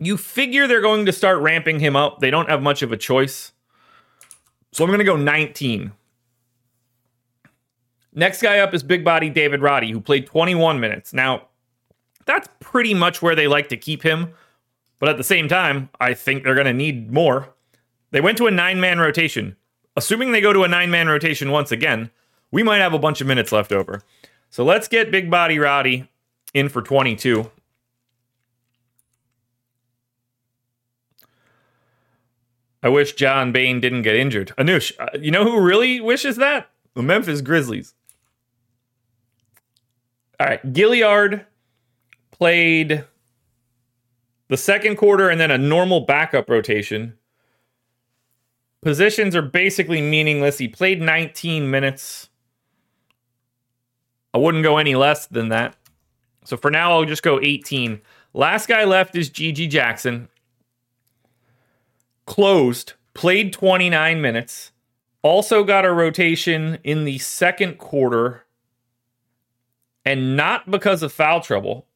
You 0.00 0.16
figure 0.16 0.66
they're 0.66 0.80
going 0.80 1.06
to 1.06 1.12
start 1.12 1.40
ramping 1.40 1.80
him 1.80 1.96
up. 1.96 2.20
They 2.20 2.30
don't 2.30 2.48
have 2.48 2.62
much 2.62 2.82
of 2.82 2.92
a 2.92 2.96
choice. 2.96 3.52
So 4.72 4.84
I'm 4.84 4.88
going 4.88 4.98
to 4.98 5.04
go 5.04 5.16
19. 5.16 5.92
Next 8.14 8.40
guy 8.40 8.60
up 8.60 8.72
is 8.72 8.82
big 8.82 9.04
body 9.04 9.28
David 9.28 9.60
Roddy, 9.60 9.90
who 9.90 10.00
played 10.00 10.26
21 10.26 10.78
minutes. 10.78 11.12
Now, 11.12 11.48
that's 12.26 12.48
pretty 12.60 12.94
much 12.94 13.20
where 13.20 13.34
they 13.34 13.48
like 13.48 13.68
to 13.70 13.76
keep 13.76 14.02
him. 14.02 14.32
But 14.98 15.08
at 15.08 15.16
the 15.16 15.24
same 15.24 15.48
time, 15.48 15.90
I 16.00 16.14
think 16.14 16.44
they're 16.44 16.54
going 16.54 16.66
to 16.66 16.72
need 16.72 17.12
more. 17.12 17.50
They 18.12 18.20
went 18.20 18.38
to 18.38 18.46
a 18.46 18.50
nine 18.50 18.80
man 18.80 18.98
rotation. 18.98 19.56
Assuming 19.96 20.32
they 20.32 20.40
go 20.40 20.52
to 20.52 20.62
a 20.62 20.68
nine 20.68 20.90
man 20.90 21.08
rotation 21.08 21.50
once 21.50 21.72
again, 21.72 22.10
we 22.50 22.62
might 22.62 22.78
have 22.78 22.94
a 22.94 22.98
bunch 22.98 23.20
of 23.20 23.26
minutes 23.26 23.52
left 23.52 23.72
over. 23.72 24.02
So 24.48 24.64
let's 24.64 24.86
get 24.86 25.10
Big 25.10 25.30
Body 25.30 25.58
Roddy 25.58 26.08
in 26.52 26.68
for 26.68 26.80
22. 26.80 27.50
I 32.84 32.88
wish 32.88 33.14
John 33.14 33.50
Bane 33.50 33.80
didn't 33.80 34.02
get 34.02 34.14
injured. 34.14 34.52
Anush, 34.58 34.92
uh, 34.98 35.18
you 35.18 35.30
know 35.30 35.42
who 35.42 35.60
really 35.60 36.00
wishes 36.00 36.36
that? 36.36 36.70
The 36.94 37.02
Memphis 37.02 37.40
Grizzlies. 37.40 37.93
All 40.40 40.46
right, 40.46 40.72
Gilyard 40.72 41.44
played 42.32 43.04
the 44.48 44.56
second 44.56 44.96
quarter 44.96 45.28
and 45.28 45.40
then 45.40 45.50
a 45.50 45.58
normal 45.58 46.00
backup 46.00 46.50
rotation. 46.50 47.14
Positions 48.82 49.34
are 49.34 49.42
basically 49.42 50.02
meaningless. 50.02 50.58
He 50.58 50.68
played 50.68 51.00
19 51.00 51.70
minutes. 51.70 52.28
I 54.34 54.38
wouldn't 54.38 54.64
go 54.64 54.78
any 54.78 54.94
less 54.94 55.26
than 55.26 55.48
that. 55.50 55.76
So 56.44 56.56
for 56.56 56.70
now, 56.70 56.92
I'll 56.92 57.04
just 57.04 57.22
go 57.22 57.40
18. 57.40 58.00
Last 58.34 58.68
guy 58.68 58.84
left 58.84 59.16
is 59.16 59.30
GG 59.30 59.70
Jackson. 59.70 60.28
Closed, 62.26 62.94
played 63.14 63.52
29 63.52 64.20
minutes. 64.20 64.72
Also 65.22 65.64
got 65.64 65.86
a 65.86 65.92
rotation 65.92 66.78
in 66.84 67.04
the 67.04 67.18
second 67.18 67.78
quarter. 67.78 68.43
And 70.04 70.36
not 70.36 70.70
because 70.70 71.02
of 71.02 71.12
foul 71.12 71.40
trouble. 71.40 71.86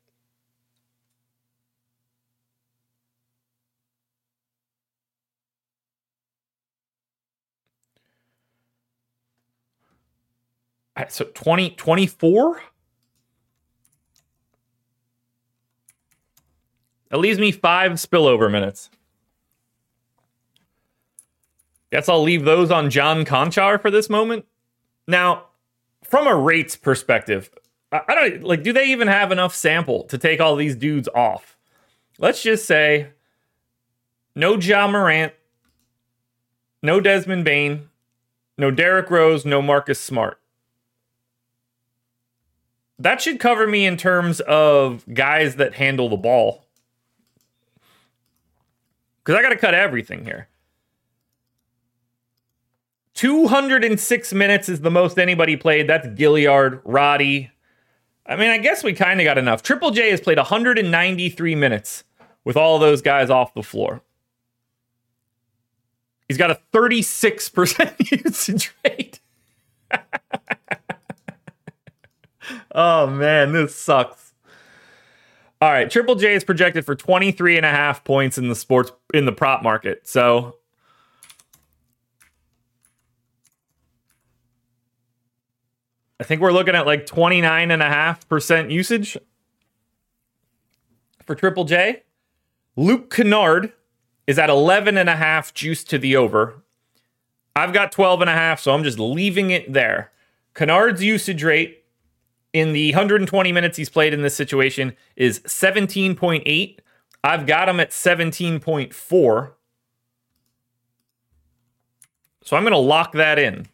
So 11.09 11.27
20, 11.27 11.71
24? 11.71 12.61
That 17.11 17.19
leaves 17.19 17.39
me 17.39 17.53
five 17.53 17.93
spillover 17.93 18.51
minutes. 18.51 18.91
Guess 21.91 22.09
I'll 22.09 22.23
leave 22.23 22.45
those 22.45 22.71
on 22.71 22.91
John 22.91 23.25
Konchar 23.25 23.81
for 23.81 23.91
this 23.91 24.11
moment. 24.11 24.45
Now, 25.07 25.45
from 26.05 26.27
a 26.27 26.37
rates 26.37 26.77
perspective, 26.77 27.51
I 27.91 28.15
don't 28.15 28.45
like, 28.45 28.63
do 28.63 28.73
they 28.73 28.87
even 28.87 29.09
have 29.09 29.33
enough 29.33 29.55
sample 29.55 30.05
to 30.05 30.19
take 30.19 30.41
all 30.41 30.57
these 30.57 30.77
dudes 30.77 31.09
off? 31.15 31.57
Let's 32.19 32.43
just 32.43 32.67
say 32.67 33.09
no 34.35 34.59
Ja 34.59 34.87
Morant, 34.89 35.33
no 36.83 37.01
Desmond 37.01 37.45
Bane, 37.45 37.89
no 38.59 38.71
Derrick 38.71 39.11
Rose, 39.11 39.47
no 39.47 39.63
Marcus 39.63 40.01
Smart. 40.01 40.39
That 42.99 43.21
should 43.21 43.41
cover 43.41 43.67
me 43.67 43.87
in 43.87 43.97
terms 43.97 44.41
of 44.41 45.05
guys 45.15 45.57
that 45.57 45.75
handle 45.75 46.09
the 46.09 46.17
ball. 46.17 46.65
Because 49.23 49.39
I 49.39 49.43
got 49.43 49.51
to 49.51 49.57
cut 49.57 49.75
everything 49.75 50.25
here. 50.25 50.49
206 53.15 54.33
minutes 54.33 54.69
is 54.69 54.81
the 54.81 54.91
most 54.91 55.19
anybody 55.19 55.57
played. 55.57 55.89
That's 55.89 56.07
Gilyard, 56.09 56.81
Roddy. 56.85 57.51
I 58.29 58.37
mean, 58.37 58.51
I 58.51 58.59
guess 58.59 58.85
we 58.85 58.93
kind 58.93 59.21
of 59.21 59.25
got 59.25 59.39
enough. 59.39 59.63
Triple 59.63 59.91
J 59.91 60.11
has 60.11 60.21
played 60.21 60.37
193 60.37 61.55
minutes 61.55 62.05
with 62.45 62.59
all 62.59 62.79
those 62.79 63.01
guys 63.01 63.31
off 63.31 63.55
the 63.55 63.63
floor. 63.63 64.03
He's 66.29 66.37
got 66.37 66.51
a 66.51 66.61
36% 66.75 68.25
usage 68.25 68.75
rate. 68.85 69.21
oh, 72.75 73.07
man, 73.07 73.53
this 73.53 73.75
sucks. 73.75 74.35
All 75.63 75.71
right, 75.71 75.91
Triple 75.91 76.15
J 76.15 76.35
is 76.35 76.45
projected 76.45 76.85
for 76.85 76.95
23 76.95 77.57
and 77.57 77.65
a 77.65 77.71
half 77.71 78.05
points 78.05 78.37
in 78.37 78.49
the 78.49 78.55
sports 78.55 78.93
in 79.15 79.25
the 79.25 79.33
prop 79.33 79.63
market. 79.63 80.07
So 80.07 80.58
I 86.21 86.25
think 86.25 86.41
we're 86.41 86.53
looking 86.53 86.75
at 86.75 86.87
like 86.87 87.07
29 87.07 87.71
and 87.71 87.83
a 87.83 87.89
half 87.89 88.29
percent 88.29 88.71
usage 88.71 89.17
for 91.25 91.35
Triple 91.35 91.65
J. 91.65 92.03
Luke 92.77 93.11
Kennard 93.15 93.73
is 94.27 94.39
at 94.39 94.51
11 94.51 94.97
and 94.97 95.09
a 95.09 95.17
half 95.17 95.55
juice 95.55 95.85
to 95.85 95.99
the 95.99 96.17
over. 96.17 96.63
I've 97.55 97.73
got 97.73 97.93
12 97.93 98.21
and 98.21 98.31
a 98.31 98.35
half, 98.35 98.61
so 98.61 98.73
I'm 98.73 98.85
just 98.85 98.99
leaving 98.99 99.51
it 99.51 99.73
there. 99.73 100.13
Kennard's 100.55 101.03
usage 101.03 101.43
rate 101.43 101.85
in 102.53 102.73
the 102.73 102.91
120 102.93 103.53
minutes 103.53 103.77
he's 103.77 103.89
played 103.89 104.15
in 104.15 104.23
this 104.23 104.35
situation 104.35 104.97
is 105.17 105.41
17.8. 105.41 106.79
I've 107.23 107.47
got 107.47 107.69
him 107.69 107.81
at 107.81 107.91
17.4. 107.91 109.51
So 112.43 112.57
I'm 112.57 112.63
going 112.63 112.73
to 112.73 112.79
lock 112.79 113.13
that 113.13 113.39
in. 113.39 113.67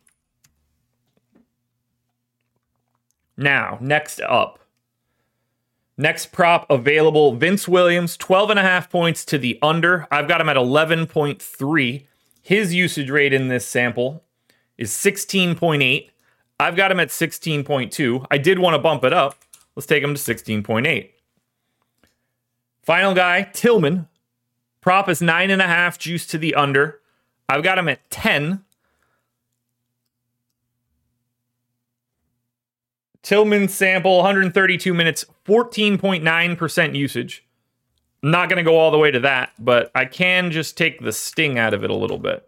Now, 3.36 3.78
next 3.80 4.20
up. 4.20 4.60
Next 5.96 6.32
prop 6.32 6.66
available 6.68 7.36
Vince 7.36 7.68
Williams, 7.68 8.16
12 8.16 8.50
and 8.50 8.58
a 8.58 8.62
half 8.62 8.90
points 8.90 9.24
to 9.26 9.38
the 9.38 9.58
under. 9.62 10.06
I've 10.10 10.28
got 10.28 10.40
him 10.40 10.48
at 10.48 10.56
11.3. 10.56 12.06
His 12.42 12.74
usage 12.74 13.10
rate 13.10 13.32
in 13.32 13.48
this 13.48 13.66
sample 13.66 14.24
is 14.76 14.90
16.8. 14.90 16.10
I've 16.58 16.76
got 16.76 16.90
him 16.90 17.00
at 17.00 17.08
16.2. 17.08 18.26
I 18.30 18.38
did 18.38 18.58
want 18.58 18.74
to 18.74 18.78
bump 18.78 19.04
it 19.04 19.12
up. 19.12 19.36
Let's 19.76 19.86
take 19.86 20.02
him 20.02 20.14
to 20.14 20.20
16.8. 20.20 21.10
Final 22.82 23.14
guy, 23.14 23.42
Tillman. 23.52 24.08
Prop 24.80 25.08
is 25.08 25.22
nine 25.22 25.50
and 25.50 25.62
a 25.62 25.66
half, 25.66 25.98
juice 25.98 26.26
to 26.26 26.38
the 26.38 26.54
under. 26.54 27.00
I've 27.48 27.62
got 27.62 27.78
him 27.78 27.88
at 27.88 28.10
10. 28.10 28.64
Tillman 33.24 33.68
sample, 33.68 34.18
132 34.18 34.92
minutes, 34.92 35.24
14.9% 35.46 36.94
usage. 36.94 37.44
I'm 38.22 38.30
not 38.30 38.50
going 38.50 38.62
to 38.62 38.70
go 38.70 38.78
all 38.78 38.90
the 38.90 38.98
way 38.98 39.10
to 39.10 39.20
that, 39.20 39.52
but 39.58 39.90
I 39.94 40.04
can 40.04 40.50
just 40.50 40.76
take 40.76 41.00
the 41.00 41.10
sting 41.10 41.58
out 41.58 41.74
of 41.74 41.82
it 41.82 41.90
a 41.90 41.94
little 41.94 42.18
bit. 42.18 42.46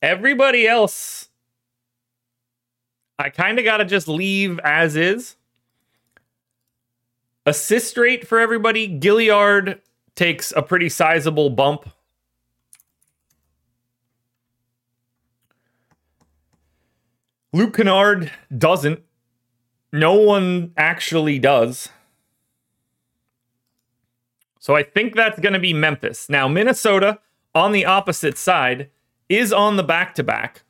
Everybody 0.00 0.66
else, 0.66 1.28
I 3.18 3.28
kind 3.28 3.58
of 3.58 3.64
got 3.66 3.76
to 3.76 3.84
just 3.84 4.08
leave 4.08 4.58
as 4.60 4.96
is. 4.96 5.36
Assist 7.44 7.98
rate 7.98 8.26
for 8.26 8.40
everybody, 8.40 8.88
Gilyard 8.88 9.80
takes 10.14 10.50
a 10.56 10.62
pretty 10.62 10.88
sizable 10.88 11.50
bump. 11.50 11.90
Luke 17.52 17.76
Kennard 17.76 18.30
doesn't. 18.56 19.02
No 19.92 20.14
one 20.14 20.72
actually 20.76 21.38
does. 21.38 21.88
So 24.60 24.76
I 24.76 24.82
think 24.82 25.16
that's 25.16 25.40
going 25.40 25.54
to 25.54 25.58
be 25.58 25.72
Memphis. 25.72 26.28
Now, 26.28 26.46
Minnesota 26.46 27.18
on 27.54 27.72
the 27.72 27.84
opposite 27.84 28.38
side 28.38 28.90
is 29.28 29.52
on 29.52 29.76
the 29.76 29.82
back 29.82 30.14
to 30.14 30.22
back. 30.22 30.62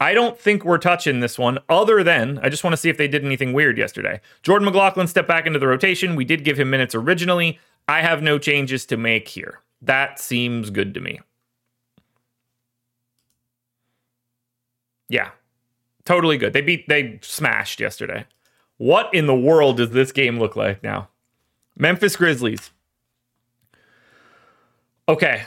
I 0.00 0.14
don't 0.14 0.36
think 0.36 0.64
we're 0.64 0.78
touching 0.78 1.20
this 1.20 1.38
one, 1.38 1.60
other 1.68 2.02
than 2.02 2.40
I 2.42 2.48
just 2.48 2.64
want 2.64 2.72
to 2.72 2.76
see 2.76 2.88
if 2.88 2.96
they 2.96 3.06
did 3.06 3.24
anything 3.24 3.52
weird 3.52 3.78
yesterday. 3.78 4.20
Jordan 4.42 4.66
McLaughlin 4.66 5.06
stepped 5.06 5.28
back 5.28 5.46
into 5.46 5.60
the 5.60 5.68
rotation. 5.68 6.16
We 6.16 6.24
did 6.24 6.44
give 6.44 6.58
him 6.58 6.70
minutes 6.70 6.94
originally. 6.94 7.60
I 7.86 8.02
have 8.02 8.20
no 8.20 8.38
changes 8.38 8.84
to 8.86 8.96
make 8.96 9.28
here. 9.28 9.60
That 9.80 10.18
seems 10.18 10.70
good 10.70 10.92
to 10.94 11.00
me. 11.00 11.20
Yeah, 15.08 15.30
totally 16.04 16.36
good. 16.36 16.52
They 16.52 16.60
beat, 16.60 16.88
they 16.88 17.18
smashed 17.22 17.80
yesterday. 17.80 18.26
What 18.78 19.12
in 19.14 19.26
the 19.26 19.34
world 19.34 19.76
does 19.76 19.90
this 19.90 20.12
game 20.12 20.38
look 20.38 20.56
like 20.56 20.82
now? 20.82 21.08
Memphis 21.76 22.16
Grizzlies. 22.16 22.70
Okay. 25.08 25.44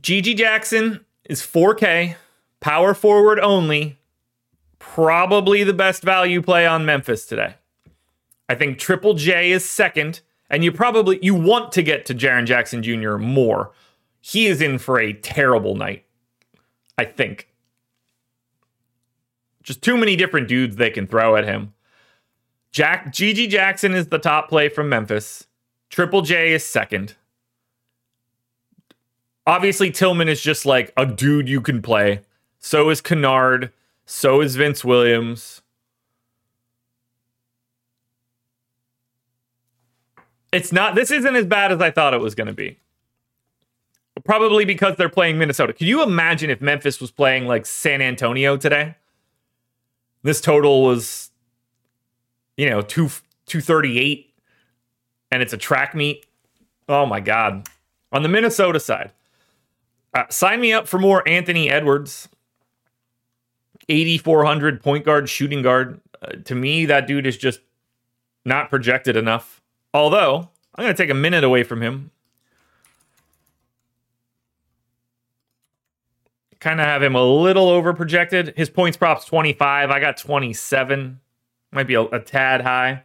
GG 0.00 0.36
Jackson 0.36 1.04
is 1.24 1.42
4K, 1.42 2.16
power 2.60 2.94
forward 2.94 3.38
only. 3.40 3.98
Probably 4.78 5.62
the 5.62 5.74
best 5.74 6.02
value 6.02 6.40
play 6.40 6.66
on 6.66 6.86
Memphis 6.86 7.26
today. 7.26 7.54
I 8.48 8.54
think 8.54 8.78
Triple 8.78 9.14
J 9.14 9.52
is 9.52 9.68
second, 9.68 10.22
and 10.48 10.64
you 10.64 10.72
probably 10.72 11.18
you 11.22 11.34
want 11.34 11.70
to 11.72 11.82
get 11.82 12.06
to 12.06 12.14
Jaren 12.14 12.46
Jackson 12.46 12.82
Jr. 12.82 13.16
more. 13.16 13.72
He 14.20 14.46
is 14.46 14.60
in 14.60 14.78
for 14.78 14.98
a 14.98 15.12
terrible 15.12 15.76
night. 15.76 16.04
I 16.98 17.04
think. 17.04 17.49
Just 19.70 19.82
too 19.82 19.96
many 19.96 20.16
different 20.16 20.48
dudes 20.48 20.74
they 20.74 20.90
can 20.90 21.06
throw 21.06 21.36
at 21.36 21.44
him. 21.44 21.74
Jack 22.72 23.12
GG 23.12 23.50
Jackson 23.50 23.94
is 23.94 24.08
the 24.08 24.18
top 24.18 24.48
play 24.48 24.68
from 24.68 24.88
Memphis. 24.88 25.46
Triple 25.90 26.22
J 26.22 26.52
is 26.52 26.64
second. 26.64 27.14
Obviously, 29.46 29.92
Tillman 29.92 30.28
is 30.28 30.42
just 30.42 30.66
like 30.66 30.92
a 30.96 31.06
dude 31.06 31.48
you 31.48 31.60
can 31.60 31.82
play. 31.82 32.22
So 32.58 32.90
is 32.90 33.00
Kennard. 33.00 33.72
So 34.06 34.40
is 34.40 34.56
Vince 34.56 34.84
Williams. 34.84 35.62
It's 40.52 40.72
not, 40.72 40.96
this 40.96 41.12
isn't 41.12 41.36
as 41.36 41.46
bad 41.46 41.70
as 41.70 41.80
I 41.80 41.92
thought 41.92 42.12
it 42.12 42.20
was 42.20 42.34
going 42.34 42.48
to 42.48 42.52
be. 42.52 42.80
Probably 44.24 44.64
because 44.64 44.96
they're 44.96 45.08
playing 45.08 45.38
Minnesota. 45.38 45.72
Can 45.72 45.86
you 45.86 46.02
imagine 46.02 46.50
if 46.50 46.60
Memphis 46.60 47.00
was 47.00 47.12
playing 47.12 47.46
like 47.46 47.66
San 47.66 48.02
Antonio 48.02 48.56
today? 48.56 48.96
This 50.22 50.40
total 50.40 50.82
was, 50.82 51.30
you 52.56 52.68
know, 52.68 52.82
two, 52.82 53.08
238 53.46 54.34
and 55.30 55.42
it's 55.42 55.52
a 55.52 55.56
track 55.56 55.94
meet. 55.94 56.26
Oh 56.88 57.06
my 57.06 57.20
God. 57.20 57.68
On 58.12 58.22
the 58.22 58.28
Minnesota 58.28 58.80
side, 58.80 59.12
uh, 60.14 60.24
sign 60.28 60.60
me 60.60 60.72
up 60.72 60.88
for 60.88 60.98
more 60.98 61.26
Anthony 61.28 61.70
Edwards. 61.70 62.28
8,400 63.88 64.82
point 64.82 65.04
guard, 65.04 65.28
shooting 65.28 65.62
guard. 65.62 66.00
Uh, 66.22 66.32
to 66.44 66.54
me, 66.54 66.86
that 66.86 67.06
dude 67.06 67.26
is 67.26 67.36
just 67.36 67.60
not 68.44 68.70
projected 68.70 69.16
enough. 69.16 69.60
Although, 69.92 70.48
I'm 70.74 70.84
going 70.84 70.94
to 70.94 71.02
take 71.02 71.10
a 71.10 71.14
minute 71.14 71.44
away 71.44 71.62
from 71.62 71.82
him. 71.82 72.10
Kind 76.60 76.78
of 76.78 76.86
have 76.86 77.02
him 77.02 77.14
a 77.14 77.24
little 77.24 77.68
over 77.70 77.94
projected. 77.94 78.52
His 78.56 78.68
points 78.68 78.96
props 78.96 79.24
25. 79.24 79.90
I 79.90 79.98
got 79.98 80.18
27. 80.18 81.18
Might 81.72 81.86
be 81.86 81.94
a, 81.94 82.02
a 82.02 82.20
tad 82.20 82.60
high. 82.60 83.04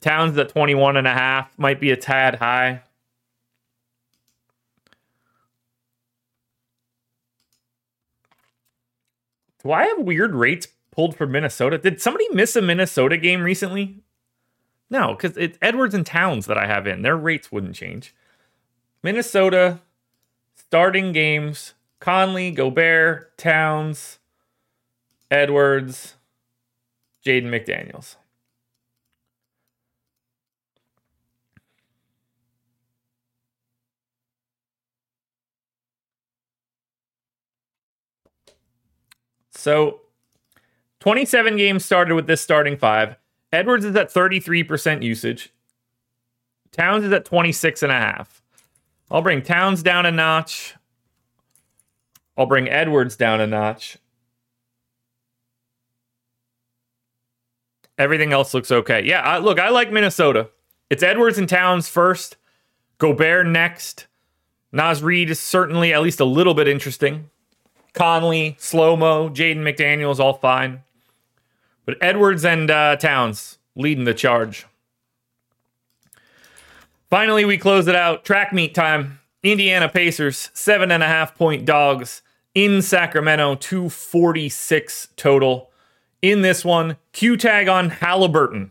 Towns 0.00 0.38
at 0.38 0.50
21 0.50 0.96
and 0.96 1.06
a 1.08 1.12
half 1.12 1.58
might 1.58 1.80
be 1.80 1.90
a 1.90 1.96
tad 1.96 2.36
high. 2.36 2.82
Do 9.62 9.72
I 9.72 9.86
have 9.86 10.00
weird 10.00 10.34
rates 10.34 10.68
pulled 10.92 11.16
from 11.16 11.32
Minnesota? 11.32 11.78
Did 11.78 12.00
somebody 12.00 12.28
miss 12.28 12.54
a 12.54 12.62
Minnesota 12.62 13.16
game 13.16 13.42
recently? 13.42 14.02
No, 14.90 15.14
because 15.14 15.36
it's 15.36 15.58
Edwards 15.62 15.94
and 15.94 16.04
Towns 16.04 16.46
that 16.46 16.58
I 16.58 16.66
have 16.66 16.86
in. 16.86 17.02
Their 17.02 17.16
rates 17.16 17.50
wouldn't 17.50 17.74
change. 17.74 18.14
Minnesota 19.02 19.80
starting 20.54 21.12
games 21.12 21.72
Conley, 22.04 22.50
Gobert, 22.50 23.38
Towns, 23.38 24.18
Edwards, 25.30 26.16
Jaden 27.24 27.44
McDaniels. 27.44 28.16
So 39.52 40.02
27 41.00 41.56
games 41.56 41.86
started 41.86 42.14
with 42.14 42.26
this 42.26 42.42
starting 42.42 42.76
five. 42.76 43.16
Edwards 43.50 43.86
is 43.86 43.96
at 43.96 44.12
33% 44.12 45.02
usage. 45.02 45.54
Towns 46.70 47.04
is 47.04 47.12
at 47.12 47.24
26 47.24 47.82
and 47.82 47.90
a 47.90 47.94
half. 47.94 48.42
I'll 49.10 49.22
bring 49.22 49.40
Towns 49.40 49.82
down 49.82 50.04
a 50.04 50.10
notch. 50.10 50.74
I'll 52.36 52.46
bring 52.46 52.68
Edwards 52.68 53.16
down 53.16 53.40
a 53.40 53.46
notch. 53.46 53.98
Everything 57.96 58.32
else 58.32 58.54
looks 58.54 58.72
okay. 58.72 59.04
Yeah, 59.04 59.20
I, 59.20 59.38
look, 59.38 59.60
I 59.60 59.68
like 59.68 59.92
Minnesota. 59.92 60.48
It's 60.90 61.02
Edwards 61.02 61.38
and 61.38 61.48
Towns 61.48 61.88
first, 61.88 62.36
Gobert 62.98 63.46
next. 63.46 64.06
Naz 64.72 65.02
Reid 65.02 65.30
is 65.30 65.38
certainly 65.38 65.92
at 65.92 66.02
least 66.02 66.18
a 66.18 66.24
little 66.24 66.54
bit 66.54 66.66
interesting. 66.66 67.30
Conley, 67.92 68.56
slow 68.58 68.96
mo, 68.96 69.30
Jaden 69.30 69.58
McDaniels, 69.58 70.18
all 70.18 70.34
fine. 70.34 70.82
But 71.86 71.96
Edwards 72.00 72.44
and 72.44 72.68
uh, 72.70 72.96
Towns 72.96 73.58
leading 73.76 74.04
the 74.04 74.14
charge. 74.14 74.66
Finally, 77.08 77.44
we 77.44 77.56
close 77.56 77.86
it 77.86 77.94
out. 77.94 78.24
Track 78.24 78.52
meet 78.52 78.74
time. 78.74 79.20
Indiana 79.44 79.88
Pacers, 79.90 80.50
seven 80.54 80.90
and 80.90 81.02
a 81.02 81.06
half 81.06 81.36
point 81.36 81.66
dogs 81.66 82.22
in 82.54 82.80
Sacramento, 82.82 83.54
246 83.56 85.08
total. 85.16 85.70
In 86.22 86.40
this 86.40 86.64
one, 86.64 86.96
Q 87.12 87.36
tag 87.36 87.68
on 87.68 87.90
Halliburton. 87.90 88.70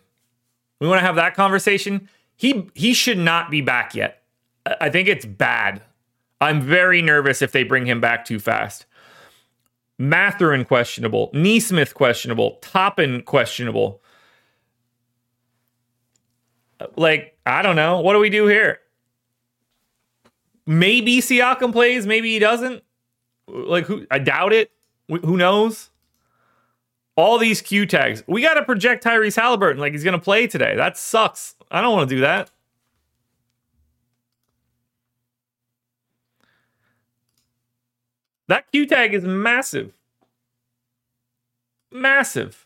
We 0.80 0.88
want 0.88 1.00
to 1.00 1.06
have 1.06 1.16
that 1.16 1.36
conversation. 1.36 2.10
He 2.36 2.70
he 2.74 2.94
should 2.94 3.20
not 3.20 3.52
be 3.52 3.62
back 3.62 3.94
yet. 3.94 4.24
I 4.82 4.90
think 4.90 5.08
it's 5.08 5.26
bad. 5.26 5.84
I'm 6.42 6.62
very 6.62 7.02
nervous 7.02 7.42
if 7.42 7.52
they 7.52 7.64
bring 7.64 7.86
him 7.86 8.02
back 8.02 8.26
too 8.26 8.40
fast. 8.40 8.86
Mathurin 10.00 10.66
questionable, 10.66 11.30
Nesmith 11.34 11.94
questionable, 11.94 12.58
Toppin 12.62 13.22
questionable. 13.22 14.02
Like, 16.98 17.38
I 17.46 17.62
don't 17.62 17.76
know. 17.76 18.02
What 18.02 18.14
do 18.14 18.20
we 18.20 18.30
do 18.30 18.48
here? 18.48 18.80
Maybe 20.66 21.20
Siakam 21.20 21.72
plays, 21.72 22.08
maybe 22.08 22.32
he 22.32 22.40
doesn't. 22.40 22.84
Like, 23.48 23.86
who? 23.86 24.06
I 24.10 24.20
doubt 24.20 24.54
it. 24.54 24.72
Who 25.10 25.38
knows? 25.38 25.90
All 27.16 27.38
these 27.38 27.62
Q 27.62 27.86
tags. 27.86 28.24
We 28.28 28.42
got 28.42 28.56
to 28.56 28.64
project 28.64 29.04
Tyrese 29.04 29.36
Halliburton 29.36 29.80
like 29.80 29.92
he's 29.92 30.04
to 30.18 30.24
play 30.24 30.48
today. 30.48 30.76
That 30.76 30.98
sucks. 30.98 31.56
I 31.70 31.82
don't 31.82 31.94
want 31.94 32.10
to 32.10 32.16
do 32.16 32.22
that. 32.22 32.50
That 38.48 38.72
Q 38.72 38.86
tag 38.86 39.14
is 39.14 39.24
massive. 39.24 39.94
Massive. 41.92 42.63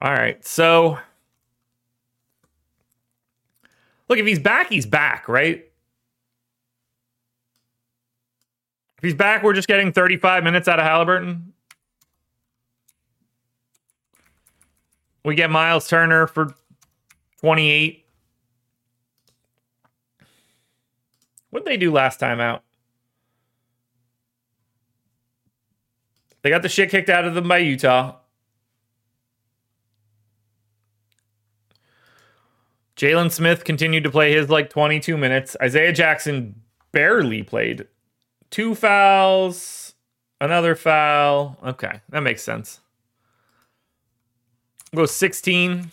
All 0.00 0.12
right. 0.12 0.44
So 0.46 0.98
look, 4.08 4.18
if 4.18 4.26
he's 4.26 4.38
back, 4.38 4.68
he's 4.68 4.86
back, 4.86 5.28
right? 5.28 5.64
If 8.98 9.04
he's 9.04 9.14
back, 9.14 9.42
we're 9.42 9.52
just 9.52 9.68
getting 9.68 9.92
35 9.92 10.42
minutes 10.42 10.66
out 10.66 10.78
of 10.78 10.84
Halliburton. 10.84 11.52
We 15.24 15.34
get 15.34 15.50
Miles 15.50 15.86
Turner 15.88 16.26
for 16.26 16.54
28. 17.40 18.04
What 21.50 21.64
did 21.64 21.72
they 21.72 21.76
do 21.76 21.92
last 21.92 22.18
time 22.18 22.40
out? 22.40 22.62
They 26.42 26.50
got 26.50 26.62
the 26.62 26.68
shit 26.68 26.90
kicked 26.90 27.08
out 27.08 27.24
of 27.24 27.34
them 27.34 27.48
by 27.48 27.58
Utah. 27.58 28.16
Jalen 32.98 33.30
Smith 33.30 33.62
continued 33.62 34.02
to 34.02 34.10
play 34.10 34.32
his 34.32 34.50
like 34.50 34.70
22 34.70 35.16
minutes. 35.16 35.56
Isaiah 35.62 35.92
Jackson 35.92 36.60
barely 36.90 37.44
played. 37.44 37.86
Two 38.50 38.74
fouls, 38.74 39.94
another 40.40 40.74
foul. 40.74 41.56
Okay, 41.64 42.00
that 42.08 42.24
makes 42.24 42.42
sense. 42.42 42.80
Go 44.92 45.06
16. 45.06 45.92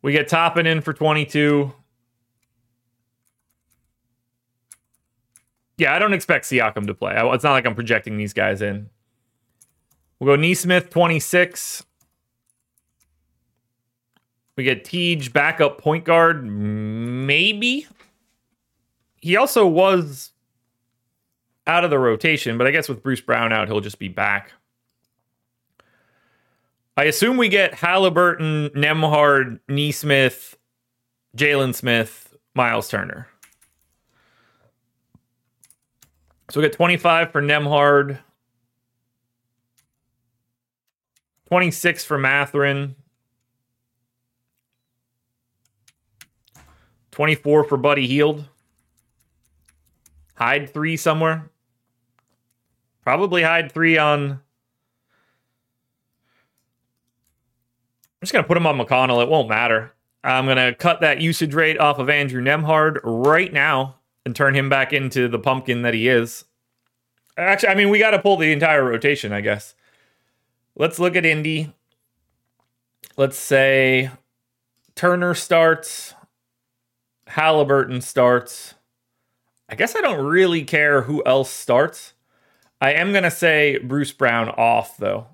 We 0.00 0.12
get 0.12 0.28
Toppin 0.28 0.66
in 0.66 0.80
for 0.80 0.92
22. 0.92 1.72
Yeah, 5.78 5.92
I 5.92 5.98
don't 5.98 6.12
expect 6.12 6.44
Siakam 6.44 6.86
to 6.86 6.94
play. 6.94 7.14
It's 7.16 7.42
not 7.42 7.52
like 7.52 7.66
I'm 7.66 7.74
projecting 7.74 8.16
these 8.16 8.32
guys 8.32 8.62
in. 8.62 8.90
We'll 10.20 10.36
go 10.36 10.40
Nesmith 10.40 10.90
26. 10.90 11.84
We 14.56 14.64
get 14.64 14.84
Tej 14.84 15.28
backup 15.32 15.78
point 15.78 16.04
guard, 16.04 16.44
maybe. 16.44 17.86
He 19.20 19.36
also 19.36 19.66
was 19.66 20.32
out 21.66 21.84
of 21.84 21.90
the 21.90 21.98
rotation, 21.98 22.58
but 22.58 22.66
I 22.66 22.70
guess 22.70 22.88
with 22.88 23.02
Bruce 23.02 23.20
Brown 23.20 23.52
out, 23.52 23.68
he'll 23.68 23.80
just 23.80 23.98
be 23.98 24.08
back. 24.08 24.52
I 26.96 27.04
assume 27.04 27.38
we 27.38 27.48
get 27.48 27.72
Halliburton, 27.72 28.70
Nembhard, 28.70 29.60
Nesmith, 29.68 30.56
Jalen 31.36 31.74
Smith, 31.74 32.34
Miles 32.54 32.88
Turner. 32.88 33.26
So 36.50 36.60
we 36.60 36.66
get 36.66 36.74
25 36.74 37.32
for 37.32 37.40
Nembhard, 37.40 38.18
26 41.46 42.04
for 42.04 42.18
Mathurin, 42.18 42.94
24 47.12 47.64
for 47.64 47.76
Buddy 47.76 48.06
Hield. 48.06 48.44
Hide 50.34 50.72
three 50.72 50.96
somewhere. 50.96 51.50
Probably 53.02 53.42
hide 53.42 53.72
three 53.72 53.96
on 53.96 54.40
I'm 58.22 58.26
just 58.26 58.32
going 58.32 58.44
to 58.44 58.48
put 58.48 58.56
him 58.56 58.68
on 58.68 58.78
McConnell. 58.78 59.20
It 59.20 59.28
won't 59.28 59.48
matter. 59.48 59.92
I'm 60.22 60.44
going 60.44 60.56
to 60.56 60.76
cut 60.76 61.00
that 61.00 61.20
usage 61.20 61.54
rate 61.54 61.80
off 61.80 61.98
of 61.98 62.08
Andrew 62.08 62.40
Nembhard 62.40 63.00
right 63.02 63.52
now 63.52 63.96
and 64.24 64.36
turn 64.36 64.54
him 64.54 64.68
back 64.68 64.92
into 64.92 65.26
the 65.26 65.40
pumpkin 65.40 65.82
that 65.82 65.92
he 65.92 66.06
is. 66.06 66.44
Actually, 67.36 67.70
I 67.70 67.74
mean, 67.74 67.90
we 67.90 67.98
got 67.98 68.12
to 68.12 68.20
pull 68.20 68.36
the 68.36 68.52
entire 68.52 68.84
rotation, 68.84 69.32
I 69.32 69.40
guess. 69.40 69.74
Let's 70.76 71.00
look 71.00 71.16
at 71.16 71.26
Indy. 71.26 71.74
Let's 73.16 73.38
say 73.38 74.10
Turner 74.94 75.34
starts, 75.34 76.14
Halliburton 77.26 78.00
starts. 78.00 78.74
I 79.68 79.74
guess 79.74 79.96
I 79.96 80.00
don't 80.00 80.24
really 80.24 80.64
care 80.64 81.02
who 81.02 81.22
else 81.24 81.50
starts. 81.50 82.12
I 82.80 82.92
am 82.92 83.12
going 83.12 83.24
to 83.24 83.30
say 83.30 83.78
Bruce 83.78 84.12
Brown 84.12 84.48
off, 84.50 84.96
though. 84.96 85.28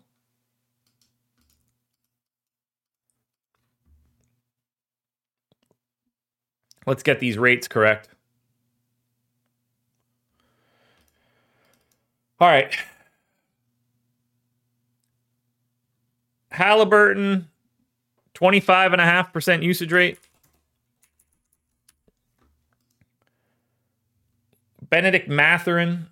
Let's 6.86 7.02
get 7.02 7.20
these 7.20 7.36
rates 7.36 7.68
correct. 7.68 8.08
All 12.40 12.48
right. 12.48 12.74
Halliburton, 16.50 17.48
25.5% 18.34 19.62
usage 19.62 19.92
rate. 19.92 20.18
Bennedict 24.90 25.28
Mathurin, 25.28 26.06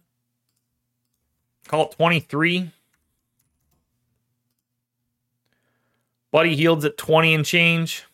call 1.69 1.87
it 1.87 1.93
23. 1.93 2.71
Buddy 6.31 6.55
Hield's 6.55 6.85
at 6.85 6.99
20 6.99 7.35
and 7.35 7.45
change. 7.45 8.05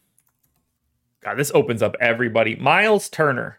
God, 1.23 1.37
this 1.37 1.51
opens 1.55 1.83
up 1.83 1.97
everybody. 2.01 2.57
Miles 2.57 3.09
Turner, 3.09 3.59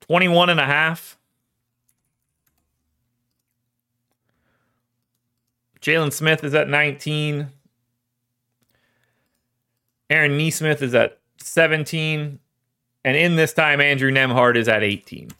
21 0.00 0.50
and 0.50 0.60
a 0.60 0.64
half. 0.64 1.18
Jalen 5.80 6.12
Smith 6.12 6.42
is 6.42 6.54
at 6.54 6.68
19. 6.68 7.48
Aaron 10.10 10.38
Nesmith 10.38 10.82
is 10.82 10.94
at 10.94 11.18
17. 11.38 12.38
And 13.04 13.16
in 13.16 13.36
this 13.36 13.52
time, 13.52 13.80
Andrew 13.80 14.10
Nembhard 14.10 14.56
is 14.56 14.68
at 14.68 14.82
18. 14.82 15.30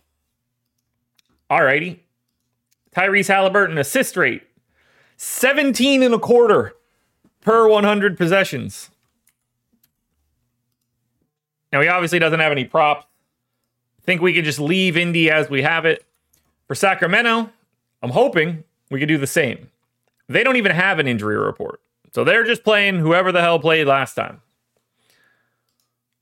Alrighty. 1.50 1.98
Tyrese 2.94 3.28
Halliburton 3.28 3.78
assist 3.78 4.16
rate 4.16 4.42
17 5.16 6.02
and 6.02 6.14
a 6.14 6.18
quarter 6.18 6.74
per 7.40 7.68
100 7.68 8.16
possessions. 8.16 8.90
Now, 11.72 11.80
he 11.80 11.88
obviously 11.88 12.18
doesn't 12.18 12.40
have 12.40 12.52
any 12.52 12.64
props. 12.64 13.06
Think 14.02 14.22
we 14.22 14.32
could 14.32 14.44
just 14.44 14.58
leave 14.58 14.96
Indy 14.96 15.30
as 15.30 15.50
we 15.50 15.62
have 15.62 15.84
it. 15.84 16.04
For 16.66 16.74
Sacramento, 16.74 17.50
I'm 18.02 18.10
hoping 18.10 18.64
we 18.90 19.00
could 19.00 19.08
do 19.08 19.18
the 19.18 19.26
same. 19.26 19.70
They 20.28 20.44
don't 20.44 20.56
even 20.56 20.72
have 20.72 20.98
an 20.98 21.06
injury 21.06 21.36
report. 21.36 21.80
So 22.12 22.24
they're 22.24 22.44
just 22.44 22.64
playing 22.64 22.98
whoever 22.98 23.32
the 23.32 23.40
hell 23.40 23.58
played 23.58 23.86
last 23.86 24.14
time, 24.14 24.40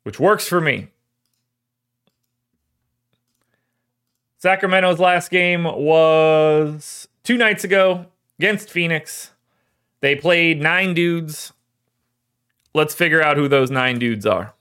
which 0.02 0.18
works 0.18 0.46
for 0.46 0.60
me. 0.60 0.88
Sacramento's 4.38 4.98
last 4.98 5.30
game 5.30 5.64
was 5.64 7.08
two 7.24 7.36
nights 7.36 7.64
ago 7.64 8.06
against 8.38 8.70
Phoenix. 8.70 9.32
They 10.00 10.14
played 10.14 10.60
nine 10.60 10.94
dudes. 10.94 11.52
Let's 12.74 12.94
figure 12.94 13.22
out 13.22 13.38
who 13.38 13.48
those 13.48 13.70
nine 13.70 13.98
dudes 13.98 14.26
are. 14.26 14.54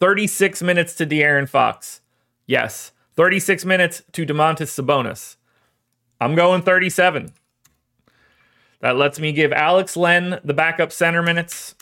36 0.00 0.62
minutes 0.62 0.94
to 0.96 1.06
De'Aaron 1.06 1.48
Fox. 1.48 2.00
Yes. 2.46 2.92
36 3.14 3.64
minutes 3.64 4.02
to 4.12 4.26
Domantas 4.26 4.68
Sabonis. 4.68 5.36
I'm 6.20 6.34
going 6.34 6.62
37. 6.62 7.32
That 8.80 8.96
lets 8.96 9.20
me 9.20 9.32
give 9.32 9.52
Alex 9.52 9.96
Len 9.96 10.40
the 10.42 10.54
backup 10.54 10.90
center 10.90 11.22
minutes. 11.22 11.74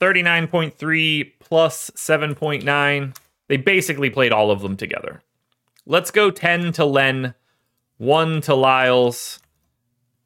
39.3 0.00 1.32
plus 1.38 1.90
7.9. 1.90 3.16
They 3.48 3.56
basically 3.56 4.10
played 4.10 4.32
all 4.32 4.50
of 4.50 4.60
them 4.60 4.76
together. 4.76 5.22
Let's 5.86 6.10
go 6.10 6.30
10 6.30 6.72
to 6.72 6.84
Len, 6.84 7.34
1 7.98 8.40
to 8.42 8.54
Lyles, 8.54 9.40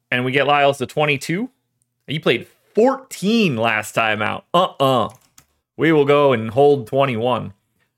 and 0.09 0.23
we 0.23 0.31
get 0.31 0.47
Lyles 0.47 0.77
to 0.77 0.85
22. 0.85 1.49
He 2.07 2.19
played 2.19 2.47
14 2.75 3.57
last 3.57 3.93
time 3.93 4.21
out. 4.21 4.45
Uh 4.53 4.63
uh-uh. 4.79 5.05
uh 5.05 5.09
We 5.75 5.91
will 5.91 6.05
go 6.05 6.33
and 6.33 6.51
hold 6.51 6.87
21. 6.87 7.53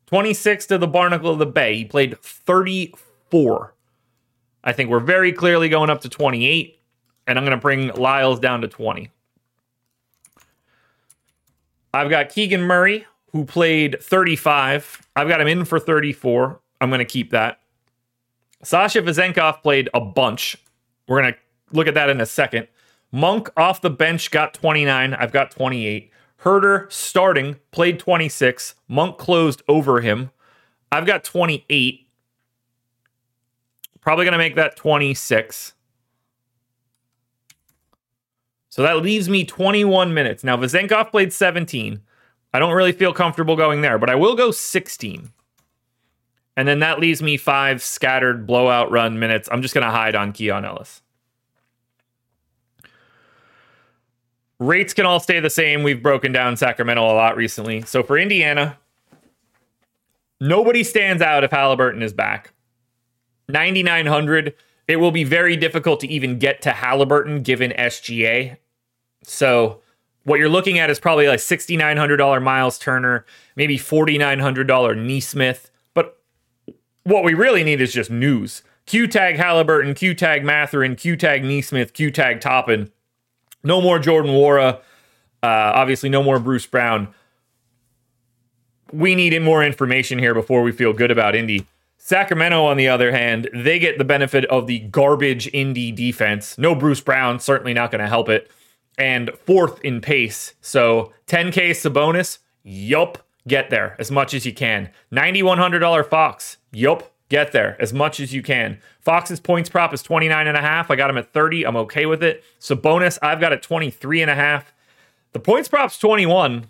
26 0.07 0.65
to 0.65 0.77
the 0.77 0.87
Barnacle 0.87 1.31
of 1.31 1.39
the 1.39 1.45
Bay. 1.45 1.77
He 1.77 1.85
played 1.85 2.19
34. 2.19 3.73
I 4.63 4.73
think 4.73 4.89
we're 4.89 4.99
very 4.99 5.31
clearly 5.31 5.69
going 5.69 5.89
up 5.89 6.01
to 6.01 6.09
28 6.09 6.79
and 7.27 7.37
I'm 7.37 7.45
going 7.45 7.57
to 7.57 7.61
bring 7.61 7.87
Lyles 7.89 8.39
down 8.39 8.61
to 8.61 8.67
20. 8.67 9.09
I've 11.93 12.09
got 12.09 12.29
Keegan 12.29 12.61
Murray, 12.61 13.05
who 13.31 13.45
played 13.45 14.01
35. 14.01 15.07
I've 15.15 15.27
got 15.27 15.41
him 15.41 15.47
in 15.47 15.65
for 15.65 15.79
34. 15.79 16.59
I'm 16.81 16.89
going 16.89 16.99
to 16.99 17.05
keep 17.05 17.29
that. 17.29 17.59
Sasha 18.63 19.01
Vezenkov 19.01 19.61
played 19.61 19.89
a 19.93 20.01
bunch. 20.01 20.57
We're 21.07 21.21
going 21.21 21.33
to 21.33 21.39
look 21.71 21.87
at 21.87 21.93
that 21.93 22.09
in 22.09 22.19
a 22.19 22.25
second. 22.25 22.67
Monk 23.11 23.49
off 23.55 23.81
the 23.81 23.89
bench 23.89 24.31
got 24.31 24.53
29. 24.53 25.13
I've 25.13 25.31
got 25.31 25.51
28. 25.51 26.11
Huerter 26.41 26.91
starting 26.91 27.57
played 27.71 27.99
26. 27.99 28.75
Monk 28.87 29.17
closed 29.17 29.61
over 29.67 30.01
him. 30.01 30.31
I've 30.91 31.05
got 31.05 31.23
28. 31.23 32.07
Probably 34.01 34.25
going 34.25 34.31
to 34.31 34.37
make 34.37 34.55
that 34.55 34.75
26. 34.75 35.73
So 38.69 38.81
that 38.81 38.97
leaves 38.97 39.29
me 39.29 39.45
21 39.45 40.13
minutes. 40.13 40.43
Now, 40.43 40.57
Vezenkov 40.57 41.11
played 41.11 41.31
17. 41.31 42.01
I 42.53 42.59
don't 42.59 42.73
really 42.73 42.91
feel 42.93 43.13
comfortable 43.13 43.55
going 43.55 43.81
there, 43.81 43.99
but 43.99 44.09
I 44.09 44.15
will 44.15 44.35
go 44.35 44.49
16. 44.49 45.31
And 46.61 46.67
then 46.67 46.77
that 46.81 46.99
leaves 46.99 47.23
me 47.23 47.37
five 47.37 47.81
scattered 47.81 48.45
blowout 48.45 48.91
run 48.91 49.17
minutes. 49.17 49.49
I'm 49.51 49.63
just 49.63 49.73
going 49.73 49.83
to 49.83 49.89
hide 49.89 50.13
on 50.13 50.31
Keon 50.31 50.63
Ellis. 50.63 51.01
Rates 54.59 54.93
can 54.93 55.07
all 55.07 55.19
stay 55.19 55.39
the 55.39 55.49
same. 55.49 55.81
We've 55.81 56.03
broken 56.03 56.31
down 56.31 56.55
Sacramento 56.57 57.01
a 57.01 57.15
lot 57.15 57.35
recently. 57.35 57.81
So 57.81 58.03
for 58.03 58.15
Indiana, 58.15 58.77
nobody 60.39 60.83
stands 60.83 61.23
out 61.23 61.43
if 61.43 61.49
Halliburton 61.49 62.03
is 62.03 62.13
back. 62.13 62.53
9,900. 63.49 64.53
It 64.87 64.97
will 64.97 65.09
be 65.09 65.23
very 65.23 65.57
difficult 65.57 65.99
to 66.01 66.07
even 66.09 66.37
get 66.37 66.61
to 66.61 66.73
Halliburton 66.73 67.41
given 67.41 67.71
SGA. 67.71 68.57
So 69.23 69.81
what 70.25 70.37
you're 70.37 70.47
looking 70.47 70.77
at 70.77 70.91
is 70.91 70.99
probably 70.99 71.27
like 71.27 71.39
$6,900 71.39 72.43
Miles 72.43 72.77
Turner, 72.77 73.25
maybe 73.55 73.79
$4,900 73.79 75.03
Nesmith. 75.03 75.70
What 77.03 77.23
we 77.23 77.33
really 77.33 77.63
need 77.63 77.81
is 77.81 77.93
just 77.93 78.11
news. 78.11 78.63
Q 78.85 79.07
tag 79.07 79.37
Halliburton, 79.37 79.93
Q 79.93 80.13
tag 80.13 80.43
Mathurin, 80.43 80.95
Q 80.95 81.15
tag 81.15 81.43
Nesmith, 81.43 81.93
Q 81.93 82.11
tag 82.11 82.41
Toppin. 82.41 82.91
No 83.63 83.81
more 83.81 83.99
Jordan 83.99 84.31
Nwora. 84.31 84.79
Uh, 85.43 85.71
obviously, 85.75 86.09
no 86.09 86.21
more 86.21 86.39
Bruce 86.39 86.65
Brown. 86.65 87.13
We 88.91 89.15
need 89.15 89.39
more 89.41 89.63
information 89.63 90.19
here 90.19 90.33
before 90.33 90.61
we 90.63 90.71
feel 90.71 90.93
good 90.93 91.11
about 91.11 91.35
Indy. 91.35 91.65
Sacramento, 91.97 92.65
on 92.65 92.77
the 92.77 92.87
other 92.87 93.11
hand, 93.11 93.49
they 93.53 93.79
get 93.79 93.97
the 93.97 94.03
benefit 94.03 94.45
of 94.45 94.67
the 94.67 94.79
garbage 94.79 95.47
Indy 95.53 95.91
defense. 95.91 96.57
No 96.57 96.75
Bruce 96.75 96.99
Brown, 96.99 97.39
certainly 97.39 97.73
not 97.73 97.91
going 97.91 98.01
to 98.01 98.07
help 98.07 98.27
it 98.27 98.51
and 98.97 99.31
fourth 99.45 99.79
in 99.83 100.01
pace. 100.01 100.53
So 100.61 101.13
10K 101.27 101.71
Sabonis, 101.71 102.39
yup, 102.63 103.17
get 103.47 103.69
there 103.69 103.95
as 103.99 104.11
much 104.11 104.33
as 104.33 104.45
you 104.45 104.53
can. 104.53 104.89
$9,100 105.11 106.05
Fox, 106.07 106.57
yup, 106.71 107.11
get 107.29 107.51
there 107.51 107.77
as 107.79 107.93
much 107.93 108.19
as 108.19 108.33
you 108.33 108.43
can. 108.43 108.79
Fox's 108.99 109.39
points 109.39 109.69
prop 109.69 109.93
is 109.93 110.03
29 110.03 110.47
and 110.47 110.57
a 110.57 110.61
half. 110.61 110.91
I 110.91 110.95
got 110.95 111.09
him 111.09 111.17
at 111.17 111.31
30. 111.33 111.65
I'm 111.65 111.77
okay 111.77 112.05
with 112.05 112.21
it. 112.21 112.43
Sabonis, 112.59 113.17
I've 113.21 113.39
got 113.39 113.53
at 113.53 113.61
23 113.61 114.21
and 114.21 114.29
a 114.29 114.35
half. 114.35 114.73
The 115.31 115.39
points 115.39 115.69
prop's 115.69 115.97
21, 115.97 116.67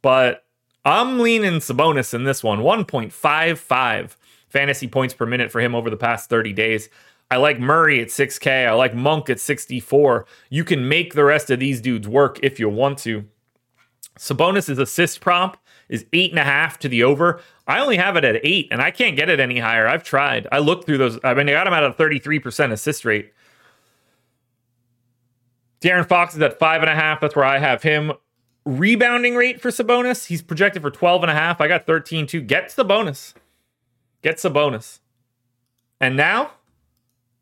but 0.00 0.44
I'm 0.84 1.18
leaning 1.18 1.54
Sabonis 1.54 2.14
in 2.14 2.24
this 2.24 2.44
one. 2.44 2.60
1.55 2.60 4.16
fantasy 4.48 4.86
points 4.86 5.14
per 5.14 5.26
minute 5.26 5.50
for 5.50 5.60
him 5.60 5.74
over 5.74 5.90
the 5.90 5.96
past 5.96 6.30
30 6.30 6.52
days. 6.52 6.88
I 7.30 7.38
like 7.38 7.58
Murray 7.58 8.00
at 8.00 8.08
6K. 8.08 8.68
I 8.68 8.72
like 8.72 8.94
Monk 8.94 9.28
at 9.28 9.40
64. 9.40 10.26
You 10.50 10.62
can 10.62 10.88
make 10.88 11.14
the 11.14 11.24
rest 11.24 11.50
of 11.50 11.58
these 11.58 11.80
dudes 11.80 12.06
work 12.06 12.38
if 12.42 12.60
you 12.60 12.68
want 12.68 12.98
to. 12.98 13.24
Sabonis' 14.18 14.78
assist 14.78 15.20
prop 15.20 15.56
is 15.88 16.06
eight 16.12 16.30
and 16.30 16.38
a 16.38 16.44
half 16.44 16.78
to 16.80 16.88
the 16.88 17.02
over. 17.02 17.40
I 17.66 17.80
only 17.80 17.96
have 17.96 18.16
it 18.16 18.24
at 18.24 18.40
eight, 18.44 18.68
and 18.70 18.80
I 18.80 18.90
can't 18.90 19.16
get 19.16 19.28
it 19.28 19.40
any 19.40 19.58
higher. 19.58 19.86
I've 19.86 20.04
tried. 20.04 20.46
I 20.52 20.58
looked 20.58 20.86
through 20.86 20.98
those. 20.98 21.18
I 21.24 21.34
mean, 21.34 21.48
I 21.48 21.52
got 21.52 21.66
him 21.66 21.72
at 21.72 21.84
a 21.84 21.90
33% 21.90 22.72
assist 22.72 23.04
rate. 23.04 23.32
De'Aaron 25.80 26.08
Fox 26.08 26.34
is 26.34 26.42
at 26.42 26.58
five 26.58 26.82
and 26.82 26.90
a 26.90 26.94
half. 26.94 27.20
That's 27.20 27.36
where 27.36 27.44
I 27.44 27.58
have 27.58 27.82
him. 27.82 28.12
Rebounding 28.64 29.34
rate 29.34 29.60
for 29.60 29.70
Sabonis, 29.70 30.26
he's 30.26 30.40
projected 30.40 30.80
for 30.80 30.90
12 30.90 31.22
and 31.22 31.30
a 31.30 31.34
half. 31.34 31.60
I 31.60 31.68
got 31.68 31.86
13 31.86 32.26
too. 32.26 32.40
Gets 32.40 32.74
the 32.74 32.84
bonus. 32.84 33.34
Gets 34.22 34.42
the 34.42 34.50
bonus. 34.50 35.00
And 36.00 36.16
now 36.16 36.52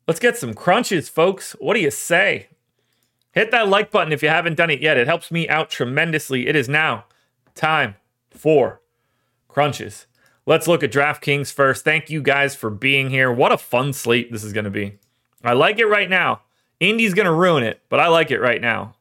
Let's 0.07 0.19
get 0.19 0.35
some 0.37 0.53
crunches, 0.53 1.07
folks. 1.07 1.53
What 1.59 1.75
do 1.75 1.79
you 1.79 1.91
say? 1.91 2.47
Hit 3.33 3.51
that 3.51 3.67
like 3.67 3.91
button 3.91 4.13
if 4.13 4.23
you 4.23 4.29
haven't 4.29 4.55
done 4.55 4.69
it 4.69 4.81
yet. 4.81 4.97
It 4.97 5.07
helps 5.07 5.31
me 5.31 5.49
out 5.49 5.69
tremendously. 5.69 6.47
It 6.47 6.55
is 6.55 6.69
now 6.69 7.05
time 7.55 7.95
for 8.29 8.81
crunches. 9.47 10.05
Let's 10.45 10.67
look 10.67 10.83
at 10.83 10.91
DraftKings 10.91 11.51
first. 11.51 11.83
Thank 11.83 12.09
you 12.09 12.21
guys 12.21 12.55
for 12.55 12.69
being 12.69 13.09
here. 13.09 13.31
What 13.31 13.51
a 13.51 13.57
fun 13.57 13.91
slate 13.91 14.31
this 14.31 14.43
is 14.43 14.53
going 14.53 14.65
to 14.65 14.69
be. 14.69 14.99
I 15.43 15.53
like 15.53 15.79
it 15.79 15.85
right 15.85 16.09
now. 16.09 16.41
Indy's 16.79 17.13
going 17.13 17.25
to 17.25 17.33
ruin 17.33 17.63
it, 17.63 17.81
but 17.89 17.99
I 17.99 18.07
like 18.07 18.29
it 18.29 18.39
right 18.39 18.61
now. 18.61 18.95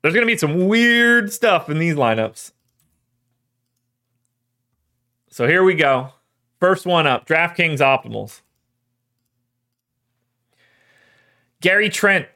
There's 0.00 0.14
going 0.14 0.26
to 0.26 0.32
be 0.32 0.38
some 0.38 0.68
weird 0.68 1.32
stuff 1.32 1.68
in 1.68 1.78
these 1.78 1.94
lineups. 1.94 2.52
So 5.28 5.46
here 5.46 5.62
we 5.62 5.74
go. 5.74 6.12
First 6.62 6.86
one 6.86 7.08
up 7.08 7.26
DraftKings 7.26 7.78
Optimals. 7.78 8.42
Gary 11.60 11.88
Trent, 11.88 12.28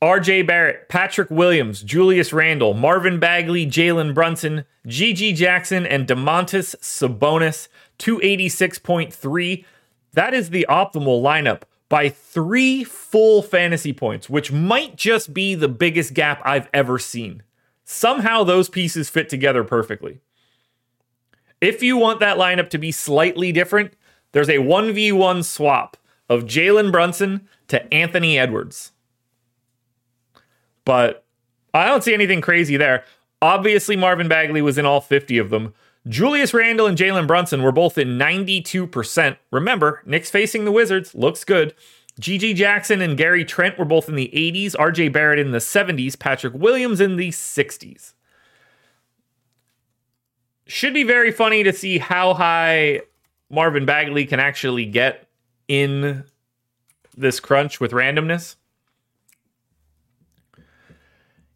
RJ 0.00 0.46
Barrett, 0.46 0.88
Patrick 0.88 1.30
Williams, 1.30 1.82
Julius 1.82 2.32
Randle, 2.32 2.72
Marvin 2.72 3.20
Bagley, 3.20 3.66
Jalen 3.66 4.14
Brunson, 4.14 4.64
GG 4.86 5.34
Jackson, 5.34 5.84
and 5.84 6.06
Domantas 6.08 6.74
Sabonis, 6.76 7.68
286.3. 7.98 9.66
That 10.14 10.32
is 10.32 10.48
the 10.48 10.64
optimal 10.70 11.20
lineup 11.20 11.64
by 11.90 12.08
three 12.08 12.84
full 12.84 13.42
fantasy 13.42 13.92
points, 13.92 14.30
which 14.30 14.50
might 14.50 14.96
just 14.96 15.34
be 15.34 15.54
the 15.54 15.68
biggest 15.68 16.14
gap 16.14 16.40
I've 16.42 16.70
ever 16.72 16.98
seen. 16.98 17.42
Somehow 17.84 18.44
those 18.44 18.70
pieces 18.70 19.10
fit 19.10 19.28
together 19.28 19.62
perfectly. 19.62 20.20
If 21.60 21.82
you 21.82 21.96
want 21.96 22.20
that 22.20 22.36
lineup 22.36 22.70
to 22.70 22.78
be 22.78 22.92
slightly 22.92 23.52
different, 23.52 23.94
there's 24.32 24.48
a 24.48 24.58
1v1 24.58 25.44
swap 25.44 25.96
of 26.28 26.44
Jalen 26.44 26.90
Brunson 26.90 27.48
to 27.68 27.92
Anthony 27.92 28.38
Edwards. 28.38 28.92
But 30.84 31.24
I 31.72 31.86
don't 31.86 32.04
see 32.04 32.14
anything 32.14 32.40
crazy 32.40 32.76
there. 32.76 33.04
Obviously, 33.40 33.96
Marvin 33.96 34.28
Bagley 34.28 34.62
was 34.62 34.78
in 34.78 34.86
all 34.86 35.00
50 35.00 35.38
of 35.38 35.50
them. 35.50 35.74
Julius 36.06 36.52
Randle 36.52 36.86
and 36.86 36.98
Jalen 36.98 37.26
Brunson 37.26 37.62
were 37.62 37.72
both 37.72 37.96
in 37.96 38.18
92%. 38.18 39.36
Remember, 39.50 40.02
Knicks 40.04 40.30
facing 40.30 40.64
the 40.64 40.72
Wizards 40.72 41.14
looks 41.14 41.44
good. 41.44 41.74
GG 42.20 42.54
Jackson 42.56 43.00
and 43.00 43.16
Gary 43.16 43.44
Trent 43.44 43.78
were 43.78 43.84
both 43.84 44.08
in 44.08 44.14
the 44.14 44.30
80s, 44.34 44.76
RJ 44.76 45.12
Barrett 45.12 45.38
in 45.38 45.50
the 45.50 45.58
70s, 45.58 46.18
Patrick 46.18 46.54
Williams 46.54 47.00
in 47.00 47.16
the 47.16 47.30
60s. 47.30 48.12
Should 50.66 50.94
be 50.94 51.02
very 51.02 51.30
funny 51.30 51.62
to 51.62 51.72
see 51.72 51.98
how 51.98 52.34
high 52.34 53.02
Marvin 53.50 53.84
Bagley 53.84 54.24
can 54.24 54.40
actually 54.40 54.86
get 54.86 55.28
in 55.68 56.24
this 57.16 57.40
crunch 57.40 57.80
with 57.80 57.92
randomness. 57.92 58.56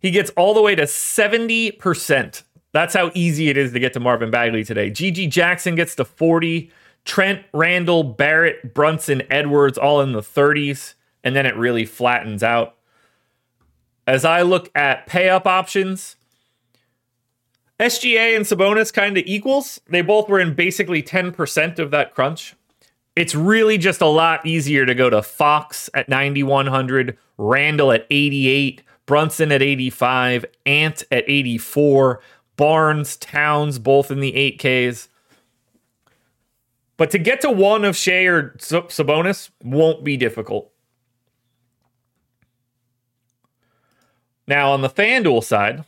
He 0.01 0.11
gets 0.11 0.31
all 0.37 0.55
the 0.55 0.63
way 0.63 0.75
to 0.75 0.83
70%. 0.83 2.43
That's 2.73 2.95
how 2.95 3.11
easy 3.15 3.49
it 3.49 3.57
is 3.57 3.73
to 3.73 3.81
get 3.81 3.95
to 3.95 4.01
Marvin 4.01 4.31
Bagley 4.31 4.63
today. 4.63 4.91
GG 4.91 5.31
Jackson 5.31 5.75
gets 5.75 5.95
to 5.97 6.05
40. 6.05 6.71
Trent, 7.05 7.45
Randle, 7.55 8.05
Barrett, 8.05 8.75
Brunson, 8.75 9.23
Edwards, 9.31 9.79
all 9.79 10.03
in 10.03 10.13
the 10.13 10.21
30s. 10.21 10.95
And 11.25 11.35
then 11.35 11.47
it 11.47 11.57
really 11.57 11.87
flattens 11.87 12.43
out. 12.43 12.77
As 14.07 14.25
I 14.25 14.43
look 14.43 14.71
at 14.75 15.07
pay 15.07 15.29
up 15.29 15.47
options, 15.47 16.17
SGA 17.79 18.37
and 18.37 18.45
Sabonis 18.45 18.93
kind 18.93 19.17
of 19.17 19.25
equals. 19.27 19.81
They 19.89 20.03
both 20.03 20.29
were 20.29 20.41
in 20.41 20.55
basically 20.55 21.03
10% 21.03 21.79
of 21.79 21.91
that 21.93 22.15
crunch. 22.15 22.55
It's 23.15 23.35
really 23.35 23.79
just 23.79 24.01
a 24.01 24.07
lot 24.07 24.45
easier 24.47 24.87
to 24.87 24.95
go 24.95 25.11
to 25.11 25.23
Fox 25.23 25.91
at 25.95 26.09
9,100, 26.09 27.17
Randle 27.37 27.93
at 27.93 28.07
88, 28.11 28.83
Brunson 29.07 29.53
at 29.53 29.63
85, 29.63 30.45
Ant 30.67 31.03
at 31.11 31.25
84, 31.29 32.21
Barnes, 32.57 33.17
Towns, 33.17 33.79
both 33.79 34.11
in 34.11 34.21
the 34.21 34.33
8Ks. 34.33 35.09
But 36.97 37.11
to 37.13 37.19
get 37.19 37.41
to 37.43 37.51
one 37.51 37.85
of 37.85 37.97
Shai 37.97 38.25
or 38.25 38.51
Sabonis 38.59 39.51
won't 39.63 40.05
be 40.05 40.17
difficult. 40.17 40.73
Now, 44.49 44.73
on 44.73 44.83
the 44.83 44.91
FanDuel 44.91 45.45
side, 45.45 45.85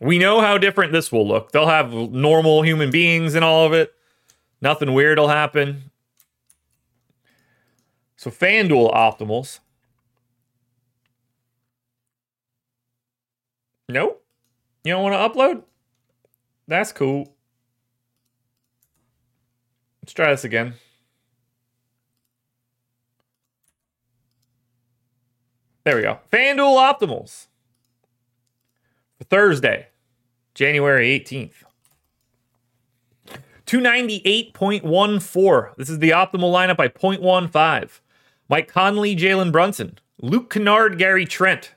we 0.00 0.18
know 0.18 0.40
how 0.40 0.58
different 0.58 0.92
this 0.92 1.10
will 1.10 1.26
look. 1.26 1.52
They'll 1.52 1.66
have 1.66 1.92
normal 1.92 2.62
human 2.62 2.90
beings 2.90 3.34
in 3.34 3.42
all 3.42 3.66
of 3.66 3.72
it. 3.72 3.92
Nothing 4.60 4.94
weird 4.94 5.18
will 5.18 5.28
happen. 5.28 5.90
So, 8.16 8.30
FanDuel 8.30 8.92
optimals. 8.92 9.60
Nope. 13.88 14.24
You 14.84 14.92
don't 14.92 15.02
want 15.02 15.14
to 15.14 15.38
upload? 15.38 15.62
That's 16.66 16.92
cool. 16.92 17.34
Let's 20.02 20.12
try 20.12 20.30
this 20.30 20.44
again. 20.44 20.74
There 25.84 25.96
we 25.96 26.02
go. 26.02 26.18
FanDuel 26.30 26.76
Optimals 26.76 27.46
Thursday, 29.30 29.88
January 30.54 31.18
18th. 31.18 31.64
298.14. 33.66 35.76
This 35.76 35.90
is 35.90 35.98
the 35.98 36.10
optimal 36.10 36.52
lineup 36.52 36.78
by 36.78 36.88
0.15. 36.88 38.00
Mike 38.48 38.68
Conley, 38.68 39.14
Jalen 39.14 39.52
Brunson, 39.52 39.98
Luke 40.22 40.50
Kennard, 40.50 40.98
Gary 40.98 41.26
Trent. 41.26 41.74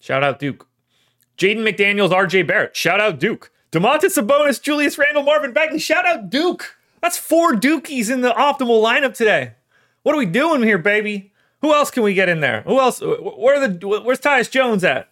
Shout 0.00 0.24
out 0.24 0.40
Duke. 0.40 0.66
Jaden 1.38 1.58
McDaniels, 1.58 2.10
RJ 2.10 2.46
Barrett. 2.46 2.74
Shout 2.74 3.00
out 3.00 3.20
Duke. 3.20 3.52
Domantas 3.70 4.18
Sabonis, 4.18 4.60
Julius 4.60 4.98
Randle, 4.98 5.22
Marvin 5.22 5.52
Bagley. 5.52 5.78
Shout 5.78 6.06
out 6.06 6.30
Duke. 6.30 6.76
That's 7.00 7.18
four 7.18 7.52
Dukies 7.52 8.10
in 8.10 8.22
the 8.22 8.30
optimal 8.30 8.82
lineup 8.82 9.14
today. 9.14 9.52
What 10.02 10.14
are 10.14 10.18
we 10.18 10.26
doing 10.26 10.62
here, 10.62 10.78
baby? 10.78 11.32
Who 11.60 11.72
else 11.72 11.90
can 11.90 12.02
we 12.02 12.14
get 12.14 12.28
in 12.28 12.40
there? 12.40 12.62
Who 12.62 12.80
else? 12.80 13.00
Where 13.00 13.66
the? 13.66 13.86
Where's 13.86 14.20
Tyus 14.20 14.50
Jones 14.50 14.84
at? 14.84 15.08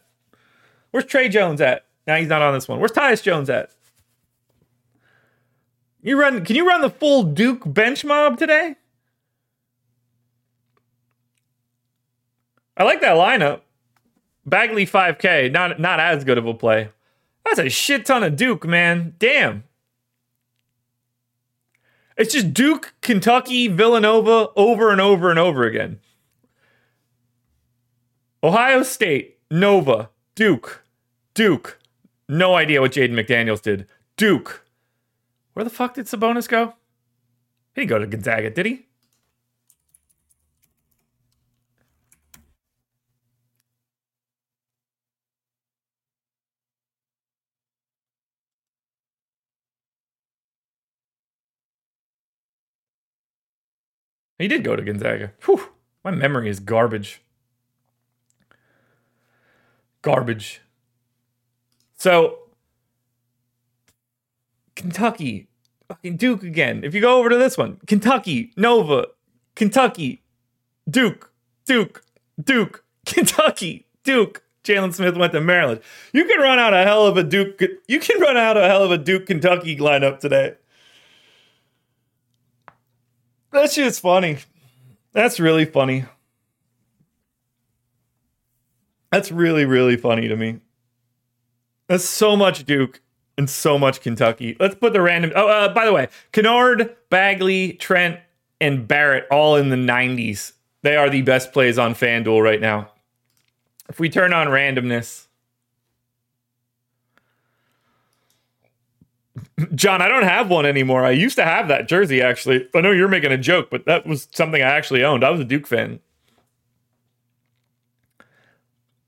Where's 0.94 1.06
Tre 1.06 1.28
Jones 1.28 1.60
at? 1.60 1.86
Now 2.06 2.14
he's 2.18 2.28
not 2.28 2.40
on 2.40 2.54
this 2.54 2.68
one. 2.68 2.78
Where's 2.78 2.92
Tyus 2.92 3.20
Jones 3.20 3.50
at? 3.50 3.70
You 6.02 6.16
run? 6.20 6.44
Can 6.44 6.54
you 6.54 6.64
run 6.68 6.82
the 6.82 6.88
full 6.88 7.24
Duke 7.24 7.62
bench 7.66 8.04
mob 8.04 8.38
today? 8.38 8.76
I 12.76 12.84
like 12.84 13.00
that 13.00 13.16
lineup. 13.16 13.62
Bagley 14.46 14.86
5K, 14.86 15.50
not 15.50 15.80
not 15.80 15.98
as 15.98 16.22
good 16.22 16.38
of 16.38 16.46
a 16.46 16.54
play. 16.54 16.90
That's 17.44 17.58
a 17.58 17.68
shit 17.68 18.06
ton 18.06 18.22
of 18.22 18.36
Duke, 18.36 18.64
man. 18.64 19.16
Damn. 19.18 19.64
It's 22.16 22.32
just 22.32 22.54
Duke, 22.54 22.94
Kentucky, 23.00 23.66
Villanova 23.66 24.50
over 24.54 24.92
and 24.92 25.00
over 25.00 25.28
and 25.30 25.40
over 25.40 25.64
again. 25.64 25.98
Ohio 28.44 28.84
State, 28.84 29.40
Nova, 29.50 30.10
Duke, 30.36 30.83
Duke. 31.34 31.80
No 32.28 32.54
idea 32.54 32.80
what 32.80 32.92
Jaden 32.92 33.10
McDaniels 33.10 33.60
did. 33.60 33.86
Duke. 34.16 34.64
Where 35.52 35.64
the 35.64 35.70
fuck 35.70 35.94
did 35.94 36.06
Sabonis 36.06 36.48
go? 36.48 36.74
He 37.74 37.80
didn't 37.80 37.90
go 37.90 37.98
to 37.98 38.06
Gonzaga, 38.06 38.50
did 38.50 38.66
he? 38.66 38.86
He 54.38 54.48
did 54.48 54.64
go 54.64 54.76
to 54.76 54.82
Gonzaga. 54.82 55.32
Whew, 55.44 55.68
my 56.04 56.10
memory 56.10 56.50
is 56.50 56.60
garbage. 56.60 57.22
Garbage. 60.02 60.60
So, 61.96 62.38
Kentucky, 64.74 65.48
fucking 65.88 66.16
Duke 66.16 66.42
again. 66.42 66.84
If 66.84 66.94
you 66.94 67.00
go 67.00 67.18
over 67.18 67.28
to 67.28 67.36
this 67.36 67.56
one, 67.56 67.78
Kentucky, 67.86 68.52
Nova, 68.56 69.06
Kentucky, 69.54 70.22
Duke, 70.88 71.30
Duke, 71.64 72.04
Duke, 72.42 72.84
Kentucky, 73.06 73.86
Duke. 74.02 74.42
Jalen 74.64 74.94
Smith 74.94 75.16
went 75.18 75.34
to 75.34 75.42
Maryland. 75.42 75.82
You 76.14 76.24
can 76.24 76.40
run 76.40 76.58
out 76.58 76.72
a 76.72 76.84
hell 76.84 77.06
of 77.06 77.18
a 77.18 77.22
Duke. 77.22 77.60
You 77.86 78.00
can 78.00 78.18
run 78.18 78.38
out 78.38 78.56
a 78.56 78.66
hell 78.66 78.82
of 78.82 78.90
a 78.90 78.96
Duke 78.96 79.26
Kentucky 79.26 79.76
lineup 79.76 80.20
today. 80.20 80.54
That 83.52 83.70
shit's 83.70 83.98
funny. 83.98 84.38
That's 85.12 85.38
really 85.38 85.66
funny. 85.66 86.06
That's 89.12 89.30
really, 89.30 89.66
really 89.66 89.96
funny 89.96 90.28
to 90.28 90.36
me. 90.36 90.60
That's 91.88 92.04
so 92.04 92.36
much 92.36 92.64
Duke 92.64 93.00
and 93.36 93.48
so 93.48 93.78
much 93.78 94.00
Kentucky. 94.00 94.56
Let's 94.58 94.74
put 94.74 94.92
the 94.92 95.00
random. 95.00 95.32
Oh, 95.34 95.48
uh, 95.48 95.72
by 95.72 95.84
the 95.84 95.92
way, 95.92 96.08
Kennard, 96.32 96.96
Bagley, 97.10 97.74
Trent, 97.74 98.20
and 98.60 98.86
Barrett 98.86 99.26
all 99.30 99.56
in 99.56 99.68
the 99.70 99.76
90s. 99.76 100.52
They 100.82 100.96
are 100.96 101.10
the 101.10 101.22
best 101.22 101.52
plays 101.52 101.78
on 101.78 101.94
FanDuel 101.94 102.42
right 102.42 102.60
now. 102.60 102.90
If 103.88 104.00
we 104.00 104.08
turn 104.08 104.32
on 104.32 104.46
randomness, 104.48 105.26
John, 109.74 110.02
I 110.02 110.08
don't 110.08 110.24
have 110.24 110.50
one 110.50 110.66
anymore. 110.66 111.04
I 111.04 111.10
used 111.10 111.36
to 111.36 111.44
have 111.44 111.68
that 111.68 111.86
jersey, 111.86 112.20
actually. 112.20 112.68
I 112.74 112.80
know 112.80 112.90
you're 112.90 113.08
making 113.08 113.32
a 113.32 113.38
joke, 113.38 113.70
but 113.70 113.84
that 113.86 114.06
was 114.06 114.28
something 114.32 114.60
I 114.60 114.66
actually 114.66 115.04
owned. 115.04 115.24
I 115.24 115.30
was 115.30 115.40
a 115.40 115.44
Duke 115.44 115.66
fan. 115.66 116.00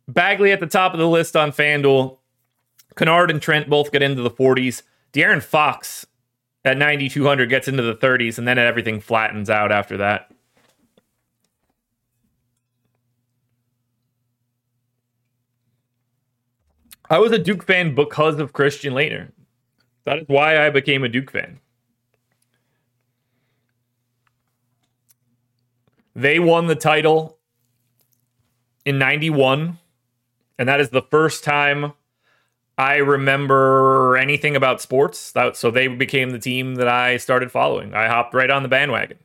Bagley 0.08 0.52
at 0.52 0.60
the 0.60 0.66
top 0.66 0.92
of 0.92 0.98
the 0.98 1.08
list 1.08 1.36
on 1.36 1.50
FanDuel. 1.50 2.18
Kennard 2.96 3.30
and 3.30 3.40
Trent 3.40 3.68
both 3.68 3.92
get 3.92 4.02
into 4.02 4.22
the 4.22 4.30
40s. 4.30 4.82
De'Aaron 5.12 5.42
Fox 5.42 6.06
at 6.64 6.76
9,200 6.76 7.48
gets 7.48 7.68
into 7.68 7.82
the 7.82 7.94
30s, 7.94 8.38
and 8.38 8.48
then 8.48 8.58
everything 8.58 9.00
flattens 9.00 9.48
out 9.48 9.70
after 9.70 9.96
that. 9.98 10.32
I 17.08 17.18
was 17.18 17.30
a 17.30 17.38
Duke 17.38 17.64
fan 17.64 17.94
because 17.94 18.40
of 18.40 18.52
Christian 18.52 18.92
Laettner. 18.92 19.30
That 20.04 20.18
is 20.18 20.24
why 20.26 20.66
I 20.66 20.70
became 20.70 21.04
a 21.04 21.08
Duke 21.08 21.30
fan. 21.30 21.60
They 26.16 26.38
won 26.38 26.66
the 26.66 26.74
title 26.74 27.38
in 28.84 28.98
91, 28.98 29.78
and 30.58 30.68
that 30.68 30.80
is 30.80 30.90
the 30.90 31.02
first 31.02 31.44
time 31.44 31.92
I 32.78 32.96
remember 32.96 34.16
anything 34.16 34.54
about 34.54 34.80
sports. 34.80 35.32
That, 35.32 35.56
so 35.56 35.70
they 35.70 35.88
became 35.88 36.30
the 36.30 36.38
team 36.38 36.74
that 36.76 36.88
I 36.88 37.16
started 37.16 37.50
following. 37.50 37.94
I 37.94 38.08
hopped 38.08 38.34
right 38.34 38.50
on 38.50 38.62
the 38.62 38.68
bandwagon. 38.68 39.18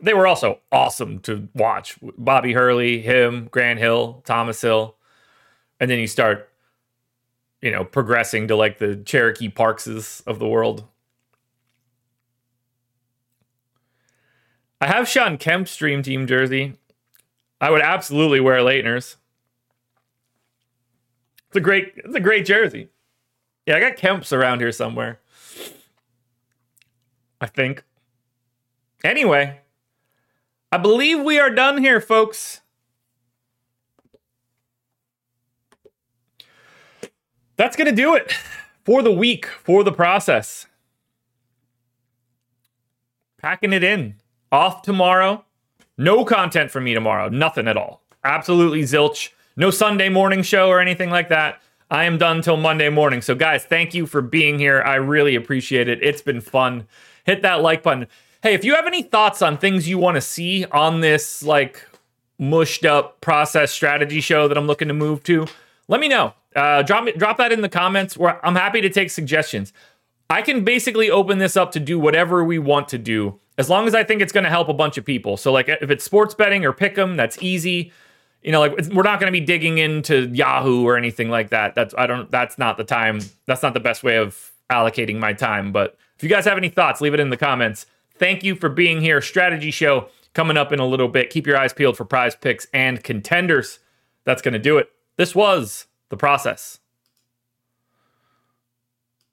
They 0.00 0.12
were 0.12 0.26
also 0.26 0.60
awesome 0.70 1.20
to 1.20 1.48
watch. 1.54 1.98
Bobby 2.18 2.52
Hurley, 2.52 3.00
him, 3.00 3.48
Grant 3.50 3.78
Hill, 3.78 4.22
Thomas 4.26 4.60
Hill 4.60 4.96
and 5.80 5.90
then 5.90 5.98
you 5.98 6.06
start 6.06 6.48
you 7.60 7.70
know 7.70 7.84
progressing 7.84 8.48
to 8.48 8.56
like 8.56 8.78
the 8.78 8.96
cherokee 8.96 9.48
parkses 9.48 10.22
of 10.26 10.38
the 10.38 10.48
world 10.48 10.84
i 14.80 14.86
have 14.86 15.08
Shawn 15.08 15.38
Kemp's 15.38 15.76
dream 15.76 16.02
team 16.02 16.26
jersey 16.26 16.74
i 17.60 17.70
would 17.70 17.82
absolutely 17.82 18.40
wear 18.40 18.58
Laettner's 18.60 19.16
it's 21.54 21.56
a 21.56 21.60
great 21.60 21.92
it's 21.96 22.16
a 22.16 22.20
great 22.20 22.44
jersey 22.44 22.88
yeah 23.64 23.76
i 23.76 23.80
got 23.80 23.96
kemp's 23.96 24.32
around 24.32 24.58
here 24.58 24.72
somewhere 24.72 25.20
i 27.40 27.46
think 27.46 27.84
anyway 29.04 29.60
i 30.72 30.76
believe 30.76 31.22
we 31.22 31.38
are 31.38 31.50
done 31.50 31.78
here 31.78 32.00
folks 32.00 32.60
that's 37.56 37.76
going 37.76 37.88
to 37.88 37.94
do 37.94 38.16
it 38.16 38.34
for 38.84 39.02
the 39.02 39.12
week, 39.12 39.46
for 39.46 39.82
the 39.82 39.92
process. 39.92 40.66
Packing 43.38 43.72
it 43.72 43.84
in. 43.84 44.16
Off 44.52 44.82
tomorrow. 44.82 45.44
No 45.96 46.24
content 46.24 46.70
for 46.70 46.80
me 46.80 46.94
tomorrow. 46.94 47.28
Nothing 47.28 47.68
at 47.68 47.76
all. 47.76 48.02
Absolutely 48.24 48.82
zilch. 48.82 49.30
No 49.56 49.70
Sunday 49.70 50.08
morning 50.08 50.42
show 50.42 50.68
or 50.68 50.80
anything 50.80 51.10
like 51.10 51.28
that. 51.28 51.62
I 51.90 52.04
am 52.04 52.18
done 52.18 52.42
till 52.42 52.56
Monday 52.56 52.88
morning. 52.88 53.22
So, 53.22 53.34
guys, 53.34 53.64
thank 53.64 53.94
you 53.94 54.06
for 54.06 54.20
being 54.20 54.58
here. 54.58 54.82
I 54.82 54.96
really 54.96 55.36
appreciate 55.36 55.88
it. 55.88 56.02
It's 56.02 56.22
been 56.22 56.40
fun. 56.40 56.88
Hit 57.24 57.42
that 57.42 57.62
like 57.62 57.82
button. 57.82 58.08
Hey, 58.42 58.54
if 58.54 58.64
you 58.64 58.74
have 58.74 58.86
any 58.86 59.02
thoughts 59.02 59.42
on 59.42 59.56
things 59.56 59.88
you 59.88 59.96
want 59.96 60.16
to 60.16 60.20
see 60.20 60.64
on 60.66 61.00
this, 61.00 61.42
like, 61.42 61.86
mushed 62.38 62.84
up 62.84 63.20
process 63.20 63.70
strategy 63.70 64.20
show 64.20 64.48
that 64.48 64.58
I'm 64.58 64.66
looking 64.66 64.88
to 64.88 64.94
move 64.94 65.22
to, 65.24 65.46
let 65.86 66.00
me 66.00 66.08
know. 66.08 66.34
Uh, 66.56 66.82
drop 66.82 67.06
drop 67.16 67.36
that 67.38 67.52
in 67.52 67.60
the 67.60 67.68
comments. 67.68 68.16
Where 68.16 68.44
I'm 68.44 68.56
happy 68.56 68.80
to 68.80 68.90
take 68.90 69.10
suggestions. 69.10 69.72
I 70.28 70.42
can 70.42 70.64
basically 70.64 71.10
open 71.10 71.38
this 71.38 71.56
up 71.56 71.70
to 71.72 71.80
do 71.80 71.98
whatever 71.98 72.42
we 72.42 72.58
want 72.58 72.88
to 72.88 72.98
do, 72.98 73.38
as 73.56 73.70
long 73.70 73.86
as 73.86 73.94
I 73.94 74.02
think 74.02 74.20
it's 74.20 74.32
going 74.32 74.44
to 74.44 74.50
help 74.50 74.68
a 74.68 74.74
bunch 74.74 74.98
of 74.98 75.04
people. 75.04 75.36
So, 75.36 75.52
like, 75.52 75.68
if 75.68 75.90
it's 75.90 76.04
sports 76.04 76.34
betting 76.34 76.64
or 76.64 76.72
pick'em, 76.72 77.16
that's 77.16 77.40
easy. 77.40 77.92
You 78.44 78.52
know, 78.52 78.60
like 78.60 78.72
we're 78.92 79.02
not 79.02 79.18
going 79.20 79.32
to 79.32 79.38
be 79.38 79.44
digging 79.44 79.78
into 79.78 80.28
Yahoo 80.28 80.84
or 80.84 80.96
anything 80.96 81.30
like 81.30 81.50
that. 81.50 81.74
That's 81.74 81.94
I 81.96 82.06
don't. 82.06 82.30
That's 82.30 82.58
not 82.58 82.76
the 82.76 82.84
time. 82.84 83.20
That's 83.46 83.62
not 83.62 83.74
the 83.74 83.80
best 83.80 84.04
way 84.04 84.18
of 84.18 84.52
allocating 84.70 85.18
my 85.18 85.32
time. 85.32 85.72
But 85.72 85.96
if 86.16 86.22
you 86.22 86.28
guys 86.28 86.44
have 86.44 86.58
any 86.58 86.68
thoughts, 86.68 87.00
leave 87.00 87.14
it 87.14 87.20
in 87.20 87.30
the 87.30 87.36
comments. 87.36 87.86
Thank 88.16 88.44
you 88.44 88.54
for 88.54 88.68
being 88.68 89.00
here. 89.00 89.20
Strategy 89.20 89.70
show 89.70 90.08
coming 90.34 90.56
up 90.56 90.72
in 90.72 90.78
a 90.78 90.86
little 90.86 91.08
bit. 91.08 91.30
Keep 91.30 91.46
your 91.46 91.56
eyes 91.56 91.72
peeled 91.72 91.96
for 91.96 92.04
PrizePicks 92.04 92.66
and 92.72 93.02
contenders. 93.02 93.78
That's 94.24 94.42
going 94.42 94.52
to 94.52 94.58
do 94.58 94.78
it. 94.78 94.90
This 95.16 95.34
was 95.34 95.86
the 96.10 96.16
process. 96.16 96.80